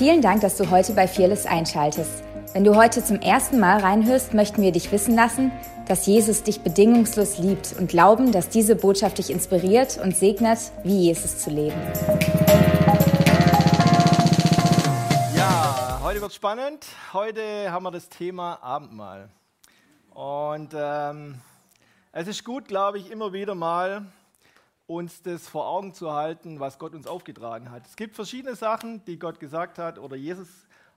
Vielen 0.00 0.22
Dank, 0.22 0.40
dass 0.40 0.56
du 0.56 0.70
heute 0.70 0.94
bei 0.94 1.06
Fearless 1.06 1.44
einschaltest. 1.44 2.24
Wenn 2.54 2.64
du 2.64 2.74
heute 2.74 3.04
zum 3.04 3.20
ersten 3.20 3.60
Mal 3.60 3.80
reinhörst, 3.80 4.32
möchten 4.32 4.62
wir 4.62 4.72
dich 4.72 4.90
wissen 4.92 5.14
lassen, 5.14 5.52
dass 5.88 6.06
Jesus 6.06 6.42
dich 6.42 6.62
bedingungslos 6.62 7.36
liebt 7.36 7.74
und 7.78 7.90
glauben, 7.90 8.32
dass 8.32 8.48
diese 8.48 8.76
Botschaft 8.76 9.18
dich 9.18 9.28
inspiriert 9.28 10.00
und 10.02 10.16
segnet, 10.16 10.58
wie 10.84 11.00
Jesus 11.00 11.40
zu 11.40 11.50
leben. 11.50 11.76
Ja, 15.36 16.00
heute 16.02 16.22
wird 16.22 16.32
spannend. 16.32 16.86
Heute 17.12 17.70
haben 17.70 17.82
wir 17.82 17.90
das 17.90 18.08
Thema 18.08 18.58
Abendmahl. 18.62 19.28
Und 20.14 20.70
ähm, 20.74 21.42
es 22.12 22.26
ist 22.26 22.42
gut, 22.42 22.68
glaube 22.68 22.96
ich, 22.96 23.10
immer 23.10 23.34
wieder 23.34 23.54
mal 23.54 24.06
uns 24.90 25.22
das 25.22 25.46
vor 25.46 25.68
Augen 25.68 25.94
zu 25.94 26.12
halten, 26.12 26.58
was 26.58 26.80
Gott 26.80 26.94
uns 26.94 27.06
aufgetragen 27.06 27.70
hat. 27.70 27.86
Es 27.86 27.94
gibt 27.94 28.16
verschiedene 28.16 28.56
Sachen, 28.56 29.04
die 29.04 29.20
Gott 29.20 29.38
gesagt 29.38 29.78
hat 29.78 30.00
oder 30.00 30.16
Jesus 30.16 30.48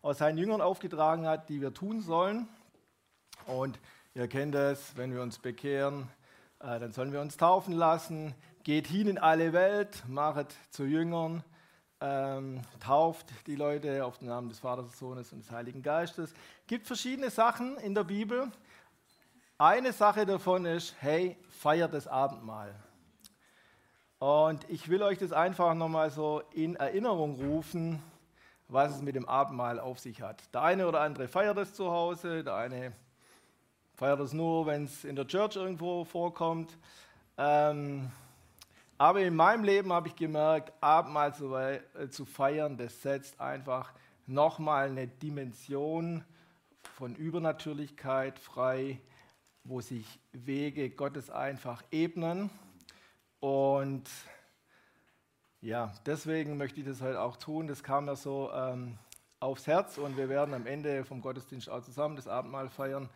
aus 0.02 0.18
seinen 0.18 0.40
Jüngern 0.40 0.62
aufgetragen 0.62 1.28
hat, 1.28 1.48
die 1.48 1.62
wir 1.62 1.76
tun 1.76 2.02
sollen. 2.02 2.48
Und 3.46 3.80
ihr 4.16 4.28
kennt 4.28 4.56
es, 4.56 4.98
wenn 4.98 5.14
wir 5.14 5.22
uns 5.22 5.38
bekehren, 5.38 6.10
äh, 6.60 6.80
dann 6.80 6.92
sollen 6.92 7.14
wir 7.14 7.22
uns 7.22 7.38
taufen 7.38 7.76
lassen. 7.76 8.34
Geht 8.64 8.88
hin 8.88 9.08
in 9.08 9.20
alle 9.20 9.54
Welt, 9.54 10.04
machet 10.08 10.56
zu 10.72 10.86
Jüngern, 10.86 11.44
ähm, 12.02 12.62
tauft 12.80 13.28
die 13.46 13.56
Leute 13.56 14.06
auf 14.06 14.18
den 14.18 14.28
Namen 14.28 14.50
des 14.50 14.58
Vaters, 14.58 14.88
des 14.88 14.98
Sohnes 14.98 15.32
und 15.32 15.44
des 15.44 15.52
Heiligen 15.52 15.84
Geistes. 15.84 16.32
Es 16.32 16.66
gibt 16.66 16.88
verschiedene 16.88 17.30
Sachen 17.30 17.78
in 17.78 17.94
der 17.94 18.06
Bibel. 18.06 18.52
Eine 19.60 19.94
Sache 19.94 20.26
davon 20.26 20.66
ist, 20.66 20.96
hey, 21.00 21.38
feiert 21.50 21.94
das 21.94 22.08
Abendmahl. 22.08 22.74
Und 24.24 24.70
ich 24.70 24.88
will 24.88 25.04
euch 25.04 25.18
das 25.18 25.34
einfach 25.34 25.74
nochmal 25.74 26.10
so 26.10 26.44
in 26.54 26.78
Erinnerung 26.78 27.36
rufen, 27.36 28.02
was 28.70 28.96
es 28.96 29.02
mit 29.02 29.18
dem 29.18 29.28
Abendmahl 29.28 29.82
auf 29.82 30.00
sich 30.00 30.22
hat. 30.22 30.42
Der 30.54 30.62
eine 30.62 30.88
oder 30.88 31.02
andere 31.02 31.28
feiert 31.28 31.58
es 31.58 31.74
zu 31.74 31.92
Hause, 31.92 32.42
der 32.42 32.56
eine 32.56 32.94
feiert 33.96 34.22
es 34.22 34.32
nur, 34.32 34.66
wenn 34.66 34.86
es 34.86 35.04
in 35.04 35.18
der 35.18 35.28
Church 35.28 35.58
irgendwo 35.58 36.06
vorkommt. 36.06 36.78
Ähm, 37.38 38.10
aber 38.98 39.20
in 39.20 39.36
meinem 39.36 39.66
Leben 39.66 39.92
habe 39.92 40.08
ich 40.08 40.16
gemerkt, 40.16 40.72
Abendmahl 40.80 41.36
zu, 41.36 41.54
äh, 41.54 41.82
zu 42.10 42.24
feiern, 42.24 42.78
das 42.78 43.02
setzt 43.02 43.42
einfach 43.42 43.92
nochmal 44.26 44.88
eine 44.88 45.06
Dimension 45.06 46.24
von 46.96 47.14
Übernatürlichkeit 47.14 48.40
frei, 48.40 49.02
wo 49.66 49.82
sich 49.82 50.06
Wege 50.32 50.92
Gottes 50.92 51.30
einfach 51.30 51.84
ebnen. 51.92 52.50
Und 53.44 54.10
ja, 55.60 55.92
deswegen 56.06 56.56
möchte 56.56 56.80
ich 56.80 56.86
das 56.86 57.02
heute 57.02 57.20
auch 57.20 57.36
tun. 57.36 57.68
Das 57.68 57.84
kam 57.84 58.06
mir 58.06 58.16
so 58.16 58.50
ähm, 58.54 58.98
aufs 59.42 59.68
Herz 59.68 59.98
und 59.98 60.16
wir 60.16 60.30
werden 60.30 60.54
am 60.54 60.66
Ende 60.66 61.04
vom 61.04 61.20
Gottesdienst 61.20 61.70
auch 61.70 61.84
zusammen 61.84 62.16
das 62.16 62.30
Abendmahl 62.30 62.70
feiern, 62.70 63.10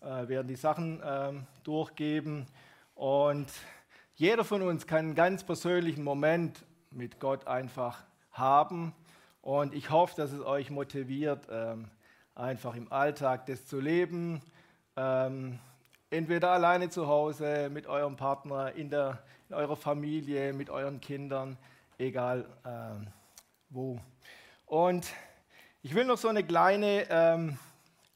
äh, 0.00 0.26
werden 0.26 0.48
die 0.48 0.56
Sachen 0.56 1.02
ähm, 1.04 1.46
durchgeben. 1.64 2.46
Und 2.94 3.52
jeder 4.14 4.44
von 4.44 4.62
uns 4.62 4.86
kann 4.86 5.00
einen 5.00 5.14
ganz 5.14 5.44
persönlichen 5.44 6.02
Moment 6.02 6.64
mit 6.90 7.20
Gott 7.20 7.46
einfach 7.46 8.04
haben. 8.30 8.94
Und 9.42 9.74
ich 9.74 9.90
hoffe, 9.90 10.14
dass 10.16 10.32
es 10.32 10.40
euch 10.40 10.70
motiviert, 10.70 11.46
ähm, 11.50 11.90
einfach 12.34 12.74
im 12.74 12.90
Alltag 12.90 13.44
das 13.44 13.66
zu 13.66 13.80
leben. 13.80 14.40
Ähm, 14.96 15.58
entweder 16.14 16.50
alleine 16.50 16.88
zu 16.88 17.06
Hause, 17.08 17.68
mit 17.70 17.86
eurem 17.86 18.16
Partner, 18.16 18.72
in 18.72 18.88
der 18.88 19.18
in 19.48 19.54
eurer 19.56 19.76
Familie, 19.76 20.52
mit 20.52 20.70
euren 20.70 21.00
Kindern, 21.00 21.58
egal 21.98 22.46
äh, 22.64 23.06
wo. 23.68 24.00
Und 24.64 25.06
ich 25.82 25.94
will 25.94 26.04
noch 26.04 26.16
so 26.16 26.28
eine 26.28 26.42
kleine 26.42 27.06
ähm, 27.10 27.58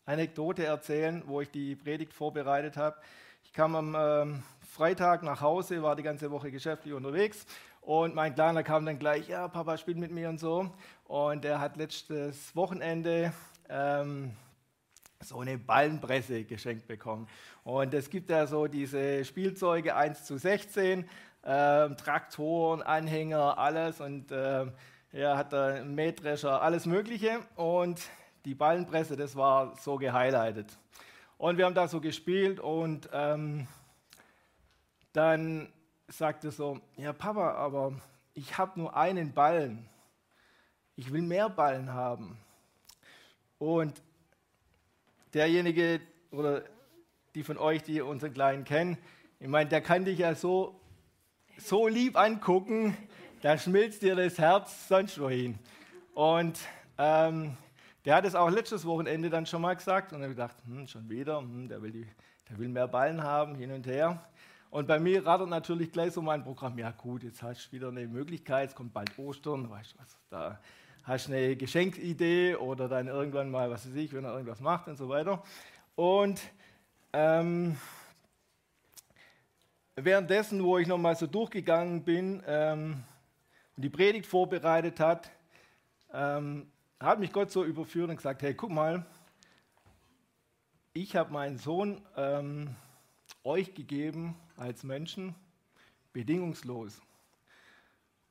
Anekdote 0.06 0.64
erzählen, 0.64 1.22
wo 1.26 1.40
ich 1.40 1.50
die 1.50 1.76
Predigt 1.76 2.14
vorbereitet 2.14 2.76
habe. 2.76 2.96
Ich 3.44 3.52
kam 3.52 3.76
am 3.76 3.94
ähm, 3.98 4.42
Freitag 4.70 5.22
nach 5.22 5.40
Hause, 5.40 5.82
war 5.82 5.96
die 5.96 6.02
ganze 6.02 6.30
Woche 6.30 6.50
geschäftlich 6.50 6.94
unterwegs 6.94 7.44
und 7.82 8.14
mein 8.14 8.34
Kleiner 8.34 8.62
kam 8.62 8.86
dann 8.86 8.98
gleich, 8.98 9.28
ja, 9.28 9.48
Papa 9.48 9.76
spielt 9.76 9.98
mit 9.98 10.10
mir 10.10 10.28
und 10.28 10.38
so. 10.38 10.70
Und 11.04 11.44
er 11.44 11.60
hat 11.60 11.76
letztes 11.76 12.54
Wochenende 12.54 13.32
ähm, 13.68 14.34
so 15.20 15.40
eine 15.40 15.58
Ballenpresse 15.58 16.44
geschenkt 16.44 16.86
bekommen. 16.86 17.28
Und 17.64 17.92
es 17.94 18.08
gibt 18.10 18.30
ja 18.30 18.46
so 18.46 18.66
diese 18.66 19.24
Spielzeuge 19.24 19.96
1 19.96 20.24
zu 20.24 20.38
16, 20.38 21.00
äh, 21.42 21.88
Traktoren, 21.96 22.82
Anhänger, 22.82 23.58
alles. 23.58 24.00
Und 24.00 24.30
äh, 24.30 24.66
er 25.12 25.36
hat 25.36 25.52
da 25.52 25.66
einen 25.68 25.94
Mähdrescher, 25.94 26.62
alles 26.62 26.86
Mögliche. 26.86 27.40
Und 27.56 28.00
die 28.44 28.54
Ballenpresse, 28.54 29.16
das 29.16 29.34
war 29.36 29.76
so 29.76 29.96
gehighlightet. 29.96 30.78
Und 31.36 31.58
wir 31.58 31.66
haben 31.66 31.74
da 31.74 31.86
so 31.88 32.00
gespielt 32.00 32.58
und 32.58 33.08
ähm, 33.12 33.68
dann 35.12 35.72
sagte 36.08 36.50
so, 36.50 36.80
ja 36.96 37.12
Papa, 37.12 37.52
aber 37.52 37.92
ich 38.34 38.58
habe 38.58 38.80
nur 38.80 38.96
einen 38.96 39.32
Ballen. 39.32 39.88
Ich 40.96 41.12
will 41.12 41.22
mehr 41.22 41.48
Ballen 41.48 41.92
haben. 41.92 42.38
Und 43.58 44.02
derjenige 45.34 46.00
oder 46.30 46.62
die 47.34 47.42
von 47.42 47.58
euch, 47.58 47.82
die 47.82 48.00
unseren 48.00 48.32
Kleinen 48.32 48.64
kennen, 48.64 48.98
ich 49.40 49.48
meine, 49.48 49.70
der 49.70 49.80
kann 49.80 50.04
dich 50.04 50.18
ja 50.18 50.34
so, 50.34 50.80
so 51.58 51.86
lieb 51.86 52.18
angucken, 52.18 52.96
da 53.40 53.56
schmilzt 53.56 54.02
dir 54.02 54.16
das 54.16 54.38
Herz 54.38 54.88
sonst 54.88 55.20
wohin. 55.20 55.58
Und 56.14 56.58
ähm, 56.98 57.56
der 58.04 58.16
hat 58.16 58.24
es 58.24 58.34
auch 58.34 58.50
letztes 58.50 58.84
Wochenende 58.84 59.30
dann 59.30 59.46
schon 59.46 59.62
mal 59.62 59.74
gesagt 59.74 60.12
und 60.12 60.22
ich 60.22 60.30
gedacht, 60.30 60.56
hm, 60.64 60.88
schon 60.88 61.08
wieder, 61.08 61.38
hm, 61.38 61.68
der, 61.68 61.80
will 61.82 61.92
die, 61.92 62.06
der 62.48 62.58
will 62.58 62.68
mehr 62.68 62.88
Ballen 62.88 63.22
haben, 63.22 63.54
hin 63.54 63.70
und 63.70 63.86
her. 63.86 64.24
Und 64.70 64.88
bei 64.88 64.98
mir 64.98 65.24
rattert 65.24 65.48
natürlich 65.48 65.92
gleich 65.92 66.12
so 66.12 66.20
mein 66.20 66.42
Programm, 66.42 66.76
ja 66.78 66.90
gut, 66.90 67.22
jetzt 67.22 67.42
hast 67.42 67.68
du 67.68 67.72
wieder 67.72 67.88
eine 67.88 68.06
Möglichkeit, 68.06 68.70
es 68.70 68.74
kommt 68.74 68.92
bald 68.92 69.16
Ostern, 69.18 69.70
weißt 69.70 69.94
du 69.94 69.98
was, 69.98 70.18
da 70.30 70.60
hast 71.08 71.28
eine 71.28 71.56
Geschenkidee 71.56 72.54
oder 72.56 72.86
dann 72.86 73.08
irgendwann 73.08 73.50
mal, 73.50 73.70
was 73.70 73.88
weiß 73.88 73.96
ich, 73.96 74.12
wenn 74.12 74.24
er 74.24 74.32
irgendwas 74.32 74.60
macht 74.60 74.88
und 74.88 74.96
so 74.96 75.08
weiter. 75.08 75.42
Und 75.96 76.38
ähm, 77.14 77.78
währenddessen, 79.96 80.62
wo 80.62 80.76
ich 80.76 80.86
nochmal 80.86 81.16
so 81.16 81.26
durchgegangen 81.26 82.04
bin 82.04 82.42
ähm, 82.46 83.02
und 83.74 83.82
die 83.82 83.88
Predigt 83.88 84.26
vorbereitet 84.26 85.00
hat, 85.00 85.30
ähm, 86.12 86.70
hat 87.00 87.20
mich 87.20 87.32
Gott 87.32 87.50
so 87.50 87.64
überführt 87.64 88.10
und 88.10 88.16
gesagt, 88.16 88.42
hey, 88.42 88.52
guck 88.52 88.70
mal, 88.70 89.06
ich 90.92 91.16
habe 91.16 91.32
meinen 91.32 91.56
Sohn 91.56 92.02
ähm, 92.16 92.76
euch 93.44 93.72
gegeben 93.72 94.36
als 94.58 94.82
Menschen, 94.82 95.34
bedingungslos. 96.12 97.00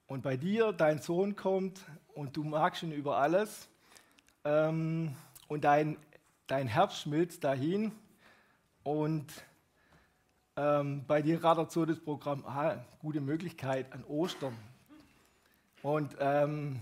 Und 0.06 0.22
bei 0.22 0.38
dir, 0.38 0.74
dein 0.74 1.00
Sohn 1.00 1.36
kommt 1.36 1.82
und 2.18 2.36
du 2.36 2.44
magst 2.44 2.82
ihn 2.82 2.92
über 2.92 3.18
alles 3.18 3.70
ähm, 4.44 5.16
und 5.48 5.64
dein, 5.64 5.98
dein 6.48 6.68
Herz 6.68 6.98
schmilzt 6.98 7.44
dahin 7.44 7.92
und 8.84 9.28
ähm, 10.56 11.06
bei 11.06 11.22
dir 11.22 11.44
radert 11.44 11.72
so 11.72 11.86
das 11.86 12.00
Programm, 12.00 12.44
ah, 12.48 12.84
gute 13.00 13.22
Möglichkeit 13.22 13.94
an 13.94 14.04
Ostern. 14.06 14.58
Und 15.84 16.16
ähm, 16.20 16.80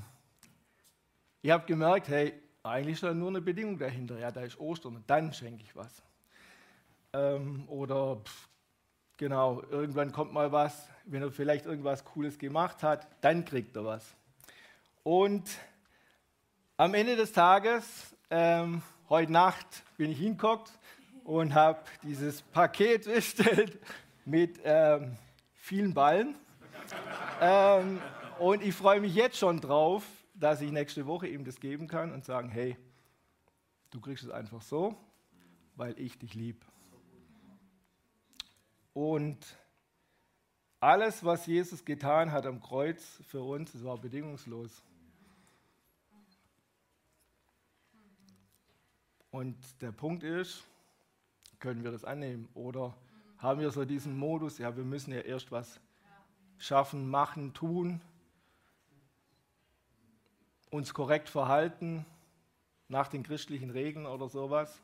ihr 1.42 1.54
habt 1.54 1.68
gemerkt, 1.68 2.08
hey, 2.08 2.34
eigentlich 2.64 2.94
ist 2.94 3.04
da 3.04 3.14
nur 3.14 3.28
eine 3.28 3.42
Bedingung 3.42 3.78
dahinter. 3.78 4.18
Ja, 4.18 4.32
da 4.32 4.40
ist 4.42 4.58
Ostern 4.58 4.96
und 4.96 5.10
dann 5.10 5.34
schenke 5.34 5.64
ich 5.64 5.76
was. 5.76 6.02
Ähm, 7.12 7.68
oder 7.68 8.22
pff, 8.24 8.48
genau, 9.18 9.62
irgendwann 9.70 10.14
kommt 10.14 10.32
mal 10.32 10.54
was, 10.54 10.88
wenn 11.04 11.22
er 11.22 11.32
vielleicht 11.32 11.66
irgendwas 11.66 12.06
Cooles 12.06 12.40
gemacht 12.40 12.84
hat, 12.84 13.06
dann 13.20 13.44
kriegt 13.44 13.76
er 13.76 13.84
was. 13.84 14.16
Und 15.08 15.60
am 16.78 16.96
Ende 16.96 17.16
des 17.16 17.32
Tages, 17.32 18.16
ähm, 18.32 18.82
heute 19.08 19.32
Nacht, 19.32 19.84
bin 19.98 20.10
ich 20.10 20.18
hingeguckt 20.18 20.72
und 21.24 21.54
habe 21.54 21.80
dieses 22.02 22.42
Paket 22.42 23.06
bestellt 23.14 23.80
mit 24.26 24.60
ähm, 24.64 25.16
vielen 25.54 25.94
Ballen. 25.94 26.36
ähm, 27.40 28.02
und 28.40 28.64
ich 28.64 28.74
freue 28.74 29.00
mich 29.00 29.14
jetzt 29.14 29.38
schon 29.38 29.62
drauf, 29.62 30.04
dass 30.34 30.60
ich 30.62 30.72
nächste 30.72 31.06
Woche 31.06 31.28
ihm 31.28 31.46
das 31.46 31.60
geben 31.60 31.88
kann 31.88 32.12
und 32.12 32.26
sagen, 32.26 32.50
hey, 32.50 32.76
du 33.92 34.02
kriegst 34.02 34.24
es 34.24 34.32
einfach 34.32 34.64
so, 34.64 34.98
weil 35.76 36.00
ich 36.00 36.18
dich 36.18 36.34
lieb. 36.34 36.66
Und 38.96 39.38
alles, 40.80 41.24
was 41.24 41.46
Jesus 41.46 41.86
getan 41.86 42.32
hat 42.32 42.48
am 42.48 42.60
Kreuz 42.60 43.22
für 43.28 43.44
uns, 43.44 43.72
das 43.74 43.84
war 43.84 44.00
bedingungslos. 44.00 44.82
Und 49.36 49.58
der 49.82 49.92
Punkt 49.92 50.24
ist, 50.24 50.64
können 51.60 51.84
wir 51.84 51.92
das 51.92 52.06
annehmen? 52.06 52.48
Oder 52.54 52.96
haben 53.38 53.60
wir 53.60 53.70
so 53.70 53.84
diesen 53.84 54.18
Modus, 54.18 54.60
ja, 54.60 54.78
wir 54.78 54.86
müssen 54.86 55.12
ja 55.12 55.20
erst 55.20 55.52
was 55.52 55.82
schaffen, 56.58 57.10
machen, 57.10 57.54
tun. 57.54 58.00
uns 60.70 60.94
korrekt 60.94 61.28
verhalten 61.28 62.06
nach 62.88 63.10
den 63.10 63.24
christlichen 63.24 63.72
Regeln 63.72 64.06
oder 64.06 64.30
sowas. 64.30 64.82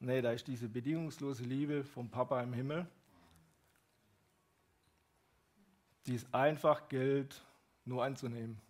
Nee, 0.00 0.20
da 0.20 0.32
ist 0.32 0.48
diese 0.48 0.68
bedingungslose 0.68 1.44
Liebe 1.44 1.84
vom 1.84 2.10
Papa 2.10 2.42
im 2.42 2.54
Himmel, 2.54 2.88
die 6.06 6.16
es 6.16 6.26
einfach 6.34 6.88
gilt, 6.88 7.40
nur 7.84 8.02
anzunehmen. 8.02 8.60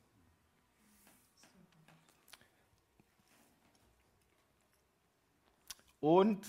Und 6.05 6.47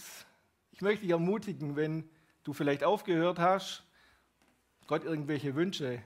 ich 0.73 0.81
möchte 0.81 1.03
dich 1.03 1.11
ermutigen, 1.11 1.77
wenn 1.77 2.09
du 2.43 2.51
vielleicht 2.51 2.83
aufgehört 2.83 3.39
hast, 3.39 3.85
Gott 4.85 5.05
irgendwelche 5.05 5.55
Wünsche 5.55 6.01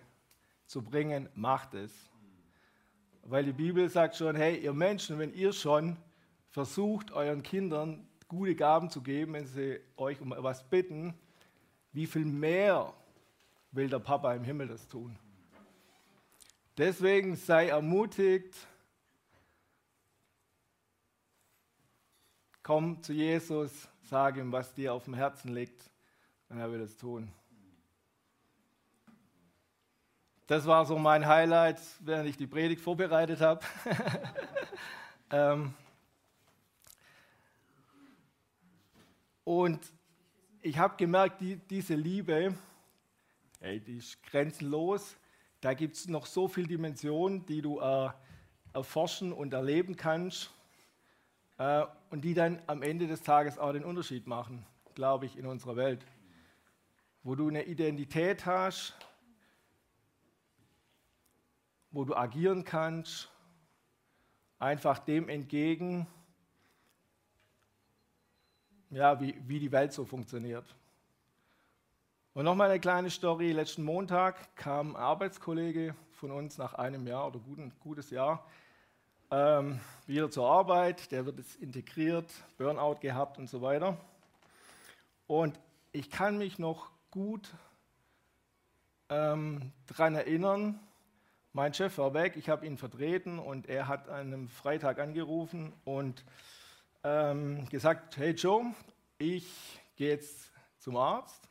zu 0.68 0.84
bringen, 0.84 1.30
macht 1.34 1.74
es. 1.74 1.92
Weil 3.24 3.46
die 3.46 3.52
Bibel 3.52 3.90
sagt 3.90 4.18
schon, 4.18 4.36
hey, 4.36 4.60
ihr 4.60 4.74
Menschen, 4.74 5.18
wenn 5.18 5.34
ihr 5.34 5.52
schon 5.52 5.98
versucht, 6.52 7.12
euren 7.12 7.42
Kindern 7.42 8.08
gute 8.28 8.54
Gaben 8.54 8.92
zu 8.92 9.02
geben, 9.02 9.34
wenn 9.34 9.48
sie 9.48 9.80
euch 9.98 10.22
um 10.22 10.32
etwas 10.32 10.70
bitten, 10.70 11.16
wie 11.92 12.06
viel 12.06 12.26
mehr 12.26 12.94
will 13.72 13.90
der 13.90 13.98
Papa 13.98 14.36
im 14.36 14.44
Himmel 14.44 14.68
das 14.68 14.88
tun? 14.88 15.18
Deswegen 16.78 17.36
sei 17.36 17.70
ermutigt, 17.70 18.56
komm 22.70 23.02
zu 23.02 23.14
Jesus, 23.14 23.90
sag 24.04 24.38
ihm, 24.38 24.52
was 24.52 24.72
dir 24.76 24.94
auf 24.94 25.06
dem 25.06 25.16
Herzen 25.16 25.56
liegt, 25.56 25.90
und 26.50 26.60
er 26.60 26.72
will 26.72 26.82
es 26.82 26.96
tun. 26.96 27.34
Das 30.46 30.68
war 30.68 30.86
so 30.86 31.00
mein 31.00 31.26
Highlight, 31.26 31.82
während 32.02 32.30
ich 32.30 32.38
die 32.38 32.46
Predigt 32.46 32.80
vorbereitet 32.80 33.42
habe. 33.42 33.66
ähm 35.32 35.74
und 39.44 39.80
ich 40.62 40.78
habe 40.78 40.96
gemerkt, 40.96 41.42
die, 41.42 41.56
diese 41.56 41.96
Liebe, 41.96 42.54
ey, 43.62 43.80
die 43.80 43.98
ist 43.98 44.22
grenzenlos. 44.22 45.16
Da 45.60 45.74
gibt 45.74 45.96
es 45.96 46.08
noch 46.08 46.28
so 46.28 46.48
viele 46.48 46.68
Dimensionen, 46.68 47.48
die 47.48 47.64
du 47.64 47.80
äh, 47.80 48.10
erforschen 48.74 49.34
und 49.34 49.56
erleben 49.56 49.96
kannst 49.96 50.52
äh, 51.60 51.86
und 52.10 52.22
die 52.22 52.34
dann 52.34 52.60
am 52.66 52.82
Ende 52.82 53.06
des 53.06 53.22
Tages 53.22 53.60
auch 53.60 53.72
den 53.72 53.84
Unterschied 53.84 54.26
machen, 54.26 54.66
glaube 54.96 55.28
ich, 55.28 55.38
in 55.38 55.46
unserer 55.46 55.76
Welt. 55.76 56.04
Wo 57.22 57.36
du 57.36 57.50
eine 57.50 57.64
Identität 57.64 58.46
hast, 58.46 58.96
wo 61.92 62.06
du 62.06 62.16
agieren 62.16 62.64
kannst, 62.64 63.30
einfach 64.58 65.00
dem 65.00 65.30
entgegen, 65.30 66.08
ja, 68.90 69.20
wie, 69.20 69.36
wie 69.48 69.60
die 69.60 69.72
Welt 69.72 69.94
so 69.94 70.06
funktioniert. 70.06 70.66
Und 72.34 72.46
nochmal 72.46 72.70
eine 72.70 72.80
kleine 72.80 73.10
Story. 73.10 73.52
Letzten 73.52 73.84
Montag 73.84 74.56
kam 74.56 74.96
ein 74.96 75.02
Arbeitskollege 75.02 75.94
von 76.12 76.32
uns 76.32 76.58
nach 76.58 76.74
einem 76.76 77.06
Jahr 77.06 77.28
oder 77.28 77.40
guten, 77.40 77.74
gutes 77.80 78.10
Jahr 78.12 78.46
ähm, 79.32 79.80
wieder 80.08 80.30
zur 80.30 80.50
Arbeit. 80.50 81.12
Der 81.12 81.26
wird 81.26 81.38
jetzt 81.38 81.56
integriert, 81.62 82.32
Burnout 82.58 83.00
gehabt 83.02 83.38
und 83.38 83.50
so 83.50 83.62
weiter. 83.62 83.98
Und 85.28 85.60
ich 85.92 86.10
kann 86.10 86.38
mich 86.38 86.60
noch 86.60 86.92
gut 87.12 87.52
ähm, 89.10 89.72
daran 89.88 90.16
erinnern, 90.16 90.80
mein 91.52 91.74
Chef 91.74 91.98
war 91.98 92.14
weg, 92.14 92.36
ich 92.38 92.48
habe 92.48 92.66
ihn 92.66 92.78
vertreten 92.78 93.40
und 93.40 93.68
er 93.68 93.88
hat 93.88 94.08
an 94.08 94.28
einem 94.28 94.48
Freitag 94.50 95.00
angerufen 95.00 95.74
und 95.84 96.24
ähm, 97.04 97.68
gesagt, 97.70 98.18
hey 98.18 98.32
Joe, 98.32 98.74
ich 99.18 99.48
gehe 99.96 100.10
jetzt 100.10 100.52
zum 100.78 100.96
Arzt 100.96 101.50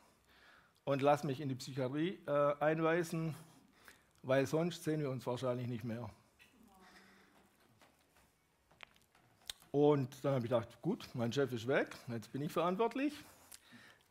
und 0.85 1.01
lass 1.01 1.25
mich 1.25 1.41
in 1.41 1.49
die 1.49 1.55
Psychiatrie 1.55 2.17
äh, 2.27 2.53
einweisen, 2.61 3.35
weil 4.23 4.45
sonst 4.45 4.85
sehen 4.85 5.01
wir 5.01 5.09
uns 5.09 5.27
wahrscheinlich 5.27 5.67
nicht 5.67 5.83
mehr. 5.83 6.09
Und 9.71 10.23
dann 10.23 10.33
habe 10.33 10.45
ich 10.45 10.51
gedacht, 10.51 10.81
gut, 10.81 11.07
mein 11.13 11.31
Chef 11.31 11.51
ist 11.51 11.67
weg, 11.67 11.95
jetzt 12.07 12.31
bin 12.31 12.41
ich 12.41 12.51
verantwortlich. 12.51 13.13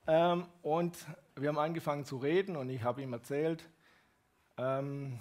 Ähm, 0.07 0.47
und 0.63 0.97
wir 1.37 1.49
haben 1.49 1.59
angefangen 1.59 2.05
zu 2.05 2.17
reden 2.17 2.57
und 2.57 2.71
ich 2.71 2.83
habe 2.83 3.03
ihm 3.03 3.13
erzählt, 3.13 3.65
ähm, 4.57 5.19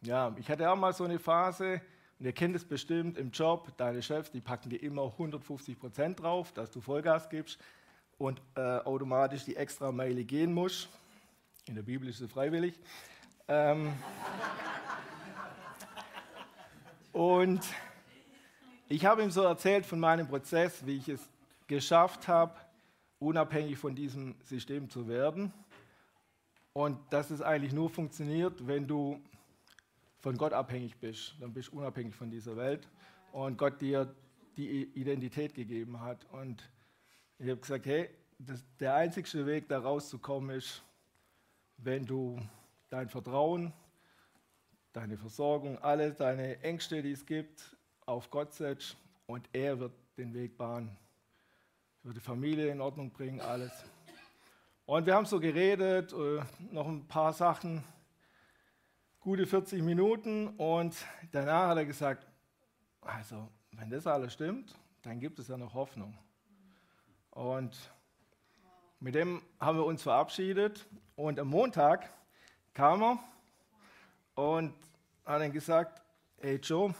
ja, 0.00 0.34
ich 0.38 0.48
hatte 0.48 0.70
auch 0.70 0.76
mal 0.76 0.92
so 0.92 1.04
eine 1.04 1.18
Phase, 1.18 1.80
und 2.18 2.26
ihr 2.26 2.32
kennt 2.32 2.54
es 2.54 2.64
bestimmt 2.64 3.18
im 3.18 3.32
Job, 3.32 3.76
deine 3.76 4.00
Chefs, 4.00 4.30
die 4.30 4.40
packen 4.40 4.70
dir 4.70 4.80
immer 4.80 5.02
150 5.02 5.76
Prozent 5.76 6.22
drauf, 6.22 6.52
dass 6.52 6.70
du 6.70 6.80
Vollgas 6.80 7.28
gibst 7.28 7.58
und 8.16 8.40
äh, 8.54 8.60
automatisch 8.60 9.44
die 9.44 9.56
extra 9.56 9.90
Meile 9.90 10.24
gehen 10.24 10.54
musst. 10.54 10.88
In 11.66 11.74
der 11.74 11.82
Bibel 11.82 12.08
ist 12.08 12.20
es 12.20 12.30
freiwillig. 12.30 12.78
Ähm, 13.48 13.92
und 17.12 17.60
ich 18.92 19.06
habe 19.06 19.22
ihm 19.22 19.30
so 19.30 19.40
erzählt 19.40 19.86
von 19.86 19.98
meinem 19.98 20.28
Prozess, 20.28 20.84
wie 20.84 20.98
ich 20.98 21.08
es 21.08 21.26
geschafft 21.66 22.28
habe, 22.28 22.54
unabhängig 23.20 23.78
von 23.78 23.94
diesem 23.94 24.34
System 24.44 24.90
zu 24.90 25.08
werden. 25.08 25.50
Und 26.74 26.98
dass 27.10 27.30
es 27.30 27.40
eigentlich 27.40 27.72
nur 27.72 27.88
funktioniert, 27.88 28.66
wenn 28.66 28.86
du 28.86 29.18
von 30.20 30.36
Gott 30.36 30.52
abhängig 30.52 30.98
bist, 30.98 31.34
dann 31.40 31.54
bist 31.54 31.72
du 31.72 31.78
unabhängig 31.78 32.14
von 32.14 32.30
dieser 32.30 32.54
Welt 32.58 32.86
und 33.32 33.56
Gott 33.56 33.80
dir 33.80 34.14
die 34.58 34.82
Identität 34.94 35.54
gegeben 35.54 35.98
hat. 36.00 36.26
Und 36.30 36.62
ich 37.38 37.48
habe 37.48 37.60
gesagt, 37.60 37.86
hey, 37.86 38.10
das, 38.38 38.62
der 38.78 38.94
einzige 38.94 39.46
Weg, 39.46 39.70
da 39.70 39.78
rauszukommen, 39.78 40.54
ist, 40.54 40.82
wenn 41.78 42.04
du 42.04 42.38
dein 42.90 43.08
Vertrauen, 43.08 43.72
deine 44.92 45.16
Versorgung, 45.16 45.78
alle 45.78 46.12
deine 46.12 46.60
Ängste, 46.60 47.02
die 47.02 47.12
es 47.12 47.24
gibt, 47.24 47.74
auf 48.06 48.30
Gott 48.30 48.52
setzt 48.52 48.96
und 49.26 49.48
er 49.52 49.78
wird 49.78 49.92
den 50.16 50.34
Weg 50.34 50.56
bahnen. 50.56 50.96
Er 52.02 52.06
wird 52.06 52.16
die 52.16 52.20
Familie 52.20 52.70
in 52.70 52.80
Ordnung 52.80 53.10
bringen, 53.10 53.40
alles. 53.40 53.72
Und 54.86 55.06
wir 55.06 55.14
haben 55.14 55.26
so 55.26 55.38
geredet, 55.38 56.12
äh, 56.12 56.42
noch 56.70 56.88
ein 56.88 57.06
paar 57.06 57.32
Sachen 57.32 57.84
gute 59.20 59.46
40 59.46 59.82
Minuten 59.82 60.48
und 60.56 60.96
danach 61.30 61.68
hat 61.68 61.78
er 61.78 61.84
gesagt, 61.84 62.26
also 63.00 63.48
wenn 63.70 63.88
das 63.88 64.06
alles 64.06 64.32
stimmt, 64.32 64.74
dann 65.02 65.20
gibt 65.20 65.38
es 65.38 65.48
ja 65.48 65.56
noch 65.56 65.74
Hoffnung. 65.74 66.18
Und 67.30 67.76
mit 68.98 69.14
dem 69.14 69.40
haben 69.60 69.78
wir 69.78 69.84
uns 69.84 70.02
verabschiedet 70.02 70.86
und 71.14 71.38
am 71.38 71.48
Montag 71.48 72.12
kam 72.74 73.02
er 73.02 73.18
und 74.34 74.74
hat 75.24 75.40
dann 75.40 75.52
gesagt, 75.52 76.02
hey 76.38 76.56
Joe, 76.56 76.94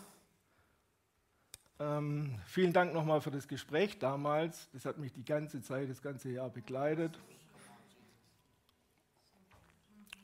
ähm, 1.82 2.38
vielen 2.46 2.72
Dank 2.72 2.94
nochmal 2.94 3.20
für 3.20 3.32
das 3.32 3.48
Gespräch 3.48 3.98
damals. 3.98 4.70
Das 4.72 4.84
hat 4.84 4.98
mich 4.98 5.12
die 5.12 5.24
ganze 5.24 5.60
Zeit, 5.62 5.90
das 5.90 6.00
ganze 6.00 6.30
Jahr 6.30 6.48
begleitet. 6.48 7.18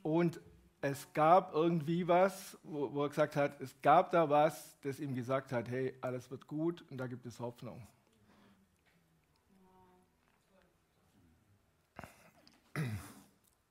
Und 0.01 0.39
es 0.79 1.11
gab 1.13 1.53
irgendwie 1.53 2.07
was, 2.07 2.57
wo, 2.63 2.93
wo, 2.93 3.03
er 3.03 3.09
gesagt 3.09 3.35
hat, 3.35 3.59
es 3.59 3.75
gab 3.81 4.11
da 4.11 4.29
was, 4.29 4.79
das 4.81 5.01
ihm 5.01 5.13
gesagt 5.13 5.51
hat, 5.51 5.67
hey, 5.69 5.93
alles 5.99 6.31
wird 6.31 6.47
gut 6.47 6.85
und 6.89 6.97
da 6.97 7.07
gibt 7.07 7.25
es 7.25 7.41
Hoffnung. 7.41 7.85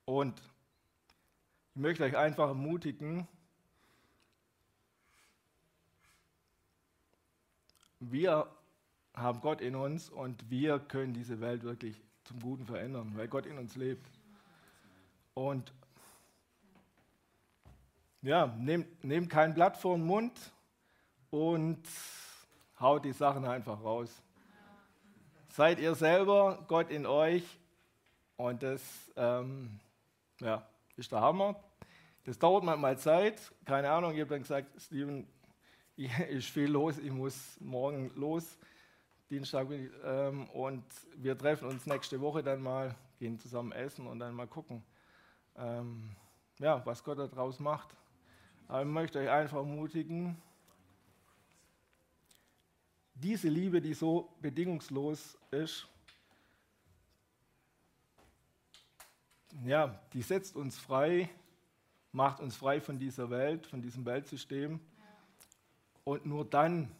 Und 0.05 0.39
ich 1.73 1.81
möchte 1.81 2.03
euch 2.03 2.15
einfach 2.15 2.49
ermutigen, 2.49 3.27
wir 7.99 8.47
haben 9.13 9.41
Gott 9.41 9.61
in 9.61 9.75
uns 9.75 10.09
und 10.09 10.49
wir 10.49 10.79
können 10.79 11.13
diese 11.13 11.41
Welt 11.41 11.63
wirklich 11.63 12.01
zum 12.23 12.39
Guten 12.39 12.65
verändern, 12.65 13.11
weil 13.15 13.27
Gott 13.27 13.45
in 13.45 13.57
uns 13.57 13.75
lebt. 13.75 14.07
Und 15.33 15.73
ja, 18.21 18.47
nehmt, 18.57 19.03
nehmt 19.03 19.29
kein 19.29 19.53
Blatt 19.53 19.77
vor 19.77 19.95
den 19.95 20.05
Mund 20.05 20.33
und 21.29 21.81
haut 22.79 23.05
die 23.05 23.13
Sachen 23.13 23.45
einfach 23.45 23.83
raus. 23.83 24.21
Seid 25.49 25.79
ihr 25.79 25.95
selber, 25.95 26.63
Gott 26.67 26.89
in 26.89 27.05
euch 27.05 27.43
und 28.37 28.63
das 28.63 28.81
ähm, 29.15 29.79
ja, 30.39 30.65
ist 30.95 31.11
der 31.11 31.21
Hammer. 31.21 31.55
Das 32.25 32.37
dauert 32.37 32.63
manchmal 32.63 32.97
Zeit. 32.97 33.51
Keine 33.65 33.89
Ahnung, 33.89 34.13
ich 34.13 34.19
habe 34.19 34.29
dann 34.29 34.41
gesagt, 34.41 34.69
Steven, 34.79 35.27
ist 36.29 36.49
viel 36.49 36.69
los, 36.69 36.97
ich 36.97 37.11
muss 37.11 37.59
morgen 37.59 38.11
los, 38.15 38.57
Dienstag, 39.29 39.67
ähm, 40.03 40.47
und 40.49 40.83
wir 41.17 41.37
treffen 41.37 41.67
uns 41.67 41.85
nächste 41.85 42.19
Woche 42.21 42.41
dann 42.41 42.61
mal, 42.61 42.95
gehen 43.19 43.37
zusammen 43.37 43.73
essen 43.73 44.07
und 44.07 44.19
dann 44.19 44.33
mal 44.33 44.47
gucken, 44.47 44.81
ähm, 45.57 46.15
ja, 46.57 46.83
was 46.85 47.03
Gott 47.03 47.19
daraus 47.19 47.59
macht. 47.59 47.95
Aber 48.67 48.81
ich 48.81 48.87
möchte 48.87 49.19
euch 49.19 49.29
einfach 49.29 49.57
ermutigen, 49.57 50.41
diese 53.13 53.49
Liebe, 53.49 53.81
die 53.81 53.93
so 53.93 54.33
bedingungslos 54.41 55.37
ist, 55.51 55.85
ja, 59.65 59.99
die 60.13 60.21
setzt 60.21 60.55
uns 60.55 60.77
frei, 60.79 61.29
macht 62.13 62.39
uns 62.39 62.55
frei 62.55 62.79
von 62.79 62.97
dieser 62.97 63.29
Welt, 63.29 63.67
von 63.67 63.81
diesem 63.81 64.05
Weltsystem. 64.05 64.79
Und 66.09 66.25
nur 66.25 66.43
dann 66.43 66.91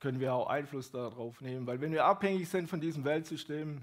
können 0.00 0.20
wir 0.20 0.34
auch 0.34 0.48
Einfluss 0.48 0.90
darauf 0.90 1.40
nehmen, 1.40 1.66
weil 1.66 1.80
wenn 1.80 1.92
wir 1.92 2.04
abhängig 2.04 2.46
sind 2.46 2.68
von 2.68 2.78
diesem 2.78 3.04
Weltsystem, 3.04 3.82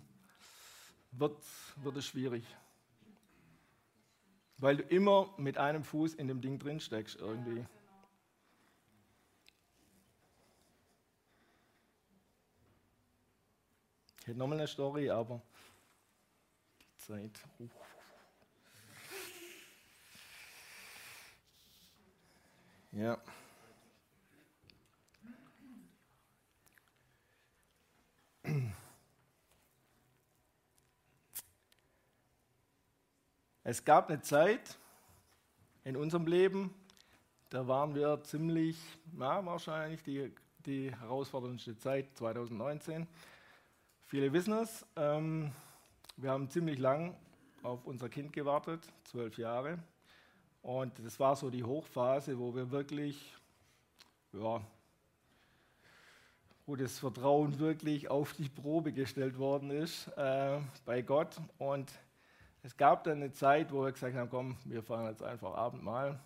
wird, 1.14 1.44
wird 1.78 1.98
es 1.98 2.06
schwierig. 2.06 2.46
Weil 4.60 4.78
du 4.78 4.84
immer 4.84 5.34
mit 5.38 5.58
einem 5.58 5.84
Fuß 5.84 6.14
in 6.14 6.28
dem 6.28 6.42
Ding 6.42 6.60
drin 6.60 6.80
steckst 6.80 7.16
irgendwie. 7.16 7.66
Ich 14.20 14.28
hätte 14.28 14.38
nochmal 14.38 14.60
eine 14.60 14.68
Story, 14.68 15.10
aber 15.10 15.42
die 16.80 16.98
Zeit. 17.00 17.40
Uh. 17.58 17.68
Ja. 22.92 23.20
Es 33.70 33.84
gab 33.84 34.08
eine 34.08 34.22
Zeit 34.22 34.78
in 35.84 35.98
unserem 35.98 36.26
Leben, 36.26 36.74
da 37.50 37.68
waren 37.68 37.96
wir 37.96 38.24
ziemlich, 38.24 38.78
ja, 39.20 39.46
wahrscheinlich 39.46 40.02
die, 40.04 40.32
die 40.66 40.96
herausforderndste 40.96 41.78
Zeit 41.78 42.06
2019. 42.16 43.06
Viele 44.06 44.32
wissen 44.32 44.54
es. 44.54 44.86
Ähm, 44.96 45.52
wir 46.16 46.32
haben 46.32 46.50
ziemlich 46.50 46.80
lang 46.80 47.14
auf 47.62 47.86
unser 47.86 48.08
Kind 48.08 48.32
gewartet, 48.32 48.88
zwölf 49.04 49.38
Jahre. 49.38 49.80
Und 50.62 50.94
das 51.04 51.20
war 51.20 51.36
so 51.36 51.50
die 51.50 51.66
Hochphase, 51.66 52.40
wo 52.40 52.56
wir 52.56 52.72
wirklich, 52.72 53.36
ja, 54.32 54.62
wo 56.66 56.78
das 56.78 57.00
Vertrauen 57.00 57.60
wirklich 57.60 58.10
auf 58.10 58.32
die 58.32 58.48
Probe 58.48 58.94
gestellt 58.94 59.38
worden 59.38 59.72
ist 59.72 60.08
äh, 60.16 60.58
bei 60.86 61.02
Gott. 61.02 61.36
Und 61.58 61.92
es 62.68 62.76
gab 62.76 63.06
dann 63.06 63.24
eine 63.24 63.32
Zeit, 63.32 63.72
wo 63.72 63.86
wir 63.86 63.94
gesagt 63.94 64.14
haben, 64.14 64.30
komm, 64.30 64.58
wir 64.66 64.84
fahren 64.84 65.06
jetzt 65.06 65.24
einfach 65.24 65.56
Abendmahl. 65.56 66.20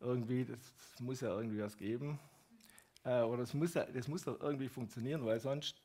Irgendwie, 0.00 0.46
das, 0.46 0.58
muss 0.98 1.20
ja 1.20 1.28
irgendwie 1.28 1.60
was 1.60 1.76
geben. 1.76 2.18
Äh, 3.04 3.20
oder 3.20 3.42
das 3.42 3.52
muss, 3.52 3.74
das 3.74 4.08
muss 4.08 4.24
doch 4.24 4.40
irgendwie 4.40 4.68
funktionieren, 4.68 5.26
weil 5.26 5.38
sonst 5.40 5.76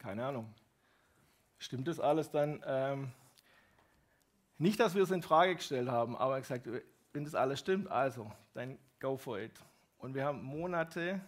keine 0.00 0.24
Ahnung. 0.26 0.52
Stimmt 1.58 1.86
das 1.86 2.00
alles 2.00 2.32
dann? 2.32 2.60
Ähm, 2.66 3.12
nicht, 4.58 4.80
dass 4.80 4.96
wir 4.96 5.04
es 5.04 5.12
in 5.12 5.22
Frage 5.22 5.54
gestellt 5.54 5.88
haben, 5.88 6.16
aber 6.16 6.40
gesagt, 6.40 6.68
wenn 7.12 7.24
das 7.24 7.36
alles 7.36 7.60
stimmt, 7.60 7.88
also, 7.88 8.32
dann 8.52 8.78
go 8.98 9.16
for 9.16 9.38
it. 9.38 9.52
Und 9.98 10.16
wir 10.16 10.24
haben 10.24 10.42
Monate, 10.42 11.20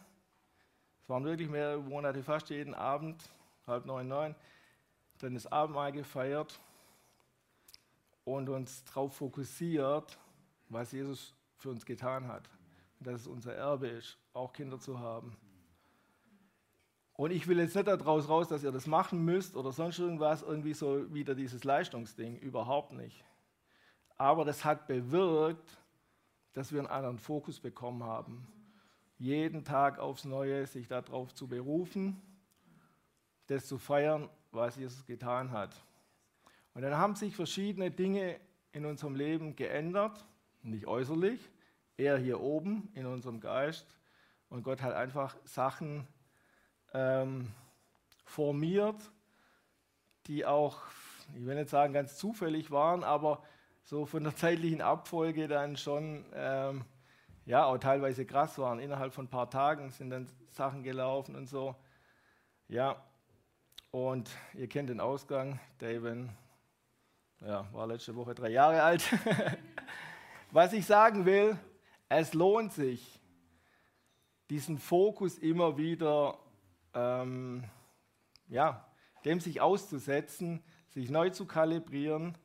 es 1.00 1.09
waren 1.09 1.25
wirklich 1.25 1.49
mehrere 1.49 1.80
Monate, 1.80 2.21
fast 2.25 2.50
jeden 2.50 2.75
Abend, 2.75 3.23
halb 3.64 3.87
neun, 3.87 4.09
neun, 4.09 4.35
dann 5.18 5.35
das 5.35 5.47
Abendmahl 5.47 5.92
gefeiert 5.92 6.59
und 8.35 8.49
uns 8.49 8.85
darauf 8.85 9.17
fokussiert, 9.17 10.19
was 10.69 10.93
Jesus 10.93 11.35
für 11.57 11.71
uns 11.71 11.85
getan 11.85 12.29
hat. 12.29 12.49
Dass 13.01 13.23
es 13.23 13.27
unser 13.27 13.55
Erbe 13.55 13.89
ist, 13.89 14.19
auch 14.33 14.53
Kinder 14.53 14.79
zu 14.79 14.99
haben. 14.99 15.37
Und 17.15 17.33
ich 17.33 17.49
will 17.49 17.59
jetzt 17.59 17.75
nicht 17.75 17.89
daraus 17.89 18.29
raus, 18.29 18.49
dass 18.49 18.63
ihr 18.63 18.71
das 18.71 18.87
machen 18.87 19.25
müsst 19.25 19.57
oder 19.57 19.73
sonst 19.73 19.99
irgendwas, 19.99 20.43
irgendwie 20.43 20.75
so 20.75 21.13
wieder 21.13 21.35
dieses 21.35 21.65
Leistungsding, 21.65 22.37
überhaupt 22.39 22.93
nicht. 22.93 23.25
Aber 24.17 24.45
das 24.45 24.65
hat 24.65 24.87
bewirkt, 24.87 25.79
dass 26.53 26.73
wir 26.73 26.79
einen 26.81 26.89
anderen 26.89 27.19
Fokus 27.19 27.61
bekommen 27.61 28.05
haben. 28.05 28.47
Jeden 29.17 29.65
Tag 29.65 29.99
aufs 29.99 30.25
Neue 30.25 30.67
sich 30.67 30.87
darauf 30.87 31.35
zu 31.35 31.49
berufen, 31.49 32.21
das 33.49 33.67
zu 33.67 33.79
feiern, 33.79 34.29
was 34.53 34.77
Jesus 34.77 35.05
getan 35.05 35.51
hat. 35.51 35.75
Und 36.79 36.83
dann 36.83 36.97
haben 36.97 37.17
sich 37.17 37.35
verschiedene 37.35 37.91
Dinge 37.91 38.39
in 38.71 38.87
unserem 38.87 39.17
Leben 39.17 39.57
geändert, 39.57 40.25
nicht 40.63 40.87
äußerlich, 40.87 41.41
eher 41.97 42.17
hier 42.17 42.39
oben 42.39 42.89
in 42.95 43.05
unserem 43.05 43.41
Geist. 43.41 43.85
Und 44.49 44.63
Gott 44.63 44.81
hat 44.81 44.95
einfach 44.95 45.37
Sachen 45.43 46.07
ähm, 46.95 47.51
formiert, 48.25 48.95
die 50.29 50.47
auch, 50.47 50.81
ich 51.37 51.45
will 51.45 51.57
nicht 51.57 51.69
sagen 51.69 51.95
ganz 51.95 52.17
zufällig 52.17 52.71
waren, 52.71 53.03
aber 53.03 53.43
so 53.83 54.07
von 54.07 54.23
der 54.23 54.37
zeitlichen 54.37 54.81
Abfolge 54.81 55.49
dann 55.49 55.77
schon, 55.77 56.27
ähm, 56.33 56.85
ja, 57.45 57.65
auch 57.65 57.79
teilweise 57.79 58.25
krass 58.25 58.57
waren. 58.57 58.79
Innerhalb 58.79 59.13
von 59.13 59.25
ein 59.25 59.31
paar 59.31 59.51
Tagen 59.51 59.91
sind 59.91 60.11
dann 60.11 60.29
Sachen 60.47 60.85
gelaufen 60.85 61.35
und 61.35 61.49
so. 61.49 61.75
Ja, 62.69 63.05
und 63.91 64.31
ihr 64.55 64.69
kennt 64.69 64.91
den 64.91 65.01
Ausgang. 65.01 65.59
David 65.79 66.29
ja, 67.40 67.66
war 67.73 67.87
letzte 67.87 68.14
Woche 68.14 68.35
drei 68.35 68.50
Jahre 68.50 68.83
alt. 68.83 69.04
Was 70.50 70.73
ich 70.73 70.87
sagen 70.87 71.25
will, 71.25 71.59
es 72.09 72.35
lohnt 72.35 72.73
sich, 72.73 73.21
diesen 74.50 74.78
Fokus 74.78 75.38
immer 75.38 75.76
wieder 75.76 76.38
ähm, 76.95 77.64
ja, 78.49 78.85
dem 79.25 79.40
sich 79.40 79.61
auszusetzen, 79.61 80.62
sich 80.88 81.11
neu 81.11 81.30
zu 81.30 81.47
kalibrieren. 81.47 82.37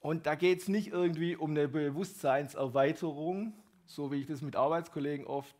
Und 0.00 0.26
da 0.26 0.34
geht 0.34 0.60
es 0.60 0.68
nicht 0.68 0.88
irgendwie 0.88 1.36
um 1.36 1.50
eine 1.50 1.68
Bewusstseinserweiterung, 1.68 3.54
so 3.86 4.10
wie 4.10 4.16
ich 4.16 4.26
das 4.26 4.42
mit 4.42 4.56
Arbeitskollegen 4.56 5.26
oft 5.26 5.54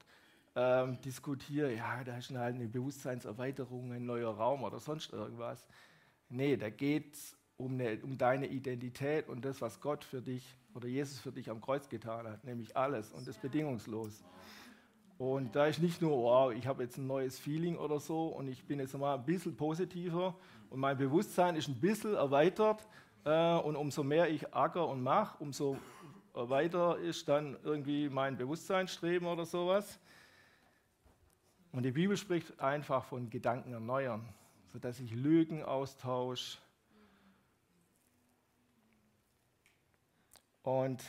ähm, 0.57 1.01
diskutiere. 1.03 1.73
Ja, 1.73 2.03
da 2.03 2.19
ist 2.19 2.31
halt 2.31 2.57
eine 2.57 2.67
Bewusstseinserweiterung, 2.67 3.93
ein 3.93 4.05
neuer 4.05 4.35
Raum 4.35 4.65
oder 4.65 4.81
sonst 4.81 5.13
irgendwas. 5.13 5.65
Nee, 6.35 6.57
da 6.57 6.71
geht 6.71 7.13
es 7.13 7.37
um, 7.59 7.79
um 8.03 8.17
deine 8.17 8.47
Identität 8.47 9.29
und 9.29 9.45
das, 9.45 9.61
was 9.61 9.83
Gott 9.83 10.03
für 10.03 10.23
dich 10.23 10.57
oder 10.75 10.89
Jesus 10.89 11.21
für 11.21 11.31
dich 11.31 11.51
am 11.51 11.61
Kreuz 11.61 11.91
getan 11.91 12.27
hat, 12.27 12.43
nämlich 12.43 12.75
alles 12.75 13.13
und 13.13 13.29
das 13.29 13.37
bedingungslos. 13.37 14.25
Und 15.19 15.55
da 15.55 15.67
ist 15.67 15.83
nicht 15.83 16.01
nur, 16.01 16.17
wow, 16.17 16.51
ich 16.51 16.67
habe 16.67 16.85
jetzt 16.85 16.97
ein 16.97 17.07
neues 17.07 17.39
Feeling 17.39 17.77
oder 17.77 18.01
so 18.01 18.29
und 18.29 18.49
ich 18.49 18.65
bin 18.65 18.81
jetzt 18.81 18.97
mal 18.97 19.17
ein 19.17 19.27
bisschen 19.27 19.55
positiver 19.57 20.35
und 20.71 20.81
mein 20.81 20.97
Bewusstsein 20.97 21.55
ist 21.55 21.69
ein 21.69 21.79
bisschen 21.79 22.15
erweitert 22.15 22.89
äh, 23.25 23.57
und 23.59 23.77
umso 23.77 24.03
mehr 24.03 24.31
ich 24.31 24.55
acker 24.55 24.89
und 24.89 25.03
mache, 25.03 25.37
umso 25.39 25.77
weiter 26.33 26.97
ist 26.97 27.29
dann 27.29 27.59
irgendwie 27.63 28.09
mein 28.09 28.39
Bewusstseinsstreben 28.39 29.29
oder 29.29 29.45
sowas. 29.45 30.01
Und 31.73 31.83
die 31.83 31.93
Bibel 31.93 32.17
spricht 32.17 32.59
einfach 32.59 33.05
von 33.05 33.29
Gedanken 33.29 33.75
erneuern, 33.75 34.27
sodass 34.73 34.99
ich 35.01 35.11
Lügen 35.13 35.63
austausche. 35.63 36.59
Und 40.63 41.03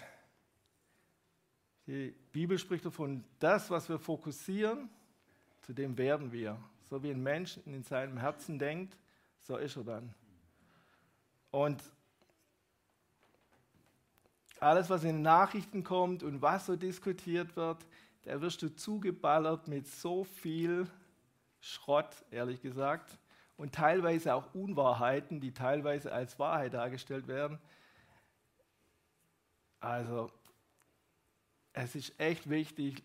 die 1.88 2.14
Bibel 2.32 2.58
spricht 2.58 2.86
davon, 2.86 3.24
das, 3.40 3.70
was 3.70 3.88
wir 3.88 4.00
fokussieren, 4.00 4.90
zu 5.62 5.74
dem 5.74 5.98
werden 5.98 6.32
wir. 6.32 6.60
So 6.90 7.02
wie 7.04 7.12
ein 7.12 7.22
Mensch 7.22 7.58
in 7.66 7.84
seinem 7.84 8.18
Herzen 8.18 8.60
denkt, 8.60 8.98
so 9.40 9.58
ist 9.58 9.78
er 9.78 9.84
dann. 9.84 10.14
Und 11.52 11.82
alles, 14.60 14.90
was 14.90 15.04
in 15.04 15.22
Nachrichten 15.22 15.84
kommt 15.84 16.24
und 16.24 16.42
was 16.42 16.66
so 16.66 16.76
diskutiert 16.76 17.56
wird, 17.56 17.86
da 18.24 18.40
wirst 18.42 18.62
du 18.62 18.74
zugeballert 18.74 19.68
mit 19.68 19.88
so 19.88 20.24
viel 20.24 20.88
Schrott, 21.60 22.26
ehrlich 22.32 22.62
gesagt, 22.62 23.18
und 23.58 23.74
teilweise 23.74 24.34
auch 24.34 24.54
Unwahrheiten, 24.54 25.40
die 25.40 25.54
teilweise 25.54 26.12
als 26.12 26.40
Wahrheit 26.40 26.74
dargestellt 26.74 27.28
werden. 27.28 27.60
Also 29.80 30.32
es 31.74 31.96
ist 31.96 32.20
echt 32.20 32.50
wichtig 32.50 33.04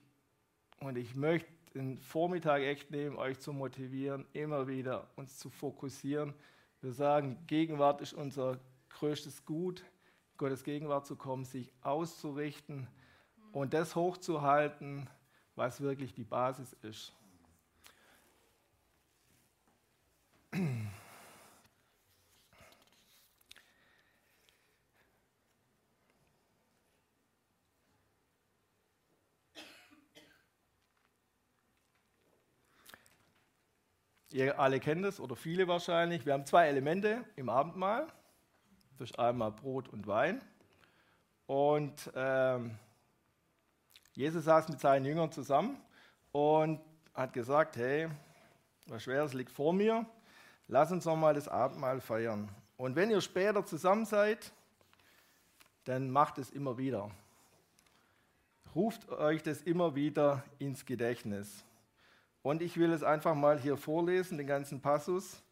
und 0.81 0.97
ich 0.97 1.15
möchte 1.15 1.49
den 1.75 1.99
Vormittag 1.99 2.63
echt 2.63 2.91
nehmen, 2.91 3.17
euch 3.17 3.39
zu 3.41 3.53
motivieren, 3.53 4.27
immer 4.33 4.69
wieder 4.69 5.09
uns 5.17 5.39
zu 5.39 5.51
fokussieren. 5.51 6.35
Wir 6.81 6.93
sagen, 6.93 7.39
Gegenwart 7.47 8.01
ist 8.01 8.13
unser 8.13 8.59
größtes 8.91 9.45
Gut, 9.45 9.85
Gottes 10.37 10.65
Gegenwart 10.65 11.07
zu 11.07 11.17
kommen, 11.17 11.45
sich 11.45 11.73
auszurichten 11.83 12.87
und 13.53 13.75
das 13.75 13.97
hochzuhalten, 13.97 15.09
was 15.57 15.81
wirklich 15.81 16.15
die 16.15 16.25
Basis 16.25 16.75
ist. 16.83 17.13
Ihr 34.39 34.57
alle 34.61 34.79
kennt 34.79 35.05
es 35.05 35.19
oder 35.19 35.35
viele 35.35 35.67
wahrscheinlich. 35.67 36.25
Wir 36.25 36.33
haben 36.33 36.47
zwei 36.47 36.69
Elemente 36.69 37.25
im 37.35 37.49
Abendmahl. 37.49 38.07
Das 38.97 39.11
ist 39.11 39.19
einmal 39.19 39.51
Brot 39.51 39.89
und 39.89 40.07
Wein. 40.07 40.41
Und 41.49 42.09
ähm, 42.15 42.79
Jesus 44.13 44.45
saß 44.45 44.69
mit 44.69 44.79
seinen 44.79 45.07
Jüngern 45.07 45.33
zusammen 45.33 45.77
und 46.31 46.81
hat 47.15 47.33
gesagt, 47.33 47.79
hey, 47.79 48.07
was 48.87 49.03
Schweres 49.03 49.35
liegt 49.35 49.51
vor 49.51 49.73
mir, 49.73 50.07
lass 50.69 50.93
uns 50.93 51.05
noch 51.05 51.17
mal 51.17 51.35
das 51.35 51.49
Abendmahl 51.49 52.01
feiern. 52.01 52.49
Und 52.77 52.95
wenn 52.95 53.11
ihr 53.11 53.21
später 53.21 53.67
zusammen 53.67 54.05
seid, 54.05 54.53
dann 55.83 56.13
macht 56.13 56.39
es 56.39 56.51
immer 56.51 56.79
wieder. 56.79 57.11
Ruft 58.73 59.09
euch 59.09 59.43
das 59.43 59.63
immer 59.63 59.97
wieder 59.97 60.45
ins 60.61 60.87
Gedächtnis. 60.87 61.65
Und 62.43 62.63
ich 62.63 62.77
will 62.77 62.93
es 62.93 63.03
einfach 63.03 63.35
mal 63.35 63.59
hier 63.59 63.77
vorlesen, 63.77 64.39
den 64.39 64.47
ganzen 64.47 64.81
Passus 64.81 65.43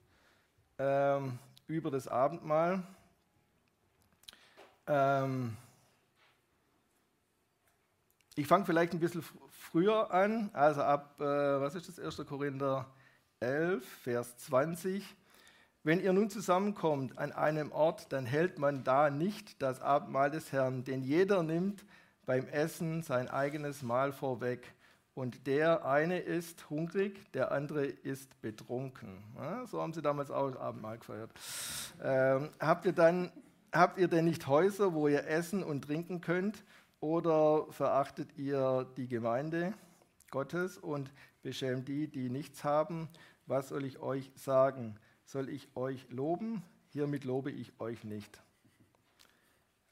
ähm, 0.78 1.38
über 1.66 1.90
das 1.90 2.06
Abendmahl. 2.06 2.82
Ähm, 4.86 5.56
ich 8.36 8.46
fange 8.46 8.64
vielleicht 8.66 8.92
ein 8.92 9.00
bisschen 9.00 9.24
früher 9.50 10.12
an, 10.12 10.50
also 10.52 10.82
ab, 10.82 11.20
äh, 11.20 11.24
was 11.24 11.74
ist 11.74 11.88
das, 11.88 11.98
1. 11.98 12.26
Korinther 12.26 12.86
11, 13.40 13.84
Vers 14.02 14.36
20. 14.38 15.04
Wenn 15.82 16.00
ihr 16.00 16.12
nun 16.12 16.30
zusammenkommt 16.30 17.18
an 17.18 17.32
einem 17.32 17.72
Ort, 17.72 18.12
dann 18.12 18.26
hält 18.26 18.58
man 18.58 18.84
da 18.84 19.10
nicht 19.10 19.60
das 19.62 19.80
Abendmahl 19.80 20.30
des 20.30 20.52
Herrn, 20.52 20.84
denn 20.84 21.02
jeder 21.02 21.42
nimmt 21.42 21.84
beim 22.26 22.46
Essen 22.48 23.02
sein 23.02 23.28
eigenes 23.28 23.82
Mahl 23.82 24.12
vorweg. 24.12 24.74
Und 25.16 25.46
der 25.46 25.86
eine 25.86 26.18
ist 26.18 26.68
hungrig, 26.68 27.32
der 27.32 27.50
andere 27.50 27.86
ist 27.86 28.38
betrunken. 28.42 29.24
Ja, 29.36 29.66
so 29.66 29.80
haben 29.80 29.94
sie 29.94 30.02
damals 30.02 30.30
auch 30.30 30.54
Abendmahl 30.56 30.98
gefeiert. 30.98 31.30
Ähm, 32.02 32.50
habt, 32.60 32.84
ihr 32.84 32.92
dann, 32.92 33.32
habt 33.72 33.98
ihr 33.98 34.08
denn 34.08 34.26
nicht 34.26 34.46
Häuser, 34.46 34.92
wo 34.92 35.08
ihr 35.08 35.26
essen 35.26 35.62
und 35.62 35.86
trinken 35.86 36.20
könnt? 36.20 36.62
Oder 37.00 37.64
verachtet 37.70 38.36
ihr 38.36 38.86
die 38.98 39.08
Gemeinde 39.08 39.72
Gottes 40.30 40.76
und 40.76 41.10
beschämt 41.42 41.88
die, 41.88 42.08
die 42.08 42.28
nichts 42.28 42.62
haben? 42.62 43.08
Was 43.46 43.70
soll 43.70 43.86
ich 43.86 44.00
euch 44.00 44.30
sagen? 44.34 44.98
Soll 45.24 45.48
ich 45.48 45.74
euch 45.76 46.06
loben? 46.10 46.62
Hiermit 46.90 47.24
lobe 47.24 47.50
ich 47.50 47.72
euch 47.80 48.04
nicht. 48.04 48.42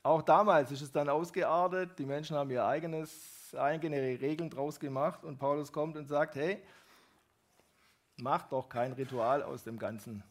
Auch 0.03 0.21
damals 0.21 0.71
ist 0.71 0.83
es 0.83 0.93
dann 0.93 1.09
ausgeartet, 1.09 1.99
die 1.99 2.05
Menschen 2.05 2.37
haben 2.37 2.51
ihr 2.51 2.67
eigenes, 2.67 3.44
eigene 3.57 3.97
Regeln 3.97 4.51
draus 4.51 4.79
gemacht 4.81 5.25
und 5.25 5.39
Paulus 5.39 5.73
kommt 5.73 5.97
und 5.97 6.07
sagt, 6.07 6.37
hey, 6.37 6.63
macht 8.17 8.53
doch 8.53 8.69
kein 8.69 8.93
Ritual 8.93 9.43
aus 9.43 9.65
dem 9.65 9.79
Ganzen. 9.79 10.23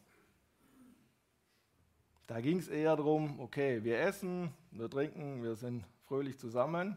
Da 2.26 2.40
ging 2.40 2.58
es 2.58 2.68
eher 2.68 2.96
darum, 2.96 3.38
okay, 3.40 3.84
wir 3.84 4.00
essen, 4.00 4.52
wir 4.70 4.88
trinken, 4.88 5.42
wir 5.42 5.56
sind 5.56 5.84
fröhlich 6.06 6.38
zusammen, 6.38 6.96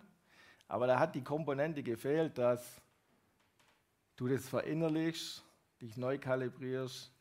aber 0.67 0.87
da 0.87 0.99
hat 0.99 1.15
die 1.15 1.23
Komponente 1.23 1.83
gefehlt, 1.83 2.37
dass 2.37 2.81
du 4.15 4.27
das 4.27 4.47
verinnerlichst, 4.47 5.43
dich 5.81 5.97
neu 5.97 6.17
kalibrierst, 6.17 7.11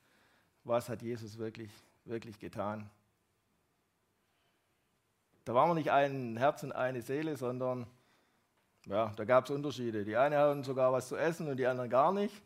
was 0.64 0.88
hat 0.88 1.02
Jesus 1.02 1.36
wirklich, 1.38 1.70
wirklich 2.04 2.38
getan. 2.38 2.88
Da 5.44 5.54
waren 5.54 5.70
wir 5.70 5.74
nicht 5.74 5.90
ein 5.90 6.36
Herz 6.36 6.62
und 6.62 6.72
eine 6.72 7.02
Seele, 7.02 7.36
sondern 7.36 7.86
ja, 8.86 9.12
da 9.16 9.24
gab 9.24 9.44
es 9.44 9.50
Unterschiede. 9.50 10.04
Die 10.04 10.16
einen 10.16 10.36
hatten 10.36 10.62
sogar 10.62 10.92
was 10.92 11.08
zu 11.08 11.16
essen 11.16 11.48
und 11.48 11.56
die 11.56 11.66
anderen 11.66 11.90
gar 11.90 12.12
nicht. 12.12 12.42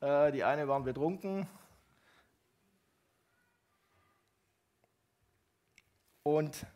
Äh, 0.00 0.32
die 0.32 0.44
einen 0.44 0.68
waren 0.68 0.84
betrunken. 0.84 1.48
Und 6.22 6.66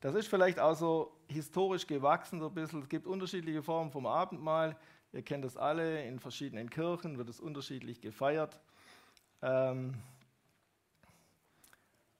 das 0.00 0.14
ist 0.14 0.28
vielleicht 0.28 0.58
auch 0.58 0.74
so 0.74 1.16
historisch 1.28 1.86
gewachsen, 1.86 2.38
so 2.38 2.48
ein 2.48 2.54
bisschen. 2.54 2.82
Es 2.82 2.88
gibt 2.88 3.06
unterschiedliche 3.06 3.62
Formen 3.62 3.90
vom 3.90 4.06
Abendmahl. 4.06 4.76
Ihr 5.12 5.22
kennt 5.22 5.44
das 5.44 5.56
alle, 5.56 6.04
in 6.04 6.18
verschiedenen 6.18 6.68
Kirchen 6.68 7.16
wird 7.16 7.28
es 7.30 7.40
unterschiedlich 7.40 8.00
gefeiert. 8.00 8.60
Ähm, 9.42 9.94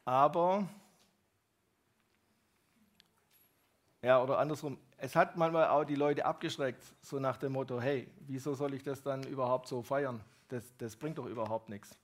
aber 0.05 0.69
Ja, 4.05 4.21
oder 4.21 4.39
andersrum, 4.39 4.79
es 5.03 5.17
hat 5.17 5.37
manchmal 5.37 5.67
auch 5.67 5.83
die 5.83 5.97
Leute 5.97 6.25
abgeschreckt, 6.25 6.81
so 7.01 7.19
nach 7.19 7.37
dem 7.37 7.53
Motto, 7.53 7.81
hey, 7.81 8.09
wieso 8.21 8.55
soll 8.55 8.73
ich 8.73 8.85
das 8.85 9.03
dann 9.03 9.25
überhaupt 9.25 9.67
so 9.67 9.83
feiern? 9.83 10.21
Das, 10.47 10.63
das 10.79 10.95
bringt 10.95 11.19
doch 11.19 11.27
überhaupt 11.27 11.69
nichts. 11.69 11.99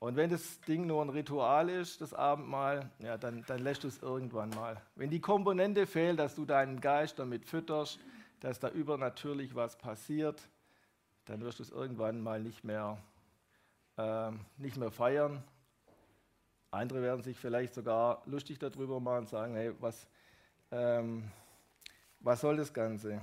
Und 0.00 0.14
wenn 0.16 0.28
das 0.28 0.60
Ding 0.60 0.86
nur 0.86 1.02
ein 1.02 1.08
Ritual 1.08 1.70
ist, 1.70 2.02
das 2.02 2.12
Abendmahl, 2.12 2.90
ja, 2.98 3.16
dann, 3.16 3.42
dann 3.46 3.60
lässt 3.60 3.84
du 3.84 3.88
es 3.88 4.02
irgendwann 4.02 4.50
mal. 4.50 4.82
Wenn 4.96 5.08
die 5.08 5.20
Komponente 5.22 5.86
fehlt, 5.86 6.18
dass 6.18 6.34
du 6.34 6.44
deinen 6.44 6.78
Geist 6.82 7.18
damit 7.18 7.46
fütterst, 7.46 7.98
dass 8.40 8.60
da 8.60 8.68
übernatürlich 8.68 9.54
was 9.54 9.78
passiert, 9.78 10.46
dann 11.24 11.40
wirst 11.40 11.58
du 11.58 11.62
es 11.62 11.70
irgendwann 11.70 12.20
mal 12.20 12.38
nicht 12.38 12.64
mehr, 12.64 12.98
äh, 13.96 14.30
nicht 14.58 14.76
mehr 14.76 14.90
feiern. 14.90 15.42
Andere 16.70 17.00
werden 17.00 17.22
sich 17.22 17.38
vielleicht 17.38 17.72
sogar 17.72 18.20
lustig 18.26 18.58
darüber 18.58 19.00
machen 19.00 19.20
und 19.20 19.28
sagen, 19.30 19.54
hey, 19.54 19.72
was, 19.80 20.06
ähm, 20.70 21.30
was 22.24 22.40
soll 22.40 22.56
das 22.56 22.72
Ganze? 22.72 23.20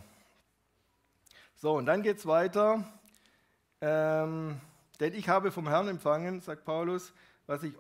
So, 1.56 1.74
und 1.74 1.88
dann 1.88 2.04
geht 2.04 2.18
es 2.18 2.26
weiter. 2.26 2.84
Ähm, 3.82 4.62
denn 5.00 5.14
ich 5.16 5.28
habe 5.28 5.52
vom 5.52 5.68
Herrn 5.68 5.88
empfangen, 5.88 6.40
sagt 6.40 6.66
Paulus, 6.66 7.12
was, 7.48 7.64
ich 7.64 7.74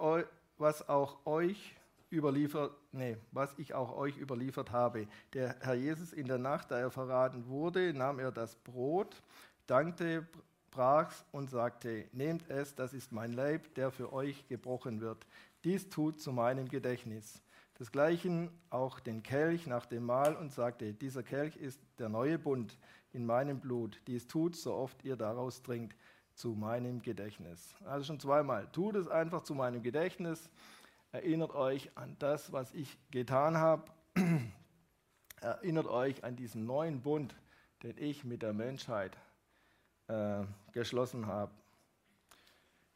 was 0.57 0.89
auch 0.89 1.23
euch 1.27 1.75
überliefert, 2.11 2.73
nee, 2.91 3.17
was 3.31 3.53
ich 3.59 3.75
auch 3.75 3.95
euch 3.95 4.17
überliefert 4.17 4.71
habe. 4.71 5.07
Der 5.33 5.55
Herr 5.61 5.75
Jesus 5.75 6.11
in 6.11 6.27
der 6.27 6.39
Nacht, 6.39 6.71
da 6.71 6.79
er 6.79 6.89
verraten 6.89 7.47
wurde, 7.47 7.93
nahm 7.93 8.17
er 8.17 8.31
das 8.31 8.55
Brot, 8.55 9.21
dankte, 9.67 10.27
brach's 10.71 11.23
und 11.31 11.51
sagte: 11.51 12.07
Nehmt 12.13 12.49
es, 12.49 12.73
das 12.73 12.93
ist 12.93 13.11
mein 13.11 13.33
Leib, 13.33 13.75
der 13.75 13.91
für 13.91 14.11
euch 14.11 14.47
gebrochen 14.47 15.01
wird. 15.01 15.27
Dies 15.63 15.87
tut 15.87 16.19
zu 16.19 16.31
meinem 16.31 16.67
Gedächtnis. 16.67 17.43
Desgleichen 17.81 18.51
auch 18.69 18.99
den 18.99 19.23
Kelch 19.23 19.65
nach 19.65 19.87
dem 19.87 20.05
Mahl 20.05 20.35
und 20.35 20.51
sagte, 20.51 20.93
dieser 20.93 21.23
Kelch 21.23 21.57
ist 21.57 21.81
der 21.97 22.09
neue 22.09 22.37
Bund 22.37 22.77
in 23.11 23.25
meinem 23.25 23.59
Blut. 23.59 23.99
Dies 24.05 24.27
tut, 24.27 24.55
so 24.55 24.75
oft 24.75 25.03
ihr 25.03 25.15
daraus 25.15 25.63
trinkt, 25.63 25.97
zu 26.35 26.49
meinem 26.49 27.01
Gedächtnis. 27.01 27.73
Also 27.83 28.05
schon 28.05 28.19
zweimal. 28.19 28.67
Tut 28.71 28.95
es 28.97 29.07
einfach 29.07 29.41
zu 29.41 29.55
meinem 29.55 29.81
Gedächtnis. 29.81 30.51
Erinnert 31.11 31.55
euch 31.55 31.89
an 31.97 32.15
das, 32.19 32.51
was 32.51 32.71
ich 32.75 32.99
getan 33.09 33.57
habe. 33.57 33.85
Erinnert 35.41 35.87
euch 35.87 36.23
an 36.23 36.35
diesen 36.35 36.67
neuen 36.67 37.01
Bund, 37.01 37.35
den 37.81 37.97
ich 37.97 38.23
mit 38.23 38.43
der 38.43 38.53
Menschheit 38.53 39.17
äh, 40.05 40.43
geschlossen 40.71 41.25
habe. 41.25 41.51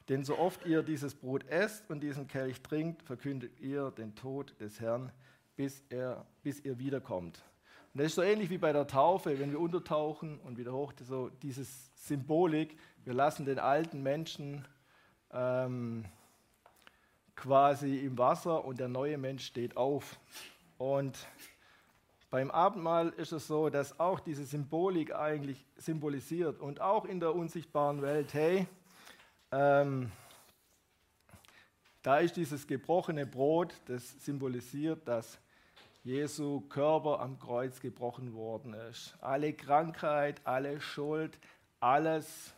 Denn 0.10 0.24
so 0.24 0.38
oft 0.38 0.66
ihr 0.66 0.84
dieses 0.84 1.16
Brot 1.16 1.48
esst 1.48 1.90
und 1.90 2.02
diesen 2.02 2.28
Kelch 2.28 2.62
trinkt, 2.62 3.02
verkündet 3.04 3.60
ihr 3.60 3.92
den 3.92 4.16
Tod 4.16 4.60
des 4.60 4.80
Herrn, 4.80 5.12
bis, 5.56 5.84
er, 5.90 6.26
bis 6.44 6.60
ihr 6.64 6.78
wiederkommt. 6.78 7.44
Und 7.94 8.00
das 8.00 8.08
ist 8.08 8.16
so 8.16 8.22
ähnlich 8.22 8.50
wie 8.50 8.58
bei 8.58 8.74
der 8.74 8.88
Taufe, 8.88 9.40
wenn 9.40 9.52
wir 9.52 9.60
untertauchen 9.60 10.40
und 10.42 10.58
wieder 10.58 10.74
hoch, 10.74 10.94
so 11.00 11.30
dieses 11.42 11.90
Symbolik, 11.96 12.78
wir 13.04 13.14
lassen 13.14 13.46
den 13.46 13.58
alten 13.58 14.04
Menschen 14.04 14.68
ähm, 15.32 16.06
quasi 17.36 18.00
im 18.00 18.18
Wasser 18.18 18.66
und 18.66 18.80
der 18.80 18.90
neue 18.90 19.18
Mensch 19.18 19.46
steht 19.46 19.78
auf. 19.78 20.20
Und 20.78 21.18
beim 22.30 22.52
Abendmahl 22.52 23.10
ist 23.10 23.32
es 23.32 23.48
so, 23.48 23.70
dass 23.70 24.00
auch 24.00 24.20
diese 24.20 24.46
Symbolik 24.46 25.16
eigentlich 25.16 25.66
symbolisiert 25.78 26.60
und 26.60 26.82
auch 26.82 27.06
in 27.06 27.20
der 27.20 27.34
unsichtbaren 27.34 28.02
Welt, 28.02 28.34
hey, 28.34 28.68
ähm, 29.56 30.12
da 32.04 32.18
ist 32.20 32.36
dieses 32.36 32.68
gebrochene 32.68 33.26
Brot, 33.26 33.74
das 33.86 34.24
symbolisiert, 34.24 35.08
dass 35.08 35.40
Jesu 36.04 36.62
Körper 36.62 37.20
am 37.22 37.40
Kreuz 37.40 37.80
gebrochen 37.80 38.34
worden 38.34 38.74
ist. 38.74 39.16
Alle 39.22 39.54
Krankheit, 39.54 40.42
alle 40.44 40.80
Schuld, 40.82 41.40
alles 41.80 42.54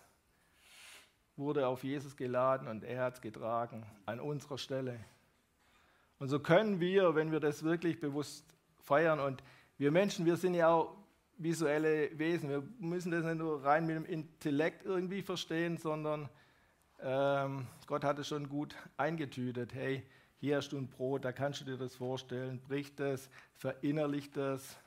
wurde 1.37 1.67
auf 1.67 1.83
Jesus 1.83 2.17
geladen 2.17 2.67
und 2.67 2.83
er 2.83 3.03
hat 3.03 3.13
es 3.13 3.21
getragen 3.21 3.85
an 4.05 4.19
unserer 4.19 4.57
Stelle. 4.57 4.99
Und 6.19 6.29
so 6.29 6.39
können 6.39 6.79
wir, 6.79 7.13
wenn 7.13 7.31
wir 7.31 7.39
das 7.39 7.63
wirklich 7.63 7.99
bewusst 7.99 8.43
feiern, 8.81 9.19
und 9.19 9.43
wir 9.77 9.91
Menschen, 9.91 10.25
wir 10.25 10.35
sind 10.35 10.55
ja 10.55 10.69
auch 10.69 10.95
visuelle 11.37 12.17
Wesen, 12.17 12.49
wir 12.49 12.63
müssen 12.79 13.11
das 13.11 13.23
nicht 13.23 13.37
nur 13.37 13.63
rein 13.63 13.85
mit 13.85 13.95
dem 13.95 14.05
Intellekt 14.05 14.83
irgendwie 14.83 15.21
verstehen, 15.21 15.77
sondern 15.77 16.27
ähm, 16.99 17.67
Gott 17.85 18.03
hat 18.03 18.19
es 18.19 18.27
schon 18.27 18.49
gut 18.49 18.75
eingetütet. 18.97 19.73
Hey, 19.73 20.03
hier 20.39 20.57
hast 20.57 20.69
du 20.69 20.77
ein 20.77 20.89
Brot, 20.89 21.25
da 21.25 21.31
kannst 21.31 21.61
du 21.61 21.65
dir 21.65 21.77
das 21.77 21.95
vorstellen, 21.95 22.61
brich 22.61 22.95
das, 22.95 23.29
verinnerlich 23.55 24.31
das. 24.31 24.77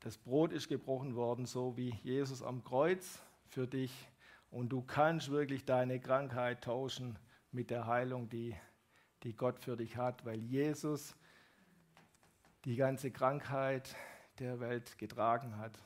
Das 0.00 0.16
Brot 0.16 0.52
ist 0.52 0.68
gebrochen 0.68 1.14
worden, 1.14 1.44
so 1.44 1.76
wie 1.76 1.90
Jesus 2.02 2.42
am 2.42 2.64
Kreuz 2.64 3.20
für 3.48 3.66
dich. 3.66 3.92
Und 4.50 4.70
du 4.70 4.82
kannst 4.82 5.30
wirklich 5.30 5.64
deine 5.64 6.00
Krankheit 6.00 6.64
tauschen 6.64 7.18
mit 7.52 7.70
der 7.70 7.86
Heilung, 7.86 8.28
die, 8.28 8.56
die 9.22 9.34
Gott 9.34 9.58
für 9.58 9.76
dich 9.76 9.96
hat, 9.96 10.24
weil 10.24 10.40
Jesus 10.40 11.14
die 12.64 12.76
ganze 12.76 13.10
Krankheit 13.10 13.94
der 14.38 14.58
Welt 14.60 14.96
getragen 14.98 15.58
hat. 15.58 15.78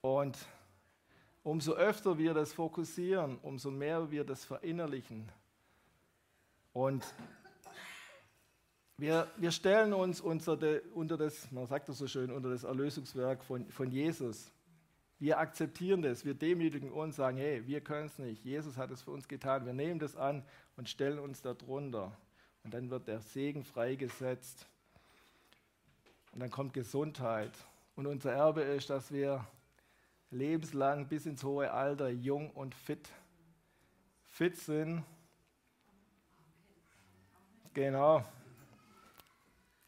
Und 0.00 0.38
umso 1.46 1.74
öfter 1.74 2.18
wir 2.18 2.34
das 2.34 2.52
fokussieren, 2.52 3.38
umso 3.40 3.70
mehr 3.70 4.10
wir 4.10 4.24
das 4.24 4.44
verinnerlichen. 4.44 5.30
Und 6.72 7.04
wir, 8.96 9.30
wir 9.36 9.52
stellen 9.52 9.92
uns 9.92 10.20
unter, 10.20 10.56
de, 10.56 10.82
unter, 10.92 11.16
das, 11.16 11.48
man 11.52 11.68
sagt 11.68 11.88
das 11.88 11.98
so 11.98 12.08
schön, 12.08 12.32
unter 12.32 12.50
das 12.50 12.64
Erlösungswerk 12.64 13.44
von, 13.44 13.70
von 13.70 13.92
Jesus. 13.92 14.50
Wir 15.20 15.38
akzeptieren 15.38 16.02
das, 16.02 16.24
wir 16.24 16.34
demütigen 16.34 16.90
uns, 16.90 17.14
sagen, 17.14 17.36
hey, 17.36 17.64
wir 17.64 17.80
können 17.80 18.06
es 18.06 18.18
nicht. 18.18 18.44
Jesus 18.44 18.76
hat 18.76 18.90
es 18.90 19.02
für 19.02 19.12
uns 19.12 19.28
getan. 19.28 19.66
Wir 19.66 19.72
nehmen 19.72 20.00
das 20.00 20.16
an 20.16 20.42
und 20.76 20.88
stellen 20.88 21.20
uns 21.20 21.42
darunter. 21.42 22.10
Und 22.64 22.74
dann 22.74 22.90
wird 22.90 23.06
der 23.06 23.20
Segen 23.20 23.62
freigesetzt. 23.62 24.66
Und 26.32 26.40
dann 26.40 26.50
kommt 26.50 26.74
Gesundheit. 26.74 27.52
Und 27.94 28.08
unser 28.08 28.32
Erbe 28.32 28.62
ist, 28.62 28.90
dass 28.90 29.12
wir 29.12 29.46
lebenslang 30.30 31.06
bis 31.08 31.26
ins 31.26 31.44
hohe 31.44 31.70
Alter 31.70 32.08
jung 32.08 32.50
und 32.50 32.74
fit, 32.74 33.08
fit 34.24 34.56
sind. 34.56 35.04
Genau. 37.74 38.24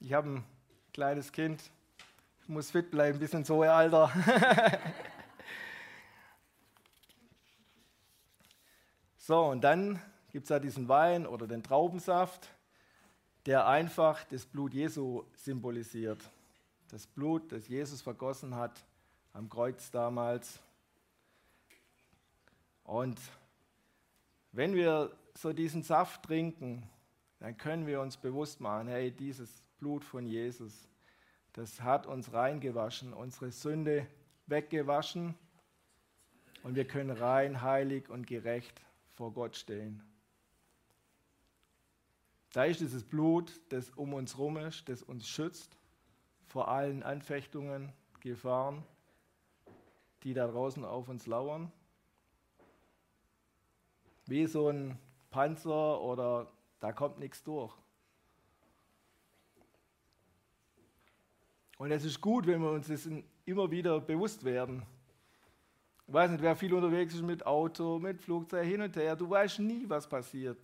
Ich 0.00 0.12
habe 0.12 0.28
ein 0.28 0.44
kleines 0.92 1.32
Kind, 1.32 1.70
ich 2.42 2.48
muss 2.48 2.70
fit 2.70 2.90
bleiben 2.90 3.18
bis 3.18 3.34
ins 3.34 3.50
hohe 3.50 3.72
Alter. 3.72 4.10
so, 9.16 9.46
und 9.46 9.62
dann 9.62 10.00
gibt 10.30 10.44
es 10.44 10.50
ja 10.50 10.58
diesen 10.58 10.88
Wein 10.88 11.26
oder 11.26 11.46
den 11.46 11.62
Traubensaft, 11.62 12.48
der 13.46 13.66
einfach 13.66 14.24
das 14.24 14.46
Blut 14.46 14.74
Jesu 14.74 15.24
symbolisiert. 15.34 16.22
Das 16.90 17.06
Blut, 17.06 17.50
das 17.52 17.68
Jesus 17.68 18.02
vergossen 18.02 18.54
hat 18.54 18.84
am 19.32 19.48
Kreuz 19.48 19.90
damals. 19.90 20.60
Und 22.84 23.20
wenn 24.52 24.74
wir 24.74 25.16
so 25.34 25.52
diesen 25.52 25.82
Saft 25.82 26.24
trinken, 26.24 26.88
dann 27.38 27.56
können 27.56 27.86
wir 27.86 28.00
uns 28.00 28.16
bewusst 28.16 28.60
machen, 28.60 28.88
hey, 28.88 29.12
dieses 29.12 29.62
Blut 29.78 30.04
von 30.04 30.26
Jesus, 30.26 30.88
das 31.52 31.80
hat 31.82 32.06
uns 32.06 32.32
reingewaschen, 32.32 33.12
unsere 33.12 33.52
Sünde 33.52 34.06
weggewaschen 34.46 35.34
und 36.62 36.74
wir 36.74 36.86
können 36.86 37.10
rein, 37.10 37.62
heilig 37.62 38.08
und 38.08 38.26
gerecht 38.26 38.80
vor 39.14 39.32
Gott 39.32 39.56
stehen. 39.56 40.02
Da 42.52 42.64
ist 42.64 42.80
dieses 42.80 43.04
Blut, 43.04 43.60
das 43.68 43.90
um 43.90 44.14
uns 44.14 44.34
herum 44.36 44.56
ist, 44.56 44.88
das 44.88 45.02
uns 45.02 45.28
schützt 45.28 45.78
vor 46.46 46.68
allen 46.68 47.02
Anfechtungen, 47.02 47.92
Gefahren, 48.20 48.84
die 50.22 50.34
da 50.34 50.46
draußen 50.46 50.84
auf 50.84 51.08
uns 51.08 51.26
lauern. 51.26 51.72
Wie 54.26 54.46
so 54.46 54.68
ein 54.68 54.98
Panzer 55.30 56.00
oder 56.00 56.50
da 56.80 56.92
kommt 56.92 57.18
nichts 57.18 57.42
durch. 57.42 57.74
Und 61.78 61.92
es 61.92 62.04
ist 62.04 62.20
gut, 62.20 62.46
wenn 62.46 62.60
wir 62.60 62.70
uns 62.70 62.88
das 62.88 63.08
immer 63.44 63.70
wieder 63.70 64.00
bewusst 64.00 64.44
werden. 64.44 64.82
Ich 66.06 66.12
weiß 66.12 66.30
nicht, 66.30 66.42
wer 66.42 66.56
viel 66.56 66.74
unterwegs 66.74 67.14
ist 67.14 67.22
mit 67.22 67.46
Auto, 67.46 67.98
mit 67.98 68.20
Flugzeug, 68.20 68.66
hin 68.66 68.80
und 68.80 68.96
her. 68.96 69.14
Du 69.14 69.30
weißt 69.30 69.60
nie, 69.60 69.88
was 69.88 70.08
passiert. 70.08 70.58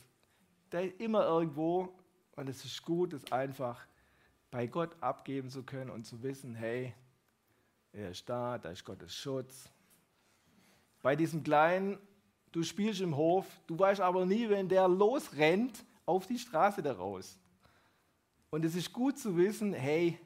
Da 0.71 0.81
ist 0.81 1.01
immer 1.01 1.25
irgendwo. 1.25 1.95
Und 2.35 2.49
es 2.49 2.65
ist 2.65 2.83
gut, 2.83 3.13
es 3.13 3.31
einfach 3.31 3.87
bei 4.51 4.67
Gott 4.67 4.97
abgeben 5.01 5.51
zu 5.51 5.63
können 5.63 5.91
und 5.91 6.05
zu 6.05 6.23
wissen, 6.23 6.55
hey, 6.55 6.95
er 7.95 8.11
ist 8.11 8.29
da, 8.29 8.59
da 8.59 8.71
ist 8.71 8.85
Gottes 8.85 9.15
Schutz. 9.15 9.69
Bei 11.01 11.15
diesem 11.15 11.45
Kleinen, 11.45 11.99
du 12.51 12.63
spielst 12.63 13.01
im 13.01 13.17
Hof, 13.17 13.47
du 13.67 13.79
weißt 13.79 14.01
aber 14.01 14.27
nie, 14.27 14.49
wenn 14.49 14.69
der 14.69 14.89
losrennt 14.89 15.85
auf 16.05 16.27
die 16.27 16.39
Straße 16.39 16.83
daraus. 16.83 17.39
Und 18.51 18.65
es 18.65 18.75
ist 18.75 18.93
gut 18.93 19.19
zu 19.19 19.37
wissen, 19.37 19.73
hey, 19.73 20.19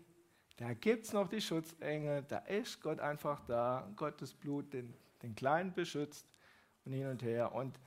da 0.57 0.73
gibt 0.73 1.05
es 1.05 1.13
noch 1.13 1.29
die 1.29 1.41
Schutzengel, 1.41 2.25
da 2.29 2.39
ist 2.39 2.81
Gott 2.81 3.01
einfach 3.01 3.41
da, 3.47 3.89
Gottes 3.97 4.33
Blut 4.33 4.73
den, 4.73 4.95
den 5.23 5.35
Kleinen 5.35 5.73
beschützt 5.73 6.27
und 6.85 6.93
hin 6.93 7.07
und 7.07 7.23
her. 7.23 7.55
Und 7.55 7.79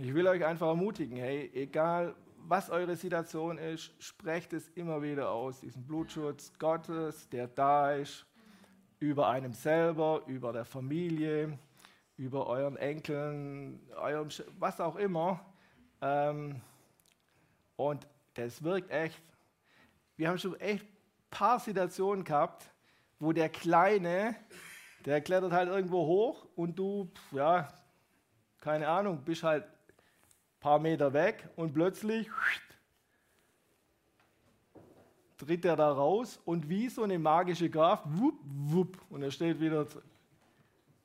ich 0.00 0.12
will 0.12 0.26
euch 0.26 0.44
einfach 0.44 0.68
ermutigen, 0.68 1.16
hey, 1.16 1.50
egal 1.54 2.14
was 2.48 2.70
eure 2.70 2.96
Situation 2.96 3.58
ist, 3.58 3.92
sprecht 4.02 4.54
es 4.54 4.68
immer 4.70 5.02
wieder 5.02 5.30
aus, 5.30 5.60
diesen 5.60 5.86
Blutschutz 5.86 6.50
Gottes, 6.58 7.28
der 7.28 7.46
da 7.46 7.92
ist, 7.92 8.24
über 9.00 9.28
einem 9.28 9.52
selber, 9.52 10.22
über 10.26 10.52
der 10.52 10.64
Familie, 10.64 11.58
über 12.16 12.46
euren 12.46 12.76
Enkeln, 12.76 13.80
eurem, 13.96 14.28
was 14.58 14.80
auch 14.80 14.96
immer. 14.96 15.44
Ähm, 16.00 16.60
und 17.76 18.08
das 18.34 18.62
wirkt 18.62 18.90
echt. 18.90 19.22
Wir 20.16 20.28
haben 20.28 20.38
schon 20.38 20.58
echt 20.58 20.86
paar 21.30 21.60
Situationen 21.60 22.24
gehabt, 22.24 22.64
wo 23.20 23.32
der 23.32 23.50
Kleine, 23.50 24.34
der 25.04 25.20
klettert 25.20 25.52
halt 25.52 25.68
irgendwo 25.68 26.06
hoch 26.06 26.46
und 26.56 26.78
du, 26.78 27.10
ja, 27.30 27.68
keine 28.60 28.88
Ahnung, 28.88 29.22
bist 29.22 29.42
halt 29.42 29.64
ein 29.64 29.77
paar 30.60 30.78
Meter 30.78 31.12
weg 31.12 31.48
und 31.56 31.72
plötzlich 31.72 32.28
tritt 35.36 35.64
er 35.64 35.76
da 35.76 35.92
raus 35.92 36.40
und 36.44 36.68
wie 36.68 36.88
so 36.88 37.04
eine 37.04 37.18
magische 37.18 37.70
Kraft, 37.70 38.04
wupp, 38.06 38.38
wupp, 38.44 38.98
und 39.08 39.22
er 39.22 39.30
steht 39.30 39.60
wieder, 39.60 39.86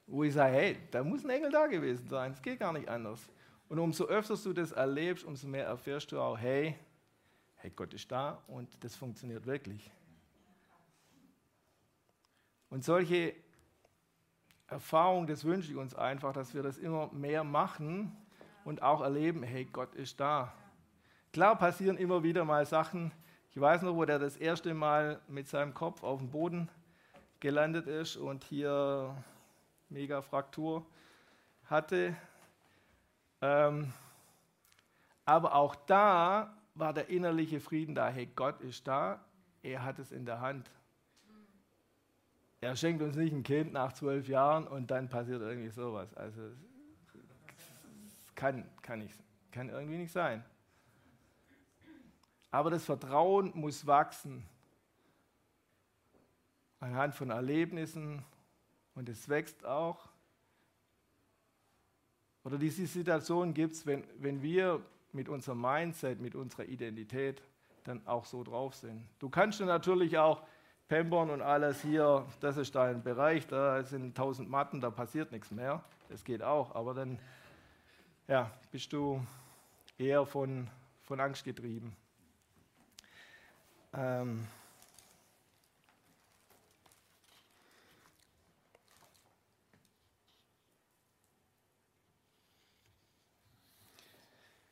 wo 0.08 0.24
ich 0.24 0.34
sage, 0.34 0.54
hey, 0.54 0.78
da 0.92 1.04
muss 1.04 1.24
ein 1.24 1.30
Engel 1.30 1.52
da 1.52 1.68
gewesen 1.68 2.08
sein, 2.08 2.32
es 2.32 2.42
geht 2.42 2.60
gar 2.60 2.74
nicht 2.74 2.90
anders. 2.90 3.30
Und 3.70 3.80
umso 3.80 4.06
öfter 4.06 4.36
du 4.36 4.54
das 4.54 4.72
erlebst, 4.72 5.24
umso 5.24 5.48
mehr 5.48 5.66
erfährst 5.66 6.12
du 6.12 6.20
auch, 6.20 6.38
hey, 6.38 6.76
hey, 7.56 7.72
Gott 7.76 7.94
ist 7.94 8.12
da 8.12 8.42
und 8.48 8.84
das 8.84 8.96
funktioniert 8.96 9.46
wirklich. 9.46 9.90
Und 12.70 12.84
solche 12.84 13.36
Erfahrungen, 14.68 15.28
das 15.28 15.46
wünsche 15.46 15.72
ich 15.72 15.78
uns 15.78 15.94
einfach, 15.94 16.34
dass 16.34 16.56
wir 16.56 16.64
das 16.64 16.80
immer 16.80 17.12
mehr 17.14 17.44
machen 17.44 18.18
und 18.66 18.82
auch 18.82 19.02
erleben, 19.02 19.44
hey, 19.44 19.66
Gott 19.66 19.96
ist 19.96 20.20
da. 20.20 20.54
Klar 21.32 21.58
passieren 21.58 21.98
immer 21.98 22.24
wieder 22.24 22.46
mal 22.46 22.66
Sachen. 22.66 23.12
Ich 23.52 23.60
weiß 23.60 23.82
noch, 23.84 23.96
wo 23.96 24.06
der 24.06 24.20
das 24.20 24.38
erste 24.38 24.74
Mal 24.74 25.20
mit 25.28 25.48
seinem 25.48 25.74
Kopf 25.74 26.04
auf 26.04 26.20
dem 26.20 26.30
Boden 26.30 26.70
gelandet 27.40 27.88
ist 27.88 28.16
und 28.16 28.44
hier 28.44 29.16
mega 29.90 30.22
Fraktur 30.22 30.86
hatte. 31.66 32.16
Ähm, 33.42 33.94
aber 35.26 35.56
auch 35.56 35.76
da 35.76 36.56
war 36.76 36.94
der 36.94 37.10
innerliche 37.10 37.60
Frieden 37.60 37.96
da. 37.96 38.10
Hey, 38.10 38.28
Gott 38.36 38.62
ist 38.62 38.88
da, 38.88 39.24
er 39.62 39.84
hat 39.84 40.00
es 40.00 40.12
in 40.12 40.26
der 40.26 40.42
Hand. 40.42 40.70
Er 42.62 42.76
schenkt 42.76 43.02
uns 43.02 43.16
nicht 43.16 43.34
ein 43.34 43.44
Kind 43.44 43.74
nach 43.74 43.92
zwölf 43.94 44.28
Jahren 44.28 44.66
und 44.68 44.90
dann 44.90 45.10
passiert 45.10 45.42
irgendwie 45.42 45.70
sowas. 45.70 46.14
Also 46.14 46.42
kann, 48.44 48.66
kann, 48.82 49.00
nicht, 49.00 49.18
kann 49.54 49.70
irgendwie 49.70 49.98
nicht 49.98 50.12
sein. 50.12 50.44
Aber 52.52 52.70
das 52.70 52.84
Vertrauen 52.84 53.54
muss 53.56 53.88
wachsen 53.88 54.44
anhand 56.82 57.16
von 57.16 57.30
Erlebnissen 57.30 58.22
und 58.96 59.08
es 59.08 59.30
wächst 59.30 59.64
auch. 59.66 60.10
Oder 62.44 62.58
diese 62.58 62.86
Situation 62.86 63.54
gibt 63.54 63.76
es, 63.76 63.86
wenn, 63.86 64.04
wenn 64.20 64.42
wir 64.42 64.86
mit 65.14 65.30
unserem 65.30 65.62
Mindset, 65.62 66.20
mit 66.20 66.36
unserer 66.36 66.66
Identität 66.66 67.42
dann 67.86 68.06
auch 68.06 68.26
so 68.26 68.44
drauf 68.44 68.76
sind. 68.76 69.08
Du 69.20 69.30
kannst 69.30 69.62
natürlich 69.62 70.18
auch 70.18 70.44
Pampern 70.90 71.30
und 71.30 71.42
alles 71.42 71.82
hier, 71.82 72.26
das 72.42 72.58
ist 72.58 72.76
dein 72.76 73.04
Bereich, 73.04 73.48
da 73.48 73.84
sind 73.84 74.18
tausend 74.18 74.50
Matten, 74.50 74.82
da 74.82 74.92
passiert 74.92 75.32
nichts 75.32 75.50
mehr. 75.50 75.82
Das 76.10 76.26
geht 76.26 76.44
auch, 76.44 76.76
aber 76.76 76.94
dann 76.94 77.20
ja, 78.34 78.50
bist 78.72 78.92
du 78.92 79.24
eher 79.96 80.26
von, 80.26 80.68
von 81.04 81.20
Angst 81.20 81.44
getrieben. 81.44 81.96
Ähm 83.94 84.48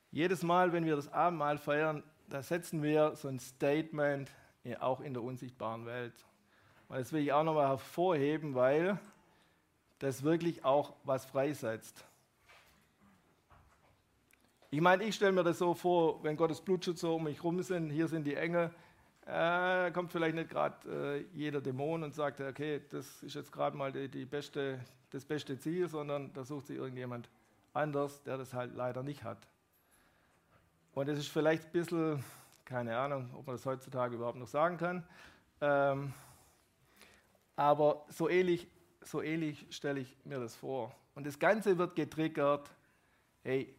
Jedes 0.10 0.41
Mal, 0.41 0.74
wenn 0.74 0.86
wir 0.86 0.95
das 0.95 1.13
Abendmahl 1.13 1.60
feiern, 1.60 2.02
da 2.30 2.41
setzen 2.41 2.82
wir 2.82 3.15
so 3.15 3.28
ein 3.28 3.39
Statement 3.39 4.32
auch 4.80 5.02
in 5.02 5.13
der 5.13 5.21
unsichtbaren 5.21 5.86
Welt. 5.86 6.15
Und 6.88 6.97
das 6.97 7.13
will 7.13 7.21
ich 7.21 7.32
auch 7.32 7.43
nochmal 7.43 7.67
hervorheben, 7.67 8.56
weil 8.56 8.97
das 10.00 10.24
wirklich 10.24 10.65
auch 10.65 10.95
was 11.04 11.28
freisetzt. 11.28 12.08
Ich 14.73 14.79
meine, 14.79 15.03
ich 15.03 15.15
stelle 15.15 15.34
mir 15.34 15.43
das 15.43 15.57
so 15.57 15.73
vor, 15.73 16.23
wenn 16.23 16.38
Gottes 16.38 16.62
Blutschützer 16.62 17.10
um 17.10 17.25
mich 17.25 17.43
rum 17.43 17.62
sind, 17.62 17.89
hier 17.89 18.07
sind 18.07 18.23
die 18.23 18.36
Engel, 18.36 18.71
äh, 19.25 19.91
kommt 19.91 20.13
vielleicht 20.13 20.34
nicht 20.34 20.49
gerade 20.49 20.88
äh, 20.89 21.25
jeder 21.38 21.60
Dämon 21.60 22.03
und 22.03 22.15
sagt, 22.15 22.39
okay, 22.39 22.81
das 22.89 23.21
ist 23.21 23.36
jetzt 23.36 23.51
gerade 23.51 23.75
mal 23.75 23.91
die, 23.91 24.07
die 24.07 24.23
beste, 24.23 24.79
das 25.10 25.25
beste 25.25 25.60
Ziel, 25.60 25.89
sondern 25.89 26.31
da 26.31 26.45
sucht 26.45 26.67
sich 26.67 26.77
irgendjemand 26.77 27.29
anders, 27.73 28.23
der 28.23 28.38
das 28.38 28.53
halt 28.53 28.73
leider 28.73 29.03
nicht 29.03 29.25
hat. 29.25 29.45
Und 30.93 31.10
es 31.10 31.19
ist 31.19 31.27
vielleicht 31.27 31.65
ein 31.65 31.71
bisschen, 31.73 32.23
keine 32.63 32.97
Ahnung, 32.97 33.29
ob 33.34 33.45
man 33.47 33.57
das 33.57 33.65
heutzutage 33.65 34.15
überhaupt 34.15 34.39
noch 34.39 34.47
sagen 34.47 34.77
kann, 34.77 35.03
ähm, 35.60 36.13
aber 37.57 38.05
so 38.07 38.29
ähnlich, 38.29 38.69
so 39.01 39.21
ähnlich 39.21 39.67
stelle 39.69 39.99
ich 39.99 40.15
mir 40.23 40.39
das 40.39 40.55
vor. 40.55 40.95
Und 41.13 41.27
das 41.27 41.39
Ganze 41.39 41.77
wird 41.77 41.97
getriggert, 41.97 42.69
hey, 43.43 43.75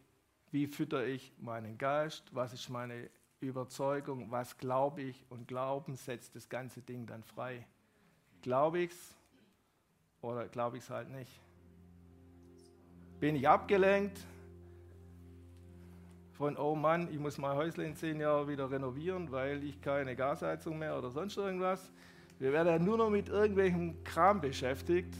wie 0.53 0.67
fütter 0.67 1.03
ich 1.03 1.33
meinen 1.39 1.79
Geist? 1.79 2.23
Was 2.31 2.53
ist 2.53 2.69
meine 2.69 3.09
Überzeugung? 3.39 4.29
Was 4.29 4.55
glaube 4.55 5.01
ich? 5.01 5.25
Und 5.29 5.47
Glauben 5.47 5.95
setzt 5.95 6.35
das 6.35 6.47
ganze 6.47 6.83
Ding 6.83 7.07
dann 7.07 7.23
frei. 7.23 7.65
Glaube 8.43 8.81
ich 8.81 8.91
es 8.91 9.15
oder 10.21 10.47
glaube 10.47 10.77
ich 10.77 10.83
es 10.83 10.91
halt 10.91 11.09
nicht? 11.09 11.41
Bin 13.19 13.35
ich 13.35 13.49
abgelenkt 13.49 14.19
von, 16.33 16.55
oh 16.55 16.75
Mann, 16.75 17.11
ich 17.11 17.17
muss 17.17 17.39
mein 17.39 17.57
Häusle 17.57 17.85
in 17.85 17.95
zehn 17.95 18.19
Jahren 18.19 18.47
wieder 18.47 18.69
renovieren, 18.69 19.31
weil 19.31 19.63
ich 19.63 19.81
keine 19.81 20.15
Gasheizung 20.15 20.77
mehr 20.77 20.95
oder 20.95 21.09
sonst 21.09 21.35
irgendwas? 21.35 21.91
Wir 22.37 22.51
werden 22.51 22.67
ja 22.67 22.77
nur 22.77 22.97
noch 22.97 23.09
mit 23.09 23.27
irgendwelchem 23.27 24.03
Kram 24.03 24.39
beschäftigt. 24.39 25.15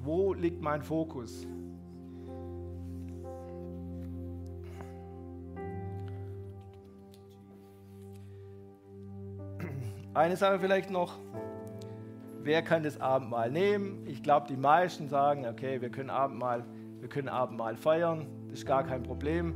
Wo 0.00 0.34
liegt 0.34 0.60
mein 0.60 0.82
Fokus? 0.82 1.46
Eine 10.14 10.36
Sache 10.36 10.60
vielleicht 10.60 10.90
noch, 10.90 11.14
wer 12.42 12.60
kann 12.60 12.82
das 12.82 13.00
Abendmahl 13.00 13.50
nehmen? 13.50 14.06
Ich 14.06 14.22
glaube, 14.22 14.46
die 14.46 14.58
meisten 14.58 15.08
sagen, 15.08 15.46
okay, 15.46 15.80
wir 15.80 15.88
können 15.88 16.10
Abendmahl, 16.10 16.66
wir 17.00 17.08
können 17.08 17.30
Abendmahl 17.30 17.76
feiern, 17.78 18.26
das 18.48 18.58
ist 18.58 18.66
gar 18.66 18.84
kein 18.84 19.02
Problem. 19.02 19.54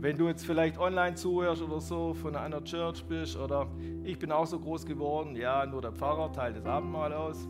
Wenn 0.00 0.18
du 0.18 0.26
jetzt 0.26 0.44
vielleicht 0.44 0.78
online 0.78 1.14
zuhörst 1.14 1.62
oder 1.62 1.80
so, 1.80 2.12
von 2.12 2.34
einer 2.34 2.64
Church 2.64 3.04
bist 3.04 3.36
oder 3.36 3.68
ich 4.02 4.18
bin 4.18 4.32
auch 4.32 4.46
so 4.46 4.58
groß 4.58 4.84
geworden, 4.84 5.36
ja, 5.36 5.64
nur 5.64 5.80
der 5.80 5.92
Pfarrer 5.92 6.32
teilt 6.32 6.56
das 6.56 6.66
Abendmahl 6.66 7.12
aus. 7.12 7.48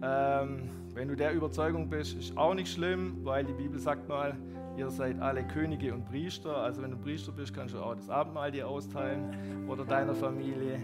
Ähm, 0.00 0.70
wenn 0.94 1.08
du 1.08 1.16
der 1.16 1.32
Überzeugung 1.32 1.90
bist, 1.90 2.16
ist 2.16 2.38
auch 2.38 2.54
nicht 2.54 2.72
schlimm, 2.72 3.24
weil 3.24 3.44
die 3.44 3.52
Bibel 3.52 3.80
sagt 3.80 4.08
mal, 4.08 4.36
ihr 4.76 4.90
seid 4.90 5.20
alle 5.20 5.42
Könige 5.42 5.92
und 5.92 6.04
Priester. 6.04 6.56
Also 6.56 6.82
wenn 6.82 6.92
du 6.92 6.96
Priester 6.98 7.32
bist, 7.32 7.52
kannst 7.52 7.74
du 7.74 7.80
auch 7.80 7.96
das 7.96 8.08
Abendmahl 8.08 8.52
dir 8.52 8.68
austeilen 8.68 9.66
oder 9.68 9.84
deiner 9.84 10.14
Familie. 10.14 10.78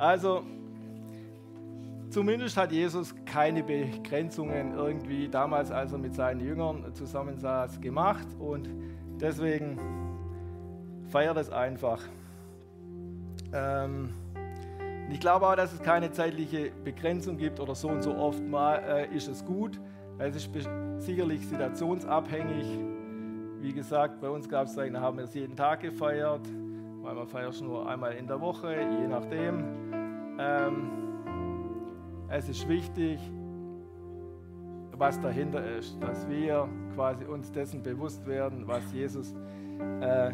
Also, 0.00 0.42
zumindest 2.08 2.56
hat 2.56 2.72
Jesus 2.72 3.14
keine 3.26 3.62
Begrenzungen 3.62 4.72
irgendwie 4.72 5.28
damals, 5.28 5.70
als 5.70 5.92
er 5.92 5.98
mit 5.98 6.14
seinen 6.14 6.40
Jüngern 6.40 6.94
zusammensaß, 6.94 7.82
gemacht 7.82 8.26
und 8.38 8.70
deswegen 9.20 9.78
feiert 11.10 11.36
es 11.36 11.50
einfach. 11.50 12.00
Ähm, 13.52 14.14
ich 15.10 15.20
glaube 15.20 15.46
auch, 15.46 15.54
dass 15.54 15.74
es 15.74 15.82
keine 15.82 16.10
zeitliche 16.10 16.70
Begrenzung 16.82 17.36
gibt 17.36 17.60
oder 17.60 17.74
so 17.74 17.88
und 17.88 18.02
so 18.02 18.16
oft 18.16 18.42
mal 18.42 18.76
äh, 18.76 19.14
ist 19.14 19.28
es 19.28 19.44
gut. 19.44 19.78
Es 20.16 20.34
ist 20.34 20.48
sicherlich 20.96 21.46
situationsabhängig. 21.46 22.78
Wie 23.60 23.74
gesagt, 23.74 24.18
bei 24.22 24.30
uns 24.30 24.48
gab 24.48 24.66
es, 24.66 24.74
da 24.74 24.82
haben 24.98 25.18
wir 25.18 25.24
es 25.24 25.34
jeden 25.34 25.56
Tag 25.56 25.80
gefeiert. 25.80 26.48
Manchmal 27.02 27.26
feierst 27.26 27.60
du 27.60 27.64
nur 27.64 27.86
einmal 27.86 28.12
in 28.12 28.26
der 28.26 28.40
Woche, 28.40 28.74
je 28.74 29.06
nachdem. 29.06 29.89
Ähm, 30.40 30.90
es 32.28 32.48
ist 32.48 32.66
wichtig, 32.66 33.20
was 34.92 35.20
dahinter 35.20 35.62
ist, 35.76 36.02
dass 36.02 36.26
wir 36.30 36.66
quasi 36.94 37.26
uns 37.26 37.52
dessen 37.52 37.82
bewusst 37.82 38.26
werden, 38.26 38.66
was 38.66 38.90
Jesus 38.92 39.34
äh, 40.00 40.30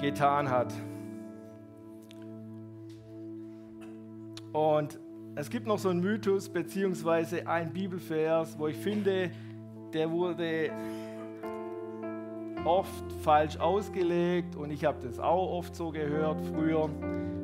getan 0.00 0.50
hat. 0.50 0.72
Und 4.52 4.98
es 5.36 5.48
gibt 5.48 5.68
noch 5.68 5.78
so 5.78 5.90
einen 5.90 6.00
Mythos 6.00 6.48
beziehungsweise 6.48 7.46
ein 7.46 7.72
Bibelvers, 7.72 8.58
wo 8.58 8.66
ich 8.66 8.76
finde, 8.76 9.30
der 9.92 10.10
wurde 10.10 10.72
oft 12.64 13.12
falsch 13.22 13.56
ausgelegt 13.58 14.56
und 14.56 14.72
ich 14.72 14.84
habe 14.84 14.98
das 15.00 15.20
auch 15.20 15.52
oft 15.52 15.76
so 15.76 15.92
gehört 15.92 16.40
früher. 16.40 16.90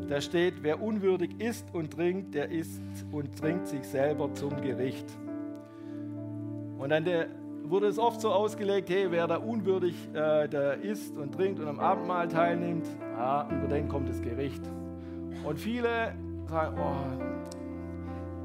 Da 0.09 0.21
steht, 0.21 0.63
wer 0.63 0.81
unwürdig 0.81 1.41
isst 1.41 1.75
und 1.75 1.93
trinkt, 1.93 2.35
der 2.35 2.51
isst 2.51 2.81
und 3.11 3.37
trinkt 3.37 3.67
sich 3.67 3.83
selber 3.83 4.33
zum 4.35 4.61
Gericht. 4.61 5.07
Und 6.79 6.91
dann 6.91 7.05
der, 7.05 7.27
wurde 7.65 7.89
es 7.89 7.99
oft 7.99 8.21
so 8.21 8.31
ausgelegt, 8.31 8.89
hey, 8.89 9.11
wer 9.11 9.27
da 9.27 9.37
unwürdig 9.37 9.95
äh, 10.15 10.49
der 10.49 10.81
isst 10.81 11.17
und 11.17 11.35
trinkt 11.35 11.59
und 11.59 11.67
am 11.67 11.81
Abendmahl 11.81 12.29
teilnimmt, 12.29 12.87
ah, 13.19 13.49
über 13.51 13.67
den 13.67 13.89
kommt 13.89 14.09
das 14.09 14.23
Gericht. 14.23 14.63
Und 15.45 15.59
viele 15.59 16.15
sagen, 16.47 16.79
oh, 16.79 17.27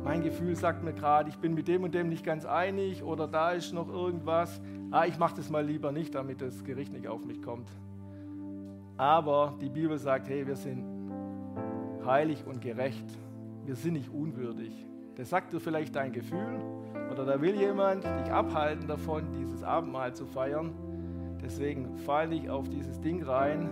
mein 0.03 0.23
Gefühl 0.23 0.55
sagt 0.55 0.83
mir 0.83 0.93
gerade, 0.93 1.29
ich 1.29 1.37
bin 1.37 1.53
mit 1.53 1.67
dem 1.67 1.83
und 1.83 1.93
dem 1.93 2.09
nicht 2.09 2.25
ganz 2.25 2.45
einig 2.45 3.03
oder 3.03 3.27
da 3.27 3.51
ist 3.51 3.71
noch 3.71 3.87
irgendwas. 3.87 4.59
Ah, 4.89 5.05
ich 5.05 5.19
mache 5.19 5.35
das 5.35 5.51
mal 5.51 5.63
lieber 5.63 5.91
nicht, 5.91 6.15
damit 6.15 6.41
das 6.41 6.63
Gericht 6.63 6.91
nicht 6.91 7.07
auf 7.07 7.23
mich 7.23 7.43
kommt. 7.43 7.69
Aber 8.97 9.55
die 9.61 9.69
Bibel 9.69 9.97
sagt, 9.99 10.27
hey, 10.27 10.45
wir 10.47 10.55
sind 10.55 11.00
heilig 12.05 12.45
und 12.45 12.61
gerecht. 12.61 13.05
Wir 13.65 13.75
sind 13.75 13.93
nicht 13.93 14.09
unwürdig. 14.09 14.85
Das 15.15 15.29
sagt 15.29 15.53
dir 15.53 15.59
vielleicht 15.59 15.95
dein 15.95 16.11
Gefühl 16.11 16.59
oder 17.11 17.25
da 17.25 17.41
will 17.41 17.55
jemand 17.55 18.03
dich 18.03 18.31
abhalten 18.31 18.87
davon, 18.87 19.31
dieses 19.33 19.63
Abendmahl 19.63 20.13
zu 20.13 20.25
feiern. 20.25 20.73
Deswegen 21.43 21.97
fall 21.97 22.29
nicht 22.29 22.49
auf 22.49 22.69
dieses 22.69 23.01
Ding 23.01 23.23
rein. 23.23 23.69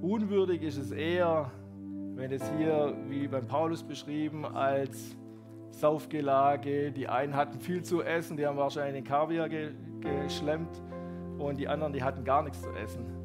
Unwürdig 0.00 0.62
ist 0.62 0.78
es 0.78 0.90
eher, 0.90 1.52
wenn 2.14 2.32
es 2.32 2.42
hier, 2.56 2.96
wie 3.08 3.28
beim 3.28 3.46
Paulus 3.46 3.84
beschrieben, 3.84 4.44
als 4.44 5.16
Saufgelage, 5.70 6.90
die 6.90 7.08
einen 7.08 7.36
hatten 7.36 7.60
viel 7.60 7.82
zu 7.82 8.02
essen, 8.02 8.36
die 8.36 8.46
haben 8.46 8.56
wahrscheinlich 8.56 9.04
den 9.04 9.04
Kaviar 9.04 9.48
ge 9.48 9.72
geschlemmt 10.00 10.82
und 11.38 11.58
die 11.58 11.68
anderen, 11.68 11.92
die 11.92 12.02
hatten 12.02 12.24
gar 12.24 12.42
nichts 12.42 12.60
zu 12.60 12.70
essen. 12.70 13.21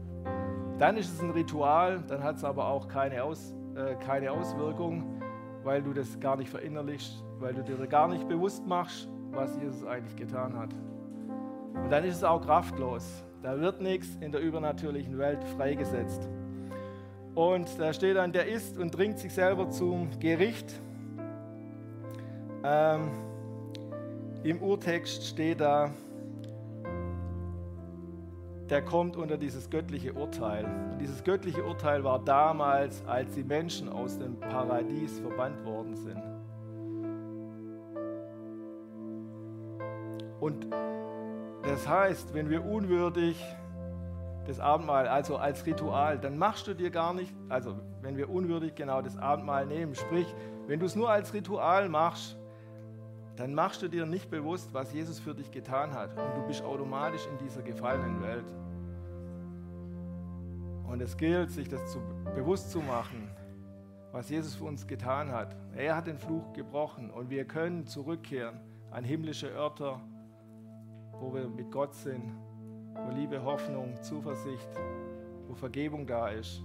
Dann 0.77 0.95
ist 0.95 1.11
es 1.11 1.21
ein 1.21 1.31
Ritual, 1.31 2.03
dann 2.07 2.23
hat 2.23 2.35
es 2.35 2.43
aber 2.43 2.67
auch 2.67 2.87
keine, 2.87 3.23
Aus, 3.23 3.55
äh, 3.75 3.95
keine 3.95 4.31
Auswirkung, 4.31 5.19
weil 5.63 5.81
du 5.81 5.91
das 5.91 6.19
gar 6.19 6.35
nicht 6.35 6.49
verinnerlichst, 6.49 7.23
weil 7.39 7.55
du 7.55 7.63
dir 7.63 7.75
gar 7.87 8.07
nicht 8.07 8.27
bewusst 8.27 8.65
machst, 8.67 9.09
was 9.31 9.57
Jesus 9.57 9.83
eigentlich 9.85 10.15
getan 10.15 10.55
hat. 10.55 10.69
Und 11.83 11.91
dann 11.91 12.03
ist 12.03 12.17
es 12.17 12.23
auch 12.23 12.41
kraftlos. 12.41 13.23
Da 13.41 13.59
wird 13.59 13.81
nichts 13.81 14.17
in 14.21 14.31
der 14.31 14.41
übernatürlichen 14.41 15.17
Welt 15.17 15.43
freigesetzt. 15.55 16.27
Und 17.33 17.79
da 17.79 17.93
steht 17.93 18.15
dann, 18.17 18.31
der 18.31 18.47
isst 18.47 18.77
und 18.77 18.91
trinkt 18.91 19.19
sich 19.19 19.33
selber 19.33 19.69
zum 19.69 20.09
Gericht. 20.19 20.73
Ähm, 22.63 23.11
Im 24.43 24.61
Urtext 24.61 25.25
steht 25.25 25.61
da, 25.61 25.91
der 28.69 28.81
kommt 28.81 29.15
unter 29.15 29.37
dieses 29.37 29.69
göttliche 29.69 30.13
Urteil. 30.13 30.65
Und 30.91 30.99
dieses 30.99 31.23
göttliche 31.23 31.63
Urteil 31.63 32.03
war 32.03 32.19
damals, 32.19 33.05
als 33.05 33.33
die 33.33 33.43
Menschen 33.43 33.89
aus 33.89 34.19
dem 34.19 34.39
Paradies 34.39 35.19
verbannt 35.19 35.63
worden 35.65 35.95
sind. 35.95 36.21
Und 40.39 40.67
das 41.63 41.87
heißt, 41.87 42.33
wenn 42.33 42.49
wir 42.49 42.65
unwürdig 42.65 43.43
das 44.45 44.59
Abendmahl, 44.59 45.07
also 45.07 45.37
als 45.37 45.65
Ritual, 45.65 46.19
dann 46.19 46.37
machst 46.37 46.67
du 46.67 46.73
dir 46.73 46.89
gar 46.89 47.13
nicht, 47.13 47.33
also 47.49 47.75
wenn 48.01 48.15
wir 48.15 48.29
unwürdig 48.29 48.75
genau 48.75 49.01
das 49.01 49.17
Abendmahl 49.17 49.65
nehmen, 49.65 49.95
sprich, 49.95 50.33
wenn 50.67 50.79
du 50.79 50.85
es 50.85 50.95
nur 50.95 51.09
als 51.09 51.33
Ritual 51.33 51.89
machst, 51.89 52.36
dann 53.37 53.53
machst 53.53 53.83
du 53.83 53.87
dir 53.87 54.05
nicht 54.07 54.31
bewusst, 54.31 54.73
was 54.73 54.91
Jesus 54.91 55.19
für 55.19 55.35
dich 55.35 55.51
getan 55.51 55.93
hat. 55.93 56.09
Und 56.09 56.37
du 56.37 56.47
bist 56.47 56.63
automatisch 56.63 57.27
in 57.27 57.37
dieser 57.37 57.61
gefallenen 57.61 58.21
Welt. 58.21 58.45
Und 60.87 61.01
es 61.01 61.15
gilt, 61.15 61.51
sich 61.51 61.69
das 61.69 61.91
zu, 61.91 61.99
bewusst 62.33 62.71
zu 62.71 62.79
machen, 62.79 63.29
was 64.11 64.29
Jesus 64.29 64.55
für 64.55 64.63
uns 64.63 64.87
getan 64.87 65.31
hat. 65.31 65.55
Er 65.75 65.95
hat 65.95 66.07
den 66.07 66.17
Fluch 66.17 66.51
gebrochen 66.53 67.11
und 67.11 67.29
wir 67.29 67.45
können 67.45 67.85
zurückkehren 67.85 68.59
an 68.89 69.03
himmlische 69.03 69.49
Örter, 69.49 70.01
wo 71.19 71.31
wir 71.31 71.47
mit 71.47 71.71
Gott 71.71 71.93
sind, 71.93 72.33
wo 72.95 73.11
Liebe, 73.11 73.43
Hoffnung, 73.43 74.01
Zuversicht, 74.01 74.69
wo 75.47 75.53
Vergebung 75.53 76.07
da 76.07 76.29
ist. 76.29 76.63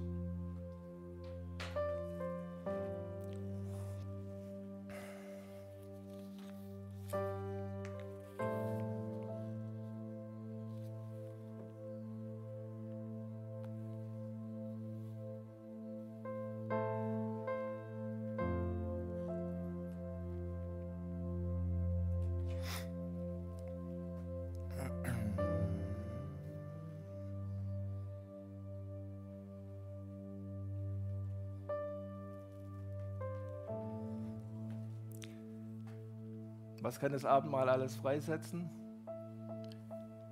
Was 36.93 37.01
kann 37.01 37.13
das 37.13 37.25
Abendmahl 37.25 37.71
alles 37.71 37.97
freisetzen? 37.97 38.69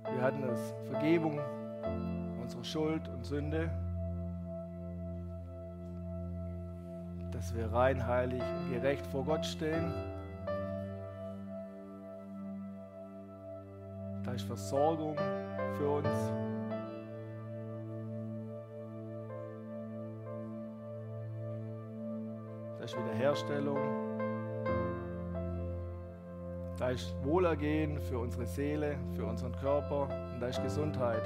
Wir 0.03 0.21
hatten 0.21 0.43
es 0.43 0.75
Vergebung 0.91 1.39
unserer 2.39 2.63
Schuld 2.63 3.07
und 3.07 3.25
Sünde, 3.25 3.67
dass 7.31 7.55
wir 7.55 7.73
rein, 7.73 8.05
heilig 8.05 8.43
und 8.43 8.73
gerecht 8.73 9.07
vor 9.07 9.25
Gott 9.25 9.43
stehen. 9.43 9.91
Da 14.23 14.31
ist 14.31 14.43
Versorgung 14.43 15.15
für 15.79 15.89
uns. 15.89 16.31
Da 22.77 22.83
ist 22.83 22.95
Wiederherstellung. 22.95 24.10
Da 26.81 26.89
ist 26.89 27.13
Wohlergehen 27.21 28.01
für 28.01 28.17
unsere 28.17 28.47
Seele, 28.47 28.97
für 29.15 29.23
unseren 29.23 29.51
Körper 29.51 30.09
und 30.33 30.39
da 30.39 30.47
ist 30.47 30.63
Gesundheit. 30.63 31.21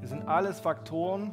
Das 0.00 0.08
sind 0.08 0.26
alles 0.26 0.58
Faktoren, 0.58 1.32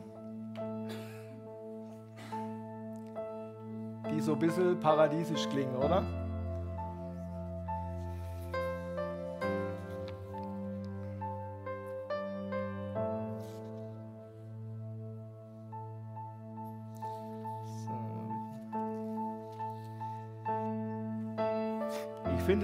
die 4.13 4.19
so 4.19 4.33
ein 4.33 4.39
bisschen 4.39 4.77
paradiesisch 4.81 5.47
klingen, 5.47 5.77
oder? 5.77 6.03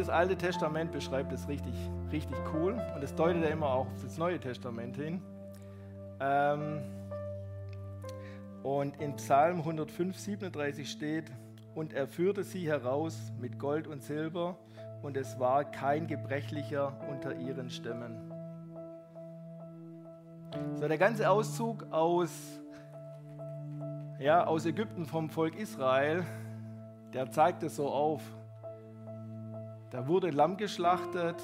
Das 0.07 0.15
Alte 0.15 0.37
Testament 0.37 0.93
beschreibt 0.93 1.33
es 1.33 1.49
richtig, 1.49 1.73
richtig 2.13 2.37
cool 2.53 2.81
und 2.95 3.03
es 3.03 3.13
deutet 3.13 3.43
ja 3.43 3.49
immer 3.49 3.67
auch 3.67 3.87
auf 3.87 4.03
das 4.03 4.17
Neue 4.17 4.39
Testament 4.39 4.95
hin. 4.95 5.21
Ähm, 6.21 6.81
und 8.63 8.95
in 9.01 9.17
Psalm 9.17 9.57
105, 9.59 10.17
37 10.17 10.89
steht, 10.89 11.25
und 11.75 11.91
er 11.91 12.07
führte 12.07 12.45
sie 12.45 12.65
heraus 12.69 13.33
mit 13.41 13.59
Gold 13.59 13.85
und 13.85 14.01
Silber, 14.01 14.55
und 15.01 15.17
es 15.17 15.37
war 15.39 15.65
kein 15.65 16.07
Gebrechlicher 16.07 16.93
unter 17.09 17.35
ihren 17.35 17.69
Stämmen. 17.69 18.31
So, 20.75 20.87
der 20.87 20.97
ganze 20.97 21.29
Auszug 21.29 21.85
aus, 21.91 22.61
ja, 24.19 24.45
aus 24.45 24.65
Ägypten 24.65 25.05
vom 25.05 25.29
Volk 25.29 25.59
Israel, 25.59 26.23
der 27.13 27.29
zeigt 27.29 27.61
es 27.63 27.75
so 27.75 27.89
auf. 27.89 28.21
Da 29.89 30.05
wurde 30.05 30.31
Lamm 30.31 30.57
geschlachtet, 30.57 31.41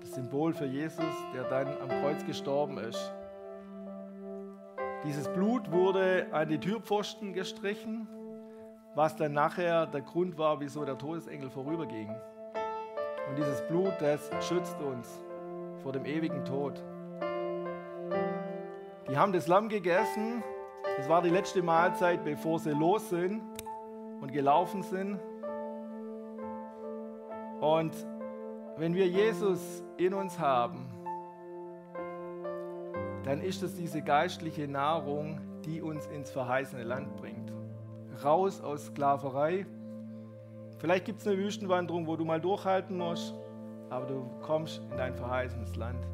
das 0.00 0.12
Symbol 0.14 0.52
für 0.52 0.66
Jesus, 0.66 1.04
der 1.34 1.44
dann 1.44 1.68
am 1.80 1.88
Kreuz 1.88 2.24
gestorben 2.26 2.76
ist. 2.76 3.12
Dieses 5.04 5.26
Blut 5.32 5.72
wurde 5.72 6.26
an 6.32 6.50
die 6.50 6.58
Türpfosten 6.58 7.32
gestrichen, 7.32 8.06
was 8.94 9.16
dann 9.16 9.32
nachher 9.32 9.86
der 9.86 10.02
Grund 10.02 10.36
war, 10.36 10.60
wieso 10.60 10.84
der 10.84 10.98
Todesengel 10.98 11.48
vorüberging. 11.48 12.10
Und 13.28 13.38
dieses 13.38 13.66
Blut, 13.68 13.94
das 14.00 14.30
schützt 14.46 14.78
uns 14.82 15.24
vor 15.82 15.92
dem 15.92 16.04
ewigen 16.04 16.44
Tod. 16.44 16.84
Die 19.08 19.16
haben 19.16 19.32
das 19.32 19.46
Lamm 19.46 19.70
gegessen. 19.70 20.42
Das 20.98 21.08
war 21.08 21.22
die 21.22 21.30
letzte 21.30 21.62
Mahlzeit, 21.62 22.22
bevor 22.22 22.58
sie 22.58 22.72
los 22.72 23.08
sind 23.08 23.40
und 24.20 24.30
gelaufen 24.30 24.82
sind. 24.82 25.18
Und 27.60 27.94
wenn 28.76 28.94
wir 28.94 29.06
Jesus 29.06 29.84
in 29.98 30.14
uns 30.14 30.38
haben, 30.38 30.86
dann 33.24 33.42
ist 33.42 33.62
es 33.62 33.74
diese 33.74 34.00
geistliche 34.00 34.66
Nahrung, 34.66 35.40
die 35.64 35.82
uns 35.82 36.06
ins 36.06 36.30
verheißene 36.30 36.84
Land 36.84 37.16
bringt. 37.16 37.52
Raus 38.24 38.62
aus 38.62 38.86
Sklaverei. 38.86 39.66
Vielleicht 40.78 41.04
gibt 41.04 41.20
es 41.20 41.26
eine 41.26 41.36
Wüstenwanderung, 41.36 42.06
wo 42.06 42.16
du 42.16 42.24
mal 42.24 42.40
durchhalten 42.40 42.96
musst, 42.96 43.34
aber 43.90 44.06
du 44.06 44.30
kommst 44.40 44.80
in 44.90 44.96
dein 44.96 45.14
verheißenes 45.14 45.76
Land. 45.76 46.06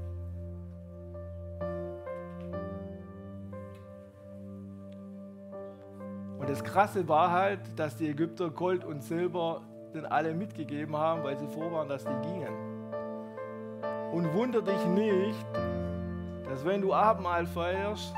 Und 6.38 6.50
das 6.50 6.64
Krasse 6.64 7.06
war 7.08 7.30
halt, 7.30 7.60
dass 7.76 7.96
die 7.96 8.08
Ägypter 8.08 8.50
Gold 8.50 8.84
und 8.84 9.02
Silber 9.02 9.62
den 9.96 10.06
alle 10.06 10.34
mitgegeben 10.34 10.96
haben, 10.96 11.24
weil 11.24 11.36
sie 11.36 11.48
froh 11.48 11.72
waren, 11.72 11.88
dass 11.88 12.04
die 12.04 12.28
gingen. 12.28 12.54
Und 14.12 14.32
wunder 14.34 14.62
dich 14.62 14.86
nicht, 14.86 15.46
dass 16.48 16.64
wenn 16.64 16.80
du 16.80 16.94
Abendmahl 16.94 17.46
feierst, 17.46 18.14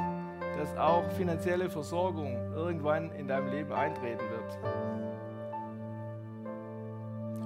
dass 0.58 0.76
auch 0.76 1.04
finanzielle 1.12 1.70
Versorgung 1.70 2.36
irgendwann 2.54 3.10
in 3.12 3.28
deinem 3.28 3.48
Leben 3.50 3.72
eintreten 3.72 4.24
wird. 4.30 4.58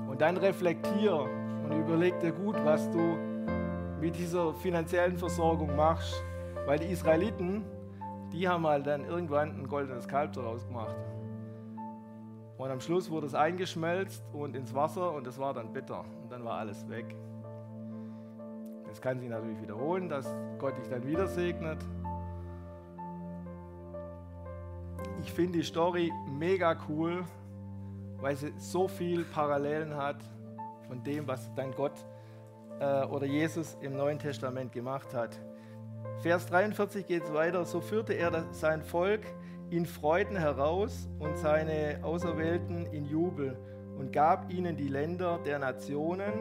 Und 0.08 0.20
dann 0.20 0.36
reflektier 0.36 1.14
und 1.64 1.72
überleg 1.72 2.18
dir 2.20 2.32
gut, 2.32 2.56
was 2.64 2.90
du 2.90 3.16
mit 4.00 4.16
dieser 4.16 4.52
finanziellen 4.54 5.16
Versorgung 5.16 5.76
machst, 5.76 6.22
weil 6.66 6.78
die 6.78 6.86
Israeliten, 6.86 7.64
die 8.32 8.48
haben 8.48 8.66
halt 8.66 8.86
dann 8.86 9.04
irgendwann 9.04 9.50
ein 9.60 9.68
goldenes 9.68 10.08
Kalb 10.08 10.32
daraus 10.32 10.66
gemacht. 10.66 10.96
Und 12.62 12.70
am 12.70 12.80
Schluss 12.80 13.10
wurde 13.10 13.26
es 13.26 13.34
eingeschmelzt 13.34 14.22
und 14.32 14.54
ins 14.54 14.72
Wasser 14.72 15.12
und 15.14 15.26
es 15.26 15.36
war 15.36 15.52
dann 15.52 15.72
bitter 15.72 16.04
und 16.22 16.30
dann 16.30 16.44
war 16.44 16.58
alles 16.58 16.88
weg. 16.88 17.16
Das 18.86 19.00
kann 19.00 19.18
sich 19.18 19.28
natürlich 19.28 19.60
wiederholen, 19.60 20.08
dass 20.08 20.32
Gott 20.60 20.78
dich 20.78 20.86
dann 20.88 21.04
wieder 21.04 21.26
segnet. 21.26 21.78
Ich 25.24 25.32
finde 25.32 25.58
die 25.58 25.64
Story 25.64 26.12
mega 26.28 26.76
cool, 26.88 27.24
weil 28.20 28.36
sie 28.36 28.52
so 28.56 28.86
viel 28.86 29.24
Parallelen 29.24 29.96
hat 29.96 30.22
von 30.86 31.02
dem, 31.02 31.26
was 31.26 31.52
dann 31.56 31.72
Gott 31.72 32.06
äh, 32.78 33.02
oder 33.06 33.26
Jesus 33.26 33.76
im 33.80 33.96
Neuen 33.96 34.20
Testament 34.20 34.70
gemacht 34.70 35.12
hat. 35.14 35.36
Vers 36.20 36.46
43 36.46 37.08
geht 37.08 37.24
es 37.24 37.32
weiter. 37.32 37.64
So 37.64 37.80
führte 37.80 38.12
er 38.12 38.44
sein 38.52 38.82
Volk 38.82 39.22
in 39.72 39.86
Freuden 39.86 40.36
heraus 40.36 41.08
und 41.18 41.38
seine 41.38 41.98
Auserwählten 42.02 42.84
in 42.92 43.06
Jubel 43.06 43.56
und 43.98 44.12
gab 44.12 44.52
ihnen 44.52 44.76
die 44.76 44.88
Länder 44.88 45.38
der 45.38 45.58
Nationen, 45.58 46.32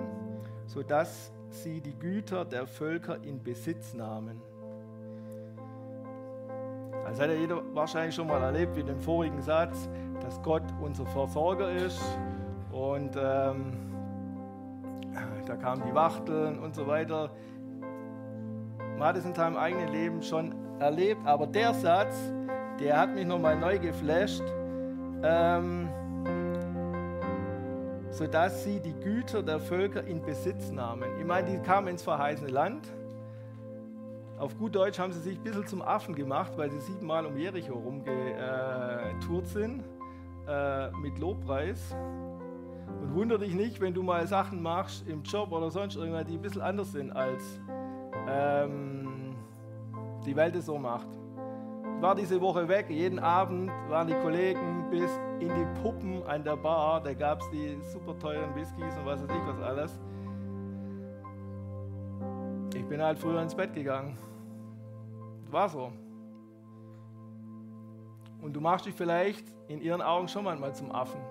sodass 0.65 1.31
sie 1.49 1.79
die 1.79 1.97
Güter 1.97 2.43
der 2.43 2.67
Völker 2.67 3.23
in 3.23 3.41
Besitz 3.41 3.93
nahmen. 3.93 4.41
Das 7.05 7.19
hat 7.21 7.29
ja 7.29 7.35
jeder 7.35 7.61
wahrscheinlich 7.73 8.15
schon 8.15 8.27
mal 8.27 8.41
erlebt, 8.41 8.75
wie 8.75 8.81
in 8.81 8.87
dem 8.87 8.99
vorigen 8.99 9.41
Satz, 9.41 9.89
dass 10.19 10.41
Gott 10.41 10.63
unser 10.81 11.05
Versorger 11.05 11.71
ist. 11.71 12.01
Und 12.71 13.15
ähm, 13.17 13.73
da 15.45 15.55
kamen 15.55 15.83
die 15.87 15.93
Wachteln 15.93 16.59
und 16.59 16.75
so 16.75 16.85
weiter. 16.85 17.31
Man 18.97 19.07
hat 19.07 19.17
es 19.17 19.25
in 19.25 19.33
seinem 19.33 19.55
eigenen 19.57 19.89
Leben 19.89 20.21
schon 20.21 20.53
erlebt, 20.79 21.25
aber 21.25 21.47
der 21.47 21.73
Satz, 21.73 22.15
der 22.81 22.99
hat 22.99 23.13
mich 23.13 23.25
nochmal 23.25 23.57
neu 23.57 23.79
geflasht. 23.79 24.43
Ähm, 25.23 25.89
sodass 28.09 28.63
sie 28.63 28.79
die 28.79 28.93
Güter 28.93 29.41
der 29.41 29.59
Völker 29.59 30.03
in 30.03 30.21
Besitz 30.21 30.69
nahmen. 30.71 31.09
Ich 31.19 31.25
meine, 31.25 31.49
die 31.49 31.57
kamen 31.59 31.87
ins 31.87 32.03
verheißene 32.03 32.49
Land. 32.49 32.87
Auf 34.37 34.57
gut 34.57 34.75
Deutsch 34.75 34.99
haben 34.99 35.13
sie 35.13 35.19
sich 35.21 35.37
ein 35.37 35.43
bisschen 35.43 35.67
zum 35.67 35.81
Affen 35.81 36.15
gemacht, 36.15 36.51
weil 36.57 36.69
sie 36.71 36.79
siebenmal 36.81 37.25
um 37.25 37.37
Jericho 37.37 37.73
rumgetourt 37.73 39.47
sind 39.47 39.83
äh, 40.47 40.89
mit 40.91 41.17
Lobpreis. 41.19 41.95
Und 43.01 43.15
wundere 43.15 43.39
dich 43.39 43.53
nicht, 43.53 43.79
wenn 43.79 43.93
du 43.93 44.03
mal 44.03 44.27
Sachen 44.27 44.61
machst 44.61 45.07
im 45.07 45.23
Job 45.23 45.51
oder 45.51 45.71
sonst 45.71 45.95
irgendwas, 45.95 46.25
die 46.25 46.33
ein 46.33 46.41
bisschen 46.41 46.61
anders 46.61 46.91
sind, 46.91 47.11
als 47.11 47.59
ähm, 48.27 49.35
die 50.25 50.35
Welt 50.35 50.55
es 50.55 50.65
so 50.65 50.77
macht. 50.77 51.07
War 52.01 52.15
diese 52.15 52.41
Woche 52.41 52.67
weg, 52.67 52.87
jeden 52.89 53.19
Abend 53.19 53.69
waren 53.87 54.07
die 54.07 54.15
Kollegen 54.15 54.89
bis 54.89 55.11
in 55.39 55.49
die 55.49 55.81
Puppen 55.83 56.23
an 56.23 56.43
der 56.43 56.55
Bar, 56.55 56.99
da 56.99 57.13
gab 57.13 57.41
es 57.41 57.49
die 57.51 57.77
super 57.93 58.17
teuren 58.17 58.55
Whiskys 58.55 58.97
und 58.97 59.05
was 59.05 59.21
weiß 59.21 59.29
ich 59.29 59.47
was 59.47 59.61
alles. 59.61 59.99
Ich 62.73 62.83
bin 62.87 62.99
halt 62.99 63.19
früher 63.19 63.39
ins 63.39 63.53
Bett 63.53 63.75
gegangen. 63.75 64.17
War 65.51 65.69
so. 65.69 65.91
Und 68.41 68.53
du 68.53 68.61
machst 68.61 68.87
dich 68.87 68.95
vielleicht 68.95 69.45
in 69.67 69.79
ihren 69.79 70.01
Augen 70.01 70.27
schon 70.27 70.43
manchmal 70.43 70.73
zum 70.73 70.91
Affen. 70.91 71.21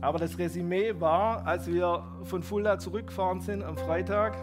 Aber 0.00 0.20
das 0.20 0.38
Resümee 0.38 0.94
war, 1.00 1.44
als 1.44 1.66
wir 1.66 2.04
von 2.22 2.44
Fulda 2.44 2.78
zurückgefahren 2.78 3.40
sind 3.40 3.64
am 3.64 3.76
Freitag, 3.76 4.36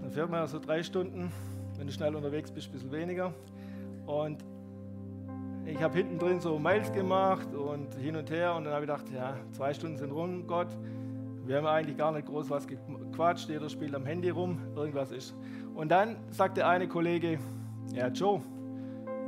dann 0.00 0.10
fährt 0.10 0.30
man 0.30 0.40
ja 0.40 0.46
so 0.46 0.58
drei 0.58 0.82
Stunden, 0.82 1.30
wenn 1.78 1.86
du 1.86 1.92
schnell 1.92 2.14
unterwegs 2.14 2.50
bist, 2.50 2.68
ein 2.68 2.72
bisschen 2.72 2.92
weniger. 2.92 3.32
Und 4.06 4.44
ich 5.66 5.82
habe 5.82 5.96
hinten 5.96 6.18
drin 6.18 6.40
so 6.40 6.58
Mails 6.58 6.92
gemacht 6.92 7.52
und 7.52 7.94
hin 7.96 8.16
und 8.16 8.30
her 8.30 8.54
und 8.54 8.64
dann 8.64 8.72
habe 8.72 8.84
ich 8.84 8.90
gedacht, 8.90 9.06
ja, 9.12 9.34
zwei 9.52 9.74
Stunden 9.74 9.98
sind 9.98 10.12
rum, 10.12 10.46
Gott. 10.46 10.68
Wir 11.44 11.56
haben 11.56 11.66
eigentlich 11.66 11.96
gar 11.96 12.12
nicht 12.12 12.26
groß 12.26 12.50
was 12.50 12.66
gequatscht, 12.66 13.48
jeder 13.48 13.68
spielt 13.68 13.94
am 13.94 14.04
Handy 14.04 14.30
rum, 14.30 14.58
irgendwas 14.74 15.10
ist. 15.10 15.34
Und 15.74 15.90
dann 15.90 16.16
sagt 16.30 16.56
der 16.56 16.68
eine 16.68 16.88
Kollege, 16.88 17.38
ja 17.92 18.08
Joe, 18.08 18.40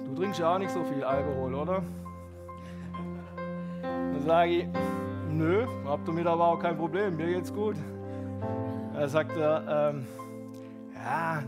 du 0.04 0.14
trinkst 0.14 0.40
ja 0.40 0.54
auch 0.54 0.58
nicht 0.58 0.70
so 0.70 0.84
viel 0.84 1.04
Alkohol, 1.04 1.54
oder? 1.54 1.82
Dann 3.82 4.22
sage 4.22 4.50
ich, 4.50 4.66
nö, 5.30 5.66
habt 5.84 6.06
damit 6.08 6.26
aber 6.26 6.44
auch 6.44 6.58
kein 6.58 6.76
Problem, 6.76 7.16
mir 7.16 7.26
geht's 7.26 7.52
gut. 7.52 7.76
Dann 8.94 9.08
sagt 9.08 9.36
er, 9.36 9.92
ähm, 9.92 10.06
ja, 10.94 11.42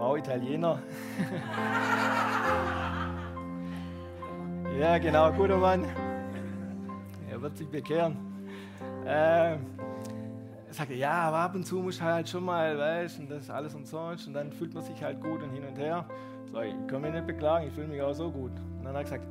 wow, 0.00 0.16
Italiener. 0.16 0.80
ja, 4.80 4.96
genau, 4.96 5.30
guter 5.32 5.58
Mann. 5.58 5.84
Er 7.30 7.42
wird 7.42 7.58
sich 7.58 7.68
bekehren. 7.68 8.16
Ähm, 9.06 9.58
er 10.66 10.72
sagte, 10.72 10.94
ja, 10.94 11.12
aber 11.12 11.36
ab 11.40 11.54
und 11.54 11.66
zu 11.66 11.80
muss 11.80 12.00
halt 12.00 12.30
schon 12.30 12.44
mal, 12.44 12.78
weißt 12.78 13.20
und 13.20 13.30
das 13.30 13.42
ist 13.42 13.50
alles 13.50 13.74
umsonst 13.74 14.26
und 14.26 14.32
dann 14.32 14.50
fühlt 14.52 14.72
man 14.72 14.82
sich 14.82 15.02
halt 15.02 15.20
gut 15.20 15.42
und 15.42 15.50
hin 15.50 15.64
und 15.68 15.76
her. 15.76 16.06
So, 16.50 16.62
ich 16.62 16.74
kann 16.86 17.02
mich 17.02 17.12
nicht 17.12 17.26
beklagen, 17.26 17.66
ich 17.66 17.74
fühle 17.74 17.88
mich 17.88 18.00
auch 18.00 18.14
so 18.14 18.30
gut. 18.30 18.52
Und 18.78 18.84
dann 18.84 18.94
hat 18.94 18.96
er 18.96 19.02
gesagt, 19.02 19.26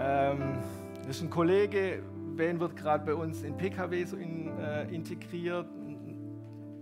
ähm, 0.00 0.58
das 1.06 1.16
ist 1.16 1.22
ein 1.22 1.28
Kollege, 1.28 2.02
Ben 2.34 2.58
wird 2.60 2.76
gerade 2.76 3.04
bei 3.04 3.14
uns 3.14 3.42
in 3.42 3.58
PKW 3.58 4.04
so 4.04 4.16
in, 4.16 4.58
äh, 4.58 4.84
integriert, 4.84 5.66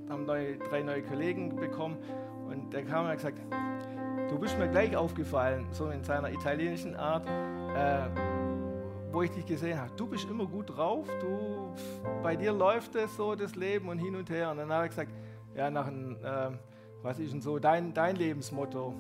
haben 0.09 0.27
neue, 0.27 0.59
drei 0.59 0.83
neue 0.83 1.03
Kollegen 1.03 1.57
bekommen 1.57 1.97
und 2.49 2.73
der 2.73 2.85
kam 2.85 3.05
und 3.05 3.11
hat 3.11 3.17
gesagt, 3.17 3.39
du 4.29 4.39
bist 4.39 4.59
mir 4.59 4.69
gleich 4.69 4.97
aufgefallen, 4.97 5.67
so 5.73 5.89
in 5.89 6.03
seiner 6.05 6.31
italienischen 6.31 6.97
Art, 6.97 7.27
äh, 7.27 8.09
wo 9.11 9.23
ich 9.23 9.31
dich 9.31 9.47
gesehen 9.47 9.79
habe. 9.79 9.91
Du 9.97 10.07
bist 10.07 10.29
immer 10.29 10.47
gut 10.47 10.77
drauf, 10.77 11.07
du, 11.21 11.75
bei 12.23 12.37
dir 12.37 12.53
läuft 12.53 12.95
es 12.95 13.15
so, 13.17 13.35
das 13.35 13.55
Leben 13.55 13.89
und 13.89 13.99
hin 13.99 14.17
und 14.17 14.31
her. 14.31 14.51
Und 14.51 14.59
dann 14.59 14.73
hat 14.73 14.83
er 14.83 14.89
gesagt, 14.89 15.13
ja, 15.55 15.71
nach 15.71 15.87
ein, 15.87 16.17
äh, 16.23 16.51
was 17.03 17.19
ist 17.19 17.33
denn 17.33 17.43
so 17.43 17.59
dein, 17.59 17.93
dein 17.93 18.17
Lebensmotto? 18.17 18.95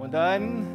Und 0.00 0.12
dann 0.12 0.66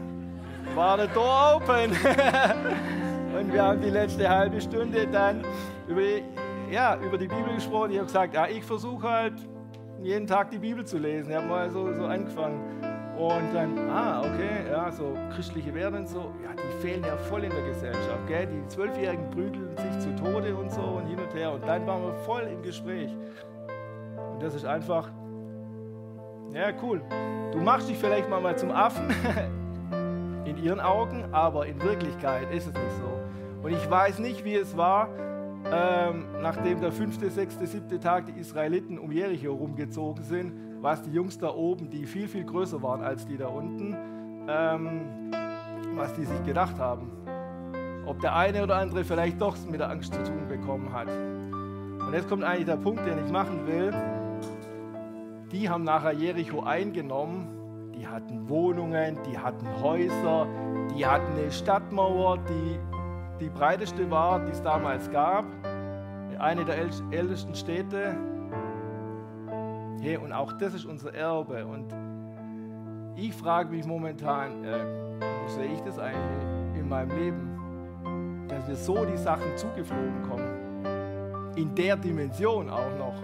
war 0.75 0.97
der 0.97 1.07
Door 1.07 1.55
open. 1.57 1.91
und 3.37 3.53
wir 3.53 3.63
haben 3.63 3.81
die 3.81 3.89
letzte 3.89 4.29
halbe 4.29 4.61
Stunde 4.61 5.07
dann 5.07 5.43
über 5.87 6.01
ja, 6.71 6.97
über 6.97 7.17
die 7.17 7.27
Bibel 7.27 7.55
gesprochen. 7.55 7.91
Ich 7.91 7.97
habe 7.97 8.05
gesagt, 8.05 8.33
ja, 8.33 8.47
ich 8.47 8.63
versuche 8.63 9.07
halt 9.07 9.33
jeden 10.01 10.27
Tag 10.27 10.49
die 10.51 10.59
Bibel 10.59 10.85
zu 10.85 10.97
lesen. 10.97 11.31
Ich 11.31 11.35
habe 11.35 11.47
mal 11.47 11.69
so, 11.69 11.93
so 11.93 12.05
angefangen. 12.05 12.59
Und 13.17 13.53
dann, 13.53 13.77
ah, 13.89 14.21
okay, 14.21 14.69
ja, 14.71 14.89
so 14.89 15.17
christliche 15.35 15.73
Werte 15.73 15.97
und 15.97 16.07
so, 16.07 16.31
ja, 16.41 16.51
die 16.53 16.81
fehlen 16.81 17.03
ja 17.03 17.17
voll 17.17 17.43
in 17.43 17.51
der 17.51 17.67
Gesellschaft, 17.67 18.27
gell? 18.27 18.47
Die 18.47 18.65
Zwölfjährigen 18.67 19.29
prügeln 19.29 19.75
sich 19.75 19.99
zu 19.99 20.15
Tode 20.15 20.55
und 20.55 20.71
so 20.71 20.81
und 20.81 21.05
hin 21.05 21.19
und 21.19 21.33
her. 21.33 21.51
Und 21.51 21.67
dann 21.67 21.85
waren 21.85 22.01
wir 22.01 22.13
voll 22.13 22.43
im 22.43 22.61
Gespräch. 22.61 23.09
Und 24.31 24.41
das 24.41 24.55
ist 24.55 24.65
einfach, 24.65 25.09
ja, 26.53 26.71
cool. 26.81 27.01
Du 27.51 27.59
machst 27.59 27.89
dich 27.89 27.97
vielleicht 27.97 28.29
mal, 28.29 28.39
mal 28.39 28.57
zum 28.57 28.71
Affen 28.71 29.09
in 30.45 30.57
ihren 30.63 30.79
Augen, 30.79 31.25
aber 31.33 31.65
in 31.65 31.81
Wirklichkeit 31.81 32.49
ist 32.53 32.67
es 32.67 32.73
nicht 32.73 32.91
so. 33.01 33.19
Und 33.67 33.73
ich 33.73 33.89
weiß 33.89 34.19
nicht, 34.19 34.45
wie 34.45 34.55
es 34.55 34.77
war, 34.77 35.09
ähm, 35.71 36.25
nachdem 36.41 36.81
der 36.81 36.91
fünfte, 36.91 37.29
sechste, 37.29 37.67
siebte 37.67 37.99
Tag 37.99 38.25
die 38.25 38.39
Israeliten 38.39 38.97
um 38.97 39.11
Jericho 39.11 39.53
rumgezogen 39.53 40.23
sind, 40.23 40.53
was 40.81 41.01
die 41.03 41.11
Jungs 41.11 41.37
da 41.37 41.53
oben, 41.53 41.89
die 41.89 42.05
viel, 42.05 42.27
viel 42.27 42.43
größer 42.43 42.81
waren 42.81 43.03
als 43.03 43.25
die 43.25 43.37
da 43.37 43.47
unten, 43.47 43.95
ähm, 44.47 45.31
was 45.95 46.13
die 46.13 46.25
sich 46.25 46.43
gedacht 46.43 46.77
haben. 46.79 47.11
Ob 48.05 48.19
der 48.21 48.35
eine 48.35 48.63
oder 48.63 48.77
andere 48.77 49.03
vielleicht 49.03 49.39
doch 49.39 49.55
mit 49.69 49.79
der 49.79 49.89
Angst 49.89 50.13
zu 50.13 50.23
tun 50.23 50.47
bekommen 50.47 50.91
hat. 50.91 51.07
Und 51.07 52.13
jetzt 52.13 52.27
kommt 52.27 52.43
eigentlich 52.43 52.65
der 52.65 52.77
Punkt, 52.77 53.05
den 53.05 53.23
ich 53.23 53.31
machen 53.31 53.67
will. 53.67 53.93
Die 55.51 55.69
haben 55.69 55.83
nachher 55.83 56.13
Jericho 56.13 56.63
eingenommen. 56.63 57.91
Die 57.95 58.07
hatten 58.07 58.49
Wohnungen, 58.49 59.19
die 59.29 59.37
hatten 59.37 59.67
Häuser, 59.83 60.47
die 60.95 61.05
hatten 61.05 61.33
eine 61.37 61.51
Stadtmauer, 61.51 62.37
die 62.37 62.79
die 63.39 63.49
breiteste 63.49 64.09
war, 64.09 64.39
die 64.39 64.51
es 64.51 64.61
damals 64.61 65.09
gab. 65.11 65.45
Eine 66.39 66.65
der 66.65 66.77
ältesten 67.11 67.53
Städte 67.53 68.15
Hey, 70.01 70.15
und 70.15 70.31
auch 70.31 70.53
das 70.53 70.73
ist 70.73 70.85
unser 70.85 71.13
Erbe. 71.13 71.65
Und 71.65 71.93
ich 73.17 73.33
frage 73.33 73.69
mich 73.69 73.85
momentan, 73.85 74.63
äh, 74.63 74.85
wo 75.19 75.49
sehe 75.49 75.73
ich 75.73 75.81
das 75.81 75.99
eigentlich 75.99 76.79
in 76.79 76.87
meinem 76.87 77.17
Leben? 77.17 78.45
Dass 78.47 78.65
wir 78.67 78.75
so 78.77 79.03
die 79.03 79.17
Sachen 79.17 79.57
zugeflogen 79.57 80.23
kommen. 80.23 81.55
In 81.57 81.75
der 81.75 81.97
Dimension 81.97 82.69
auch 82.69 82.97
noch. 82.97 83.21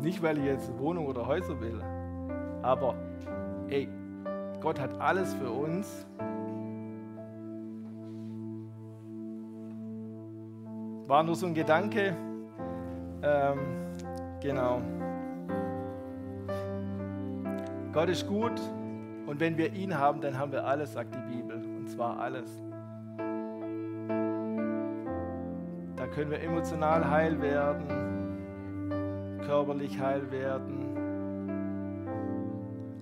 Nicht, 0.00 0.22
weil 0.22 0.38
ich 0.38 0.44
jetzt 0.44 0.78
Wohnung 0.78 1.06
oder 1.06 1.26
Häuser 1.26 1.60
will, 1.60 1.82
aber 2.62 2.94
ey, 3.68 3.88
Gott 4.60 4.80
hat 4.80 4.98
alles 5.00 5.34
für 5.34 5.50
uns 5.50 6.06
War 11.06 11.22
nur 11.22 11.36
so 11.36 11.46
ein 11.46 11.54
Gedanke. 11.54 12.16
Ähm, 13.22 13.58
genau. 14.40 14.82
Gott 17.92 18.08
ist 18.08 18.26
gut 18.26 18.60
und 19.26 19.38
wenn 19.38 19.56
wir 19.56 19.72
ihn 19.72 19.96
haben, 19.96 20.20
dann 20.20 20.36
haben 20.36 20.50
wir 20.50 20.66
alles, 20.66 20.94
sagt 20.94 21.14
die 21.14 21.34
Bibel. 21.36 21.56
Und 21.56 21.88
zwar 21.88 22.18
alles. 22.18 22.50
Da 25.94 26.06
können 26.08 26.32
wir 26.32 26.40
emotional 26.42 27.08
heil 27.08 27.40
werden, 27.40 27.86
körperlich 29.46 29.98
heil 30.00 30.30
werden. 30.32 30.82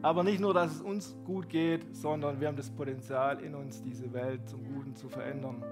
Aber 0.03 0.23
nicht 0.23 0.41
nur, 0.41 0.53
dass 0.53 0.73
es 0.73 0.83
uns 0.83 1.17
gut 1.25 1.49
geht, 1.49 1.97
sondern 1.97 2.39
wir 2.39 2.49
haben 2.49 2.57
das 2.57 2.71
Potenzial 2.71 3.41
in 3.41 3.55
uns, 3.55 3.83
diese 3.83 4.13
Welt 4.13 4.47
zum 4.47 4.63
Guten 4.63 4.95
zu 4.95 5.09
verändern 5.09 5.65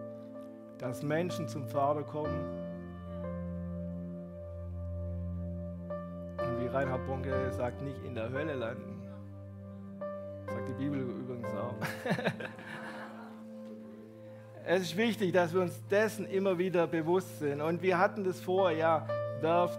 dass 0.83 1.01
Menschen 1.01 1.47
zum 1.47 1.65
Vater 1.65 2.03
kommen. 2.03 2.45
Und 6.39 6.61
wie 6.61 6.67
Reinhard 6.67 7.07
Bonke 7.07 7.53
sagt, 7.53 7.83
nicht 7.83 8.03
in 8.05 8.17
der 8.17 8.31
Hölle 8.31 8.55
landen. 8.55 9.01
Sagt 10.49 10.69
die 10.69 10.73
Bibel 10.73 11.01
übrigens 11.01 11.55
auch. 11.55 11.77
es 14.67 14.83
ist 14.83 14.97
wichtig, 14.97 15.33
dass 15.33 15.55
wir 15.55 15.61
uns 15.61 15.87
dessen 15.87 16.27
immer 16.27 16.59
wieder 16.59 16.89
bewusst 16.89 17.39
sind. 17.39 17.61
Und 17.61 17.81
wir 17.81 17.99
hatten 17.99 18.25
das 18.25 18.41
vor, 18.41 18.73
ja, 18.73 19.07
werft, 19.41 19.79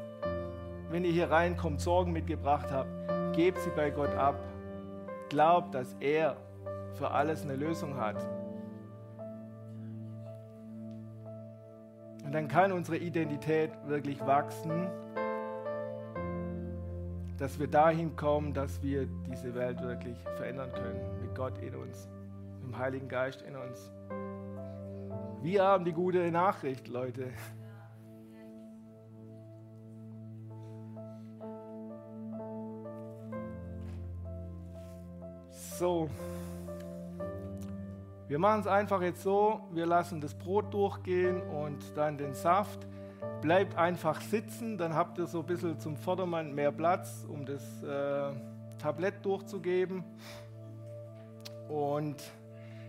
wenn 0.89 1.04
ihr 1.04 1.12
hier 1.12 1.30
reinkommt, 1.30 1.82
Sorgen 1.82 2.14
mitgebracht 2.14 2.72
habt, 2.72 3.36
gebt 3.36 3.60
sie 3.60 3.72
bei 3.76 3.89
Gott 3.89 4.16
ab. 4.16 4.41
Glaubt, 5.28 5.76
dass 5.76 5.97
er 5.99 6.38
für 6.93 7.12
alles 7.12 7.43
eine 7.43 7.58
Lösung 7.58 7.97
hat. 7.97 8.26
Dann 12.34 12.48
kann 12.48 12.72
unsere 12.72 12.98
Identität 12.98 13.70
wirklich 13.86 14.20
wachsen, 14.22 14.90
dass 17.38 17.60
wir 17.60 17.68
dahin 17.68 18.16
kommen, 18.16 18.56
dass 18.56 18.82
wir 18.82 19.06
diese 19.30 19.54
Welt 19.54 19.80
wirklich 19.84 20.18
verändern 20.36 20.72
können, 20.72 21.22
mit 21.22 21.36
Gott 21.36 21.60
in 21.60 21.76
uns, 21.76 22.10
mit 22.56 22.64
dem 22.64 22.78
Heiligen 22.80 23.08
Geist 23.08 23.44
in 23.44 23.56
uns. 23.56 23.92
Wir 25.44 25.62
haben 25.62 25.86
die 25.86 25.94
gute 25.94 26.32
Nachricht, 26.32 26.88
Leute. 26.88 27.30
So. 35.52 36.10
Wir 38.30 38.40
machen 38.40 38.62
es 38.62 38.68
einfach 38.68 39.02
jetzt 39.02 39.22
so, 39.22 39.60
wir 39.72 39.86
lassen 39.86 40.22
das 40.22 40.34
Brot 40.34 40.74
durchgehen 40.74 41.42
und 41.42 41.80
dann 41.96 42.18
den 42.18 42.34
Saft. 42.34 42.88
Bleibt 43.42 43.78
einfach 43.78 44.22
sitzen, 44.22 44.78
dann 44.78 44.96
habt 44.96 45.18
ihr 45.18 45.28
so 45.28 45.40
ein 45.40 45.46
bisschen 45.46 45.78
zum 45.78 45.98
Vordermann 45.98 46.56
mehr 46.56 46.72
Platz, 46.72 47.26
um 47.28 47.46
das 47.46 47.84
äh, 47.84 48.34
Tablett 48.80 49.26
durchzugeben. 49.26 50.06
Und 51.68 52.24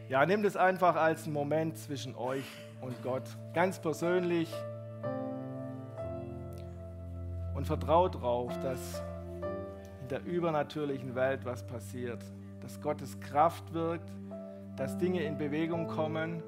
ja, 0.08 0.24
nehmt 0.24 0.44
es 0.44 0.56
einfach 0.56 0.94
als 0.94 1.24
einen 1.24 1.32
Moment 1.32 1.78
zwischen 1.78 2.14
euch 2.14 2.46
und 2.80 3.02
Gott. 3.02 3.24
Ganz 3.54 3.80
persönlich. 3.80 4.52
Und 7.54 7.66
vertraut 7.66 8.14
darauf, 8.14 8.56
dass 8.60 9.02
in 10.02 10.08
der 10.08 10.24
übernatürlichen 10.24 11.16
Welt 11.16 11.44
was 11.44 11.66
passiert. 11.66 12.22
Dass 12.60 12.80
Gottes 12.80 13.18
Kraft 13.18 13.74
wirkt 13.74 14.10
dass 14.76 14.98
Dinge 14.98 15.22
in 15.22 15.38
Bewegung 15.38 15.86
kommen. 15.86 16.42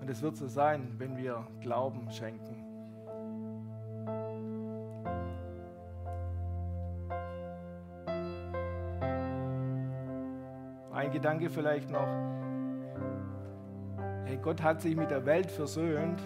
Und 0.00 0.10
es 0.10 0.22
wird 0.22 0.36
so 0.36 0.46
sein, 0.46 0.94
wenn 0.98 1.16
wir 1.16 1.46
Glauben 1.60 2.10
schenken. 2.10 2.64
Ein 10.92 11.10
Gedanke 11.10 11.50
vielleicht 11.50 11.90
noch. 11.90 12.06
Hey, 14.24 14.38
Gott 14.40 14.62
hat 14.62 14.80
sich 14.80 14.94
mit 14.94 15.10
der 15.10 15.26
Welt 15.26 15.50
versöhnt. 15.50 16.22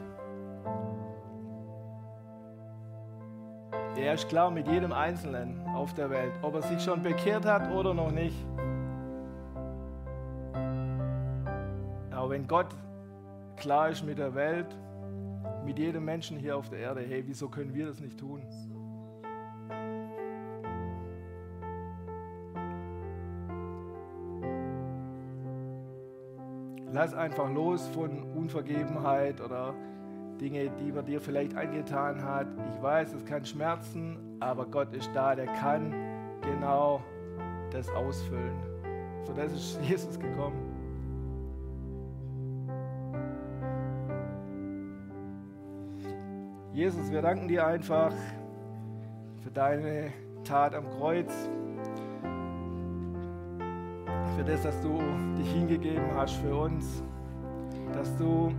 Er 3.97 4.15
ist 4.15 4.29
klar 4.29 4.51
mit 4.51 4.69
jedem 4.69 4.93
Einzelnen 4.93 5.67
auf 5.75 5.95
der 5.95 6.11
Welt, 6.11 6.33
ob 6.43 6.55
er 6.55 6.63
sich 6.63 6.81
schon 6.81 7.03
bekehrt 7.03 7.45
hat 7.45 7.73
oder 7.73 7.95
noch 7.95 8.13
nicht. 8.13 8.37
Wenn 12.49 12.57
Gott 12.57 12.75
klar 13.57 13.91
ist 13.91 14.05
mit 14.05 14.19
der 14.19 14.35
Welt, 14.35 14.77
mit 15.65 15.79
jedem 15.79 16.05
Menschen 16.05 16.39
hier 16.39 16.57
auf 16.57 16.69
der 16.71 16.79
Erde, 16.79 17.03
hey, 17.03 17.23
wieso 17.27 17.49
können 17.49 17.75
wir 17.75 17.87
das 17.87 18.01
nicht 18.01 18.19
tun? 18.19 18.43
Lass 26.91 27.13
einfach 27.15 27.53
los 27.53 27.87
von 27.89 28.23
Unvergebenheit 28.35 29.41
oder 29.41 29.75
Dinge, 30.41 30.71
die 30.71 30.91
man 30.91 31.05
dir 31.05 31.21
vielleicht 31.21 31.55
angetan 31.55 32.25
hat. 32.25 32.47
Ich 32.73 32.83
weiß, 32.83 33.13
es 33.13 33.25
kann 33.27 33.45
schmerzen, 33.45 34.17
aber 34.41 34.65
Gott 34.67 34.93
ist 34.95 35.11
da, 35.15 35.35
der 35.35 35.47
kann 35.47 35.93
genau 36.41 37.03
das 37.71 37.91
ausfüllen. 37.91 38.57
Für 39.27 39.35
das 39.35 39.53
ist 39.53 39.81
Jesus 39.83 40.19
gekommen. 40.19 40.78
Jesus, 46.79 47.11
wir 47.11 47.23
danken 47.23 47.49
dir 47.49 47.67
einfach 47.67 48.13
für 49.43 49.51
deine 49.51 50.13
Tat 50.45 50.77
am 50.77 50.89
Kreuz, 50.91 51.33
für 54.37 54.45
das, 54.45 54.63
dass 54.63 54.81
du 54.81 54.97
dich 55.37 55.51
hingegeben 55.53 56.15
hast 56.15 56.37
für 56.37 56.55
uns, 56.55 57.03
dass 57.93 58.17
du 58.17 58.55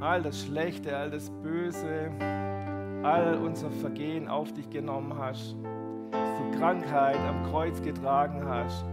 all 0.00 0.22
das 0.22 0.42
Schlechte, 0.42 0.96
all 0.96 1.08
das 1.08 1.30
Böse, 1.30 2.10
all 3.04 3.38
unser 3.40 3.70
Vergehen 3.70 4.26
auf 4.26 4.52
dich 4.52 4.68
genommen 4.70 5.16
hast, 5.16 5.54
dass 6.10 6.38
du 6.38 6.58
Krankheit 6.58 7.20
am 7.28 7.44
Kreuz 7.44 7.80
getragen 7.80 8.42
hast, 8.44 8.84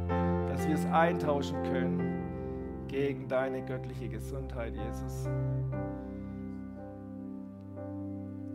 dass 0.48 0.68
wir 0.68 0.76
es 0.76 0.86
eintauschen 0.86 1.58
können 1.64 2.86
gegen 2.88 3.28
deine 3.28 3.64
göttliche 3.66 4.10
Gesundheit, 4.10 4.76
Jesus. 4.76 5.28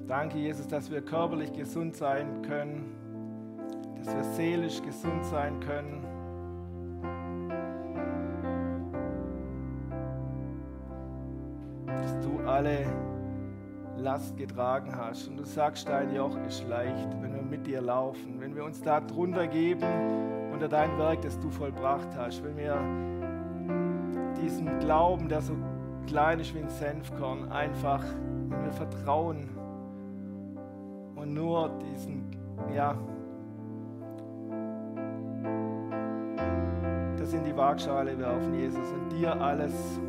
Danke, 0.09 0.39
Jesus, 0.39 0.69
dass 0.69 0.89
wir 0.89 1.01
körperlich 1.01 1.53
gesund 1.53 1.97
sein 1.97 2.43
können, 2.43 2.95
dass 3.99 4.15
wir 4.15 4.23
seelisch 4.23 4.81
gesund 4.81 5.25
sein 5.25 5.59
können. 5.59 6.05
Dass 11.87 12.21
du 12.21 12.39
alle 12.49 12.87
Last 13.97 14.37
getragen 14.37 14.95
hast. 14.97 15.27
Und 15.27 15.39
du 15.39 15.45
sagst, 15.45 15.89
dein 15.89 16.15
Joch 16.15 16.37
ist 16.47 16.65
leicht, 16.69 17.09
wenn 17.21 17.35
wir 17.35 17.43
mit 17.43 17.67
dir 17.67 17.81
laufen, 17.81 18.41
wenn 18.41 18.55
wir 18.55 18.65
uns 18.65 18.81
da 18.81 19.01
drunter 19.01 19.49
geben 19.49 20.53
unter 20.53 20.69
dein 20.69 20.97
Werk, 20.99 21.23
das 21.23 21.37
du 21.41 21.51
vollbracht 21.51 22.09
hast, 22.17 22.45
wenn 22.45 22.57
wir 22.57 22.79
diesen 24.41 24.79
Glauben, 24.79 25.29
der 25.29 25.43
so 25.43 25.55
klein 26.07 26.39
ist 26.39 26.55
wie 26.55 26.61
ein 26.61 26.69
Senfkorn, 26.69 27.51
einfach, 27.51 28.05
wenn 28.51 28.65
wir 28.65 28.73
vertrauen, 28.73 29.56
nur 31.37 31.71
diesen, 31.93 32.31
ja, 32.75 32.97
das 37.19 37.35
in 37.35 37.45
die 37.45 37.55
Waagschale 37.55 38.19
werfen, 38.19 38.55
Jesus, 38.55 38.91
und 38.93 39.13
dir 39.13 39.39
alles, 39.41 40.01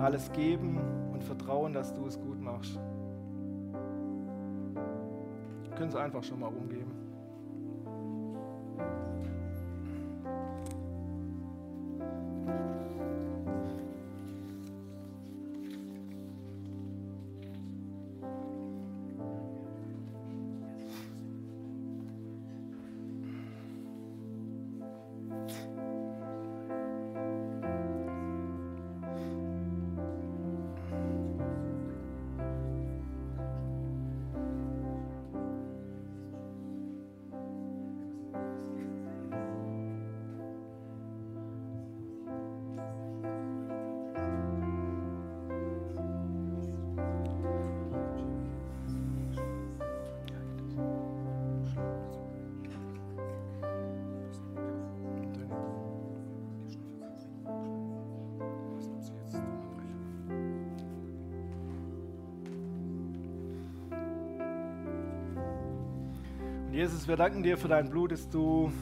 alles 0.00 0.30
geben 0.32 0.78
und 1.12 1.22
vertrauen, 1.22 1.72
dass 1.72 1.94
du 1.94 2.06
es 2.06 2.20
gut 2.20 2.40
machst. 2.40 2.78
Können 5.76 5.90
Sie 5.90 6.00
einfach 6.00 6.22
schon 6.24 6.40
mal 6.40 6.48
rumgeben. 6.48 7.01
Jesus, 66.72 67.06
wir 67.06 67.16
danken 67.16 67.42
dir 67.42 67.58
für 67.58 67.68
dein 67.68 67.90
Blut, 67.90 68.12
das 68.12 68.26
du 68.30 68.72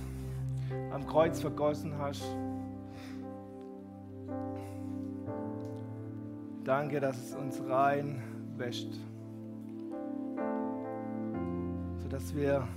am 0.93 1.05
Kreuz 1.09 1.41
vergossen 1.41 1.99
hast. 1.99 2.25
Danke, 6.63 7.01
dass 7.01 7.19
es 7.19 7.35
uns 7.35 7.61
rein 7.69 8.23
wäscht, 8.57 8.93
sodass 11.97 12.33
wir 12.33 12.69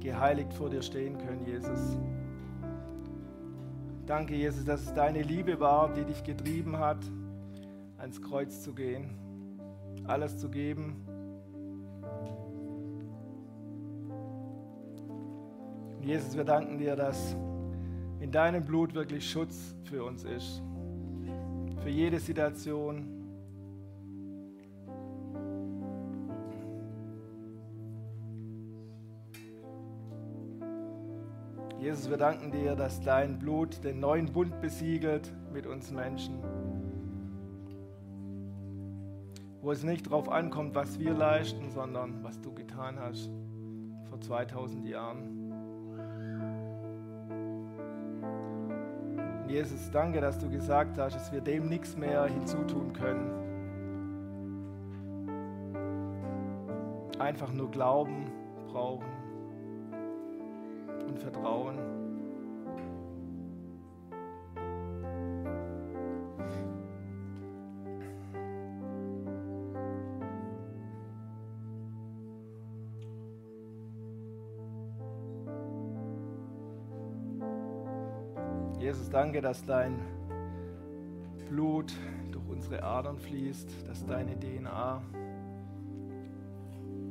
geheiligt 0.00 0.52
vor 0.54 0.70
dir 0.70 0.82
stehen 0.82 1.18
können, 1.18 1.46
Jesus. 1.46 1.96
Danke, 4.06 4.34
Jesus, 4.34 4.64
dass 4.64 4.82
es 4.82 4.92
deine 4.92 5.22
Liebe 5.22 5.60
war, 5.60 5.94
die 5.94 6.04
dich 6.04 6.24
getrieben 6.24 6.80
hat, 6.80 6.98
ans 7.96 8.20
Kreuz 8.20 8.60
zu 8.60 8.74
gehen, 8.74 9.16
alles 10.08 10.36
zu 10.36 10.50
geben, 10.50 11.06
Jesus, 16.02 16.36
wir 16.36 16.42
danken 16.42 16.78
dir, 16.78 16.96
dass 16.96 17.36
in 18.18 18.32
deinem 18.32 18.64
Blut 18.64 18.92
wirklich 18.92 19.30
Schutz 19.30 19.76
für 19.84 20.02
uns 20.04 20.24
ist. 20.24 20.60
Für 21.80 21.90
jede 21.90 22.18
Situation. 22.18 23.06
Jesus, 31.78 32.10
wir 32.10 32.16
danken 32.16 32.50
dir, 32.50 32.74
dass 32.74 33.00
dein 33.00 33.38
Blut 33.38 33.84
den 33.84 34.00
neuen 34.00 34.32
Bund 34.32 34.60
besiegelt 34.60 35.32
mit 35.52 35.68
uns 35.68 35.92
Menschen. 35.92 36.34
Wo 39.60 39.70
es 39.70 39.84
nicht 39.84 40.06
darauf 40.06 40.28
ankommt, 40.28 40.74
was 40.74 40.98
wir 40.98 41.14
leisten, 41.14 41.70
sondern 41.70 42.24
was 42.24 42.40
du 42.40 42.52
getan 42.52 42.98
hast 42.98 43.30
vor 44.10 44.20
2000 44.20 44.84
Jahren. 44.88 45.41
Jesus, 49.52 49.90
danke, 49.90 50.18
dass 50.18 50.38
du 50.38 50.48
gesagt 50.48 50.96
hast, 50.96 51.14
dass 51.14 51.30
wir 51.30 51.42
dem 51.42 51.68
nichts 51.68 51.94
mehr 51.94 52.24
hinzutun 52.24 52.94
können. 52.94 53.30
Einfach 57.18 57.52
nur 57.52 57.70
Glauben 57.70 58.32
brauchen 58.66 59.12
und 61.06 61.18
Vertrauen. 61.18 61.91
Jesus, 78.82 79.08
danke, 79.08 79.40
dass 79.40 79.64
dein 79.64 79.96
Blut 81.48 81.92
durch 82.32 82.44
unsere 82.48 82.82
Adern 82.82 83.16
fließt, 83.16 83.86
dass 83.86 84.04
deine 84.04 84.36
DNA 84.36 85.00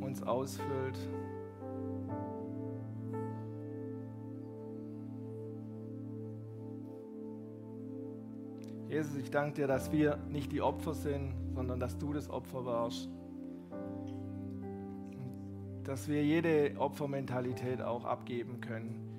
uns 0.01 0.21
ausfüllt. 0.21 0.99
Jesus, 8.89 9.15
ich 9.15 9.31
danke 9.31 9.61
dir, 9.61 9.67
dass 9.67 9.93
wir 9.93 10.17
nicht 10.27 10.51
die 10.51 10.61
Opfer 10.61 10.93
sind, 10.93 11.33
sondern 11.55 11.79
dass 11.79 11.97
du 11.97 12.11
das 12.11 12.29
Opfer 12.29 12.65
warst. 12.65 13.09
Dass 15.85 16.09
wir 16.09 16.21
jede 16.21 16.77
Opfermentalität 16.77 17.81
auch 17.81 18.03
abgeben 18.03 18.59
können 18.59 19.10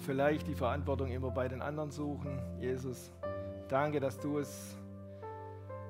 wir 0.00 0.14
vielleicht 0.14 0.46
die 0.46 0.54
Verantwortung 0.54 1.10
immer 1.10 1.30
bei 1.30 1.46
den 1.48 1.60
anderen 1.60 1.90
suchen. 1.90 2.38
Jesus, 2.58 3.10
danke, 3.68 4.00
dass 4.00 4.18
du 4.18 4.38
es 4.38 4.76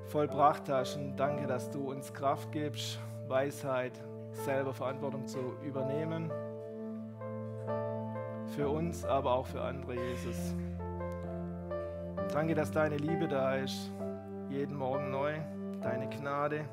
vollbracht 0.07 0.69
hast 0.69 0.97
und 0.97 1.17
danke, 1.17 1.47
dass 1.47 1.71
du 1.71 1.91
uns 1.91 2.13
Kraft 2.13 2.51
gibst, 2.51 2.99
Weisheit, 3.29 3.93
selber 4.33 4.75
Verantwortung 4.75 5.27
zu 5.27 5.39
übernehmen. 5.65 6.31
Für 8.57 8.69
uns, 8.69 9.05
aber 9.05 9.33
auch 9.33 9.47
für 9.47 9.63
andere, 9.63 9.95
Jesus. 9.95 10.55
Danke, 12.33 12.55
dass 12.55 12.73
deine 12.73 12.97
Liebe 12.97 13.29
da 13.29 13.55
ist, 13.55 13.93
jeden 14.49 14.77
Morgen 14.77 15.11
neu, 15.11 15.35
deine 15.81 16.09
Gnade, 16.09 16.65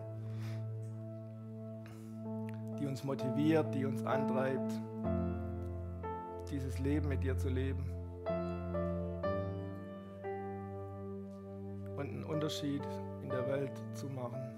die 2.80 2.88
uns 2.88 3.04
motiviert, 3.04 3.74
die 3.76 3.86
uns 3.86 4.04
antreibt, 4.06 4.72
dieses 6.50 6.80
Leben 6.80 7.08
mit 7.08 7.24
dir 7.24 7.38
zu 7.38 7.50
leben. 7.50 7.84
Und 11.96 12.10
einen 12.10 12.24
Unterschied 12.24 12.84
in 13.24 13.30
der 13.30 13.48
Welt 13.48 13.72
zu 13.94 14.08
machen. 14.08 14.57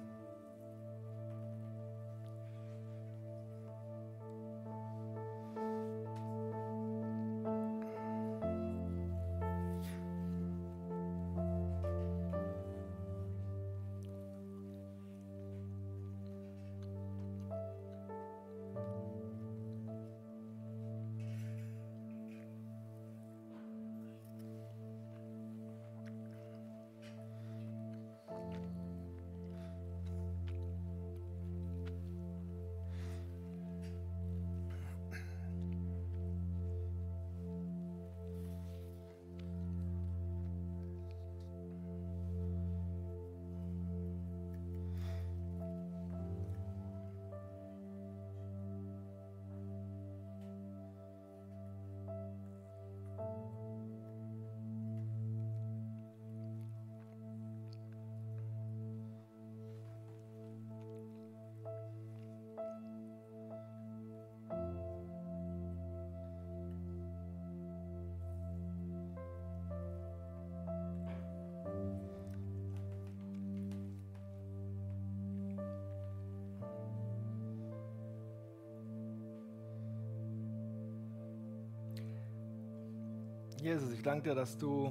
Jesus, 83.62 83.91
ich 83.91 84.01
danke 84.01 84.30
dir, 84.30 84.36
dass 84.36 84.57
du 84.57 84.89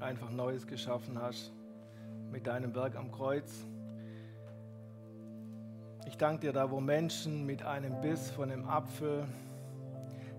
einfach 0.00 0.30
Neues 0.30 0.66
geschaffen 0.66 1.20
hast 1.20 1.52
mit 2.32 2.46
deinem 2.46 2.74
Werk 2.74 2.96
am 2.96 3.12
Kreuz. 3.12 3.66
Ich 6.06 6.16
danke 6.16 6.46
dir 6.46 6.52
da, 6.54 6.70
wo 6.70 6.80
Menschen 6.80 7.44
mit 7.44 7.62
einem 7.62 8.00
Biss 8.00 8.30
von 8.30 8.48
dem 8.48 8.66
Apfel 8.66 9.26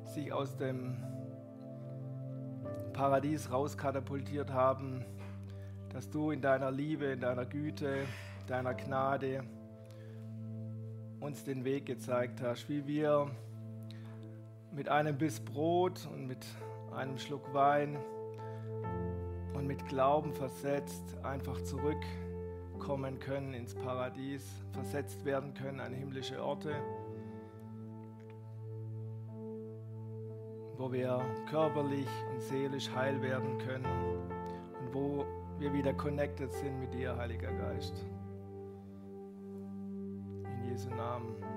sich 0.06 0.34
aus 0.34 0.58
dem 0.58 0.98
Paradies 2.94 3.52
rauskatapultiert 3.52 4.52
haben, 4.52 5.06
dass 5.94 6.10
du 6.10 6.32
in 6.32 6.42
deiner 6.42 6.72
Liebe, 6.72 7.06
in 7.06 7.20
deiner 7.20 7.46
Güte, 7.46 8.08
deiner 8.48 8.74
Gnade 8.74 9.44
uns 11.20 11.44
den 11.44 11.64
Weg 11.64 11.86
gezeigt 11.86 12.42
hast, 12.42 12.70
wie 12.70 12.88
wir 12.88 13.30
mit 14.72 14.90
einem 14.90 15.16
Biss 15.16 15.40
Brot 15.40 16.08
und 16.12 16.26
mit 16.26 16.44
einem 17.00 17.18
Schluck 17.18 17.54
Wein 17.54 17.98
und 19.54 19.66
mit 19.66 19.88
Glauben 19.88 20.34
versetzt 20.34 21.16
einfach 21.24 21.62
zurückkommen 21.62 23.20
können 23.20 23.54
ins 23.54 23.74
Paradies, 23.74 24.46
versetzt 24.74 25.24
werden 25.24 25.54
können 25.54 25.80
an 25.80 25.94
himmlische 25.94 26.44
Orte, 26.44 26.76
wo 30.78 30.92
wir 30.92 31.22
körperlich 31.50 32.08
und 32.34 32.42
seelisch 32.42 32.90
heil 32.94 33.22
werden 33.22 33.58
können 33.60 33.86
und 34.82 34.94
wo 34.94 35.26
wir 35.58 35.72
wieder 35.72 35.94
connected 35.94 36.52
sind 36.52 36.80
mit 36.82 36.94
dir, 36.94 37.16
Heiliger 37.16 37.52
Geist. 37.54 38.06
In 40.44 40.70
Jesu 40.70 40.90
Namen. 40.90 41.49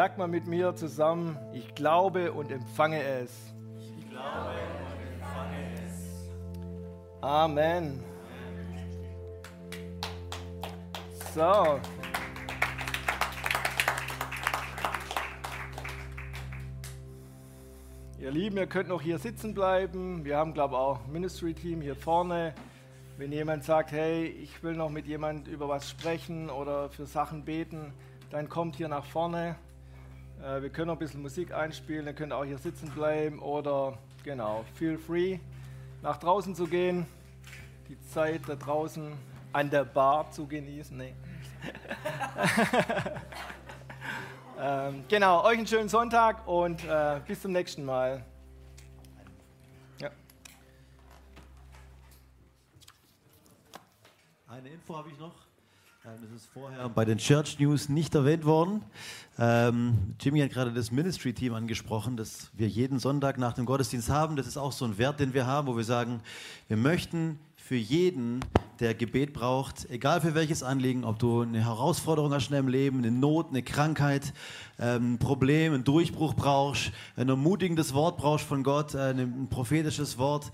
Sag 0.00 0.16
mal 0.16 0.28
mit 0.28 0.46
mir 0.46 0.74
zusammen, 0.74 1.36
ich 1.52 1.74
glaube 1.74 2.32
und 2.32 2.50
empfange 2.50 3.02
es. 3.02 3.52
Ich 3.78 4.08
glaube 4.08 4.56
und 4.94 5.12
empfange 5.12 5.74
es. 5.74 6.30
Amen. 7.20 8.02
So. 11.34 11.78
Ihr 18.18 18.30
Lieben, 18.30 18.56
ihr 18.56 18.66
könnt 18.66 18.88
noch 18.88 19.02
hier 19.02 19.18
sitzen 19.18 19.52
bleiben. 19.52 20.24
Wir 20.24 20.38
haben, 20.38 20.54
glaube 20.54 20.76
ich, 20.76 20.80
auch 20.80 21.06
Ministry-Team 21.08 21.82
hier 21.82 21.94
vorne. 21.94 22.54
Wenn 23.18 23.32
jemand 23.32 23.64
sagt, 23.64 23.92
hey, 23.92 24.24
ich 24.24 24.62
will 24.62 24.72
noch 24.72 24.88
mit 24.88 25.06
jemand 25.06 25.46
über 25.46 25.68
was 25.68 25.90
sprechen 25.90 26.48
oder 26.48 26.88
für 26.88 27.04
Sachen 27.04 27.44
beten, 27.44 27.92
dann 28.30 28.48
kommt 28.48 28.76
hier 28.76 28.88
nach 28.88 29.04
vorne. 29.04 29.56
Äh, 30.42 30.62
wir 30.62 30.70
können 30.70 30.86
noch 30.86 30.96
ein 30.96 30.98
bisschen 30.98 31.22
Musik 31.22 31.52
einspielen, 31.52 32.06
ihr 32.06 32.14
könnt 32.14 32.32
auch 32.32 32.44
hier 32.44 32.58
sitzen 32.58 32.90
bleiben 32.90 33.40
oder 33.40 33.98
genau, 34.24 34.64
feel 34.74 34.96
free 34.96 35.38
nach 36.02 36.16
draußen 36.16 36.54
zu 36.54 36.66
gehen, 36.66 37.06
die 37.88 38.00
Zeit 38.08 38.42
da 38.46 38.54
draußen 38.54 39.12
an 39.52 39.68
der 39.68 39.84
Bar 39.84 40.30
zu 40.30 40.46
genießen. 40.46 40.96
Nee. 40.96 41.14
ähm, 44.58 45.04
genau, 45.08 45.44
euch 45.44 45.58
einen 45.58 45.66
schönen 45.66 45.90
Sonntag 45.90 46.48
und 46.48 46.82
äh, 46.84 47.20
bis 47.26 47.42
zum 47.42 47.52
nächsten 47.52 47.84
Mal. 47.84 48.24
Eine 54.48 54.70
Info 54.70 54.96
habe 54.96 55.10
ich 55.10 55.18
noch. 55.18 55.49
Das 56.02 56.14
ist 56.34 56.48
vorher 56.54 56.88
bei 56.88 57.04
den 57.04 57.18
Church 57.18 57.58
News 57.58 57.90
nicht 57.90 58.14
erwähnt 58.14 58.46
worden. 58.46 58.82
Ähm, 59.38 60.14
Jimmy 60.18 60.40
hat 60.40 60.48
gerade 60.48 60.72
das 60.72 60.90
Ministry-Team 60.90 61.52
angesprochen, 61.52 62.16
das 62.16 62.50
wir 62.54 62.68
jeden 62.68 62.98
Sonntag 62.98 63.36
nach 63.36 63.52
dem 63.52 63.66
Gottesdienst 63.66 64.08
haben. 64.08 64.34
Das 64.34 64.46
ist 64.46 64.56
auch 64.56 64.72
so 64.72 64.86
ein 64.86 64.96
Wert, 64.96 65.20
den 65.20 65.34
wir 65.34 65.46
haben, 65.46 65.68
wo 65.68 65.76
wir 65.76 65.84
sagen, 65.84 66.22
wir 66.68 66.78
möchten 66.78 67.38
für 67.56 67.76
jeden, 67.76 68.40
der 68.80 68.94
Gebet 68.94 69.34
braucht, 69.34 69.90
egal 69.90 70.22
für 70.22 70.34
welches 70.34 70.62
Anliegen, 70.62 71.04
ob 71.04 71.18
du 71.18 71.42
eine 71.42 71.62
Herausforderung 71.62 72.32
hast 72.32 72.48
in 72.48 72.56
deinem 72.56 72.68
Leben, 72.68 72.98
eine 72.98 73.10
Not, 73.10 73.50
eine 73.50 73.62
Krankheit, 73.62 74.32
ähm, 74.78 75.14
ein 75.14 75.18
Problem, 75.18 75.74
einen 75.74 75.84
Durchbruch 75.84 76.32
brauchst, 76.32 76.92
ein 77.14 77.28
ermutigendes 77.28 77.92
Wort 77.92 78.16
brauchst 78.16 78.46
von 78.46 78.62
Gott, 78.62 78.94
äh, 78.94 79.10
ein 79.10 79.48
prophetisches 79.50 80.16
Wort, 80.16 80.50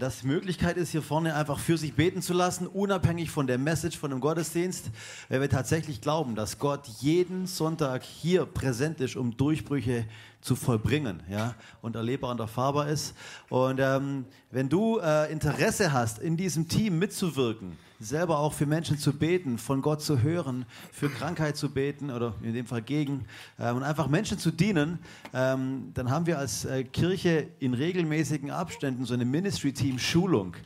dass 0.00 0.20
die 0.20 0.26
Möglichkeit 0.26 0.76
ist, 0.76 0.90
hier 0.90 1.02
vorne 1.02 1.36
einfach 1.36 1.60
für 1.60 1.78
sich 1.78 1.94
beten 1.94 2.20
zu 2.20 2.32
lassen, 2.34 2.66
unabhängig 2.66 3.30
von 3.30 3.46
der 3.46 3.56
Message, 3.56 3.96
von 3.96 4.10
dem 4.10 4.18
Gottesdienst, 4.18 4.90
weil 5.28 5.40
wir 5.40 5.48
tatsächlich 5.48 6.00
glauben, 6.00 6.34
dass 6.34 6.58
Gott 6.58 6.88
jeden 6.98 7.46
Sonntag 7.46 8.02
hier 8.02 8.46
präsent 8.46 9.00
ist, 9.00 9.14
um 9.14 9.36
Durchbrüche 9.36 10.04
zu 10.46 10.54
vollbringen 10.54 11.22
ja, 11.28 11.54
und 11.82 11.96
erlebbar 11.96 12.30
und 12.30 12.38
erfahrbar 12.38 12.88
ist. 12.88 13.14
Und 13.48 13.80
ähm, 13.80 14.24
wenn 14.52 14.68
du 14.68 14.98
äh, 14.98 15.30
Interesse 15.30 15.92
hast, 15.92 16.20
in 16.20 16.36
diesem 16.36 16.68
Team 16.68 17.00
mitzuwirken, 17.00 17.76
selber 17.98 18.38
auch 18.38 18.52
für 18.52 18.66
Menschen 18.66 18.98
zu 18.98 19.12
beten, 19.12 19.58
von 19.58 19.82
Gott 19.82 20.02
zu 20.02 20.22
hören, 20.22 20.66
für 20.92 21.08
Krankheit 21.08 21.56
zu 21.56 21.70
beten 21.70 22.10
oder 22.10 22.34
in 22.42 22.54
dem 22.54 22.66
Fall 22.66 22.82
gegen 22.82 23.24
ähm, 23.58 23.76
und 23.76 23.82
einfach 23.82 24.06
Menschen 24.06 24.38
zu 24.38 24.52
dienen, 24.52 25.00
ähm, 25.34 25.90
dann 25.94 26.10
haben 26.10 26.26
wir 26.26 26.38
als 26.38 26.64
äh, 26.64 26.84
Kirche 26.84 27.48
in 27.58 27.74
regelmäßigen 27.74 28.50
Abständen 28.50 29.04
so 29.04 29.14
eine 29.14 29.24
Ministry-Team-Schulung. 29.24 30.56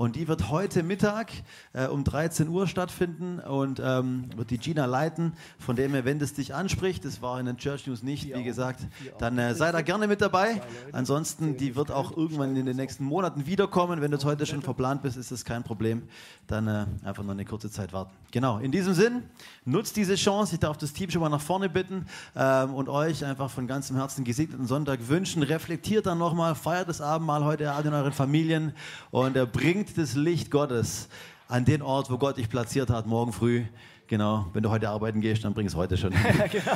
Und 0.00 0.16
die 0.16 0.28
wird 0.28 0.48
heute 0.48 0.82
Mittag 0.82 1.30
äh, 1.74 1.86
um 1.86 2.04
13 2.04 2.48
Uhr 2.48 2.66
stattfinden 2.66 3.38
und 3.38 3.82
ähm, 3.84 4.30
wird 4.34 4.48
die 4.48 4.56
Gina 4.56 4.86
leiten. 4.86 5.34
Von 5.58 5.76
dem 5.76 5.92
her, 5.92 6.06
wenn 6.06 6.18
das 6.18 6.32
dich 6.32 6.54
anspricht, 6.54 7.04
das 7.04 7.20
war 7.20 7.38
in 7.38 7.44
den 7.44 7.58
Church 7.58 7.86
News 7.86 8.02
nicht, 8.02 8.34
wie 8.34 8.42
gesagt, 8.42 8.80
dann 9.18 9.36
äh, 9.36 9.54
sei 9.54 9.70
da 9.72 9.82
gerne 9.82 10.08
mit 10.08 10.22
dabei. 10.22 10.62
Ansonsten, 10.92 11.58
die 11.58 11.76
wird 11.76 11.90
auch 11.90 12.16
irgendwann 12.16 12.56
in 12.56 12.64
den 12.64 12.76
nächsten 12.76 13.04
Monaten 13.04 13.44
wiederkommen. 13.44 14.00
Wenn 14.00 14.10
du 14.10 14.16
heute 14.24 14.46
schon 14.46 14.62
verplant 14.62 15.02
bist, 15.02 15.18
ist 15.18 15.32
das 15.32 15.44
kein 15.44 15.64
Problem. 15.64 16.04
Dann 16.46 16.66
äh, 16.66 16.86
einfach 17.04 17.22
noch 17.22 17.32
eine 17.32 17.44
kurze 17.44 17.70
Zeit 17.70 17.92
warten. 17.92 18.12
Genau, 18.30 18.56
in 18.56 18.72
diesem 18.72 18.94
Sinn, 18.94 19.24
nutzt 19.66 19.96
diese 19.96 20.14
Chance. 20.14 20.54
Ich 20.54 20.60
darf 20.60 20.78
das 20.78 20.94
Team 20.94 21.10
schon 21.10 21.20
mal 21.20 21.28
nach 21.28 21.42
vorne 21.42 21.68
bitten 21.68 22.06
ähm, 22.36 22.72
und 22.72 22.88
euch 22.88 23.22
einfach 23.22 23.50
von 23.50 23.66
ganzem 23.66 23.96
Herzen 23.96 24.24
gesegneten 24.24 24.66
Sonntag 24.66 25.08
wünschen. 25.08 25.42
Reflektiert 25.42 26.06
dann 26.06 26.16
nochmal, 26.16 26.54
feiert 26.54 26.88
das 26.88 27.02
Abendmahl 27.02 27.44
heute 27.44 27.70
Abend 27.70 27.88
in 27.88 27.92
euren 27.92 28.12
Familien 28.12 28.72
und 29.10 29.36
äh, 29.36 29.46
bringt 29.94 30.08
das 30.08 30.16
Licht 30.16 30.50
Gottes 30.50 31.08
an 31.48 31.64
den 31.64 31.82
Ort, 31.82 32.10
wo 32.10 32.18
Gott 32.18 32.36
dich 32.36 32.48
platziert 32.48 32.90
hat, 32.90 33.06
morgen 33.06 33.32
früh. 33.32 33.64
Genau, 34.06 34.46
wenn 34.52 34.62
du 34.62 34.70
heute 34.70 34.88
arbeiten 34.88 35.20
gehst, 35.20 35.44
dann 35.44 35.54
bring 35.54 35.66
es 35.66 35.74
heute 35.74 35.96
schon. 35.96 36.10
genau. 36.10 36.72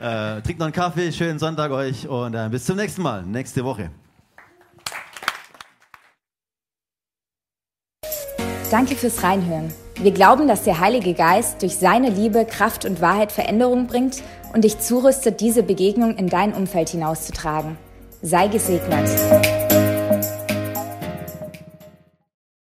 äh, 0.36 0.40
trink 0.42 0.58
noch 0.58 0.66
einen 0.66 0.72
Kaffee, 0.72 1.12
schönen 1.12 1.38
Sonntag 1.38 1.70
euch 1.70 2.08
und 2.08 2.34
äh, 2.34 2.48
bis 2.50 2.64
zum 2.64 2.76
nächsten 2.76 3.02
Mal, 3.02 3.22
nächste 3.24 3.64
Woche. 3.64 3.90
Danke 8.70 8.96
fürs 8.96 9.22
Reinhören. 9.22 9.72
Wir 9.96 10.12
glauben, 10.12 10.46
dass 10.46 10.62
der 10.62 10.78
Heilige 10.78 11.14
Geist 11.14 11.62
durch 11.62 11.76
seine 11.76 12.10
Liebe, 12.10 12.44
Kraft 12.44 12.84
und 12.84 13.00
Wahrheit 13.00 13.32
Veränderung 13.32 13.86
bringt 13.86 14.22
und 14.52 14.62
dich 14.64 14.78
zurüstet, 14.78 15.40
diese 15.40 15.62
Begegnung 15.62 16.16
in 16.16 16.28
dein 16.28 16.52
Umfeld 16.52 16.90
hinauszutragen. 16.90 17.78
Sei 18.22 18.48
gesegnet. 18.48 19.08